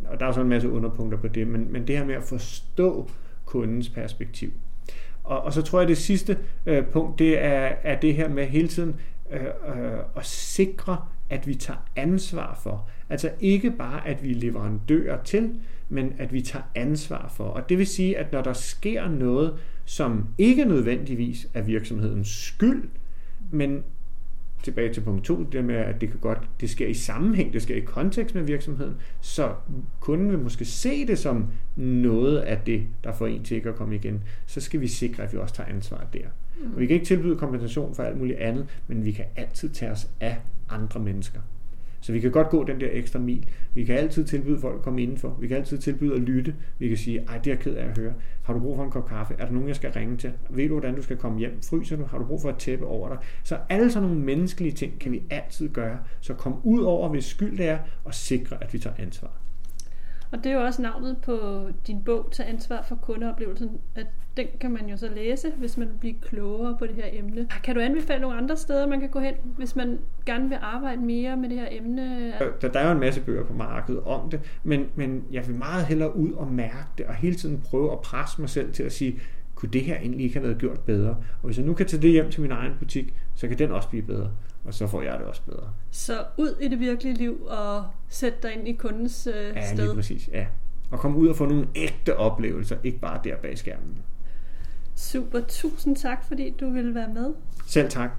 og 0.04 0.20
der 0.20 0.26
er 0.26 0.32
så 0.32 0.40
en 0.40 0.48
masse 0.48 0.70
underpunkter 0.70 1.18
på 1.18 1.28
det, 1.28 1.46
men, 1.46 1.72
men 1.72 1.86
det 1.86 1.98
her 1.98 2.04
med 2.04 2.14
at 2.14 2.22
forstå 2.22 3.10
kundens 3.44 3.88
perspektiv. 3.88 4.50
Og, 5.24 5.42
og 5.42 5.52
så 5.52 5.62
tror 5.62 5.78
jeg, 5.78 5.82
at 5.82 5.88
det 5.88 5.98
sidste 5.98 6.38
øh, 6.66 6.86
punkt, 6.86 7.18
det 7.18 7.44
er, 7.44 7.72
er 7.82 8.00
det 8.00 8.14
her 8.14 8.28
med 8.28 8.46
hele 8.46 8.68
tiden 8.68 8.96
øh, 9.30 9.40
øh, 9.42 9.98
at 10.16 10.26
sikre, 10.26 10.98
at 11.30 11.46
vi 11.46 11.54
tager 11.54 11.88
ansvar 11.96 12.60
for. 12.62 12.88
Altså 13.10 13.30
ikke 13.40 13.70
bare, 13.70 14.08
at 14.08 14.24
vi 14.24 14.30
er 14.30 14.34
leverandører 14.34 15.22
til, 15.22 15.60
men 15.88 16.12
at 16.18 16.32
vi 16.32 16.42
tager 16.42 16.64
ansvar 16.74 17.32
for. 17.36 17.44
Og 17.44 17.68
det 17.68 17.78
vil 17.78 17.86
sige, 17.86 18.18
at 18.18 18.32
når 18.32 18.42
der 18.42 18.52
sker 18.52 19.08
noget, 19.08 19.54
som 19.84 20.28
ikke 20.38 20.64
nødvendigvis 20.64 21.48
er 21.54 21.62
virksomhedens 21.62 22.28
skyld, 22.28 22.88
men 23.50 23.84
tilbage 24.66 24.94
til 24.94 25.00
punkt 25.00 25.24
2, 25.24 25.42
det 25.42 25.64
med, 25.64 25.74
at 25.74 26.00
det 26.00 26.10
kan 26.10 26.18
godt, 26.20 26.38
det 26.60 26.70
sker 26.70 26.86
i 26.86 26.94
sammenhæng, 26.94 27.52
det 27.52 27.62
sker 27.62 27.74
i 27.74 27.80
kontekst 27.80 28.34
med 28.34 28.42
virksomheden, 28.42 28.94
så 29.20 29.54
kunden 30.00 30.30
vil 30.30 30.38
måske 30.38 30.64
se 30.64 31.06
det 31.06 31.18
som 31.18 31.46
noget 31.76 32.38
af 32.38 32.58
det, 32.66 32.86
der 33.04 33.12
får 33.12 33.26
en 33.26 33.44
til 33.44 33.56
ikke 33.56 33.68
at 33.68 33.74
komme 33.74 33.94
igen. 33.94 34.22
Så 34.46 34.60
skal 34.60 34.80
vi 34.80 34.88
sikre, 34.88 35.22
at 35.22 35.32
vi 35.32 35.38
også 35.38 35.54
tager 35.54 35.68
ansvar 35.68 36.06
der. 36.12 36.26
Mm. 36.60 36.74
Og 36.74 36.80
vi 36.80 36.86
kan 36.86 36.94
ikke 36.94 37.06
tilbyde 37.06 37.36
kompensation 37.36 37.94
for 37.94 38.02
alt 38.02 38.18
muligt 38.18 38.38
andet, 38.38 38.66
men 38.86 39.04
vi 39.04 39.12
kan 39.12 39.24
altid 39.36 39.68
tage 39.68 39.92
os 39.92 40.08
af 40.20 40.36
andre 40.68 41.00
mennesker. 41.00 41.40
Så 42.00 42.12
vi 42.12 42.20
kan 42.20 42.30
godt 42.30 42.48
gå 42.48 42.64
den 42.64 42.80
der 42.80 42.88
ekstra 42.92 43.18
mil. 43.18 43.46
Vi 43.74 43.84
kan 43.84 43.96
altid 43.96 44.24
tilbyde 44.24 44.60
folk 44.60 44.74
at 44.76 44.82
komme 44.82 45.02
indenfor. 45.02 45.36
Vi 45.40 45.48
kan 45.48 45.56
altid 45.56 45.78
tilbyde 45.78 46.14
at 46.14 46.20
lytte. 46.20 46.54
Vi 46.78 46.88
kan 46.88 46.96
sige, 46.96 47.24
ej, 47.28 47.38
det 47.38 47.52
er 47.52 47.56
ked 47.56 47.74
af 47.74 47.84
at 47.84 47.98
høre. 47.98 48.12
Har 48.42 48.54
du 48.54 48.60
brug 48.60 48.76
for 48.76 48.84
en 48.84 48.90
kop 48.90 49.08
kaffe? 49.08 49.34
Er 49.38 49.44
der 49.44 49.52
nogen, 49.52 49.68
jeg 49.68 49.76
skal 49.76 49.92
ringe 49.92 50.16
til? 50.16 50.32
Ved 50.50 50.68
du, 50.68 50.74
hvordan 50.74 50.96
du 50.96 51.02
skal 51.02 51.16
komme 51.16 51.38
hjem? 51.38 51.62
Fryser 51.70 51.96
du? 51.96 52.04
Har 52.04 52.18
du 52.18 52.24
brug 52.24 52.42
for 52.42 52.50
et 52.50 52.56
tæppe 52.56 52.86
over 52.86 53.08
dig? 53.08 53.18
Så 53.42 53.58
alle 53.68 53.90
sådan 53.90 54.08
nogle 54.08 54.24
menneskelige 54.24 54.72
ting 54.72 54.98
kan 54.98 55.12
vi 55.12 55.22
altid 55.30 55.68
gøre. 55.68 55.98
Så 56.20 56.34
kom 56.34 56.54
ud 56.64 56.82
over, 56.82 57.08
hvis 57.08 57.24
skyld 57.24 57.58
det 57.58 57.68
er, 57.68 57.78
og 58.04 58.14
sikre, 58.14 58.62
at 58.62 58.72
vi 58.72 58.78
tager 58.78 58.96
ansvar. 58.98 59.45
Og 60.30 60.44
det 60.44 60.52
er 60.52 60.56
jo 60.56 60.64
også 60.64 60.82
navnet 60.82 61.16
på 61.24 61.66
din 61.86 62.02
bog, 62.02 62.28
til 62.32 62.42
ansvar 62.42 62.82
for 62.82 62.94
kundeoplevelsen, 62.94 63.70
at 63.94 64.06
den 64.36 64.46
kan 64.60 64.70
man 64.70 64.88
jo 64.88 64.96
så 64.96 65.08
læse, 65.14 65.50
hvis 65.58 65.76
man 65.76 65.88
bliver 66.00 66.14
klogere 66.22 66.76
på 66.78 66.86
det 66.86 66.94
her 66.94 67.04
emne. 67.12 67.48
Kan 67.64 67.74
du 67.74 67.80
anbefale 67.80 68.20
nogle 68.20 68.36
andre 68.36 68.56
steder, 68.56 68.86
man 68.86 69.00
kan 69.00 69.08
gå 69.08 69.20
hen, 69.20 69.34
hvis 69.56 69.76
man 69.76 69.98
gerne 70.26 70.48
vil 70.48 70.58
arbejde 70.62 71.00
mere 71.00 71.36
med 71.36 71.48
det 71.48 71.58
her 71.58 71.68
emne? 71.70 72.32
Der, 72.60 72.68
der 72.68 72.80
er 72.80 72.86
jo 72.86 72.92
en 72.92 73.00
masse 73.00 73.20
bøger 73.20 73.44
på 73.44 73.52
markedet 73.52 74.02
om 74.02 74.30
det, 74.30 74.40
men, 74.64 74.86
men 74.94 75.24
jeg 75.32 75.46
vil 75.46 75.56
meget 75.56 75.84
hellere 75.84 76.16
ud 76.16 76.32
og 76.32 76.52
mærke 76.52 76.88
det, 76.98 77.06
og 77.06 77.14
hele 77.14 77.36
tiden 77.36 77.60
prøve 77.60 77.92
at 77.92 78.00
presse 78.00 78.40
mig 78.40 78.50
selv 78.50 78.72
til 78.72 78.82
at 78.82 78.92
sige, 78.92 79.20
kunne 79.54 79.70
det 79.72 79.80
her 79.80 79.96
egentlig 79.96 80.24
ikke 80.24 80.34
have 80.34 80.48
været 80.48 80.58
gjort 80.58 80.80
bedre? 80.80 81.10
Og 81.10 81.44
hvis 81.44 81.58
jeg 81.58 81.66
nu 81.66 81.74
kan 81.74 81.86
tage 81.86 82.02
det 82.02 82.10
hjem 82.10 82.30
til 82.30 82.42
min 82.42 82.50
egen 82.50 82.72
butik, 82.78 83.14
så 83.34 83.48
kan 83.48 83.58
den 83.58 83.70
også 83.70 83.88
blive 83.88 84.02
bedre 84.02 84.30
og 84.66 84.74
så 84.74 84.86
får 84.86 85.02
jeg 85.02 85.18
det 85.18 85.26
også 85.26 85.42
bedre. 85.42 85.72
Så 85.90 86.24
ud 86.36 86.56
i 86.60 86.68
det 86.68 86.80
virkelige 86.80 87.14
liv 87.14 87.42
og 87.46 87.84
sætte 88.08 88.38
dig 88.42 88.52
ind 88.52 88.68
i 88.68 88.72
kundens 88.72 89.26
øh, 89.26 89.56
ja, 89.56 89.74
sted. 89.74 89.88
Ja, 89.88 89.94
præcis. 89.94 90.28
Ja. 90.32 90.46
Og 90.90 90.98
komme 90.98 91.18
ud 91.18 91.28
og 91.28 91.36
få 91.36 91.46
nogle 91.46 91.68
ægte 91.74 92.16
oplevelser, 92.16 92.76
ikke 92.84 92.98
bare 92.98 93.20
der 93.24 93.36
bag 93.36 93.58
skærmen. 93.58 93.98
Super. 94.96 95.40
Tusind 95.48 95.96
tak, 95.96 96.24
fordi 96.24 96.50
du 96.50 96.70
ville 96.70 96.94
være 96.94 97.08
med. 97.08 97.34
Selv 97.66 97.90
tak. 97.90 98.10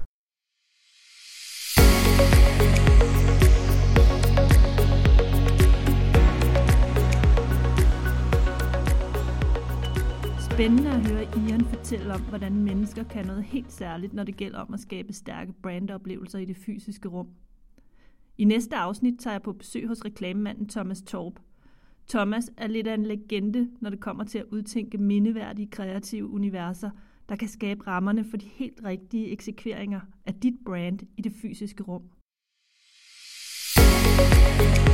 Spændende 10.58 10.90
at 10.90 11.10
høre 11.10 11.22
Ian 11.22 11.64
fortælle 11.64 12.14
om, 12.14 12.20
hvordan 12.20 12.54
mennesker 12.54 13.04
kan 13.04 13.26
noget 13.26 13.44
helt 13.44 13.72
særligt, 13.72 14.12
når 14.12 14.24
det 14.24 14.36
gælder 14.36 14.58
om 14.58 14.74
at 14.74 14.80
skabe 14.80 15.12
stærke 15.12 15.52
brandoplevelser 15.62 16.38
i 16.38 16.44
det 16.44 16.56
fysiske 16.56 17.08
rum. 17.08 17.28
I 18.38 18.44
næste 18.44 18.76
afsnit 18.76 19.14
tager 19.18 19.34
jeg 19.34 19.42
på 19.42 19.52
besøg 19.52 19.88
hos 19.88 20.04
reklamemanden 20.04 20.68
Thomas 20.68 21.02
Torp. 21.02 21.32
Thomas 22.08 22.50
er 22.56 22.66
lidt 22.66 22.86
af 22.86 22.94
en 22.94 23.06
legende, 23.06 23.68
når 23.80 23.90
det 23.90 24.00
kommer 24.00 24.24
til 24.24 24.38
at 24.38 24.44
udtænke 24.52 24.98
mindeværdige 24.98 25.70
kreative 25.70 26.30
universer, 26.30 26.90
der 27.28 27.36
kan 27.36 27.48
skabe 27.48 27.86
rammerne 27.86 28.24
for 28.24 28.36
de 28.36 28.46
helt 28.46 28.80
rigtige 28.84 29.30
eksekveringer 29.30 30.00
af 30.26 30.34
dit 30.34 30.54
brand 30.64 30.98
i 31.16 31.22
det 31.22 31.32
fysiske 31.42 31.82
rum. 31.82 32.02
thank 33.76 34.78
you 34.78 34.87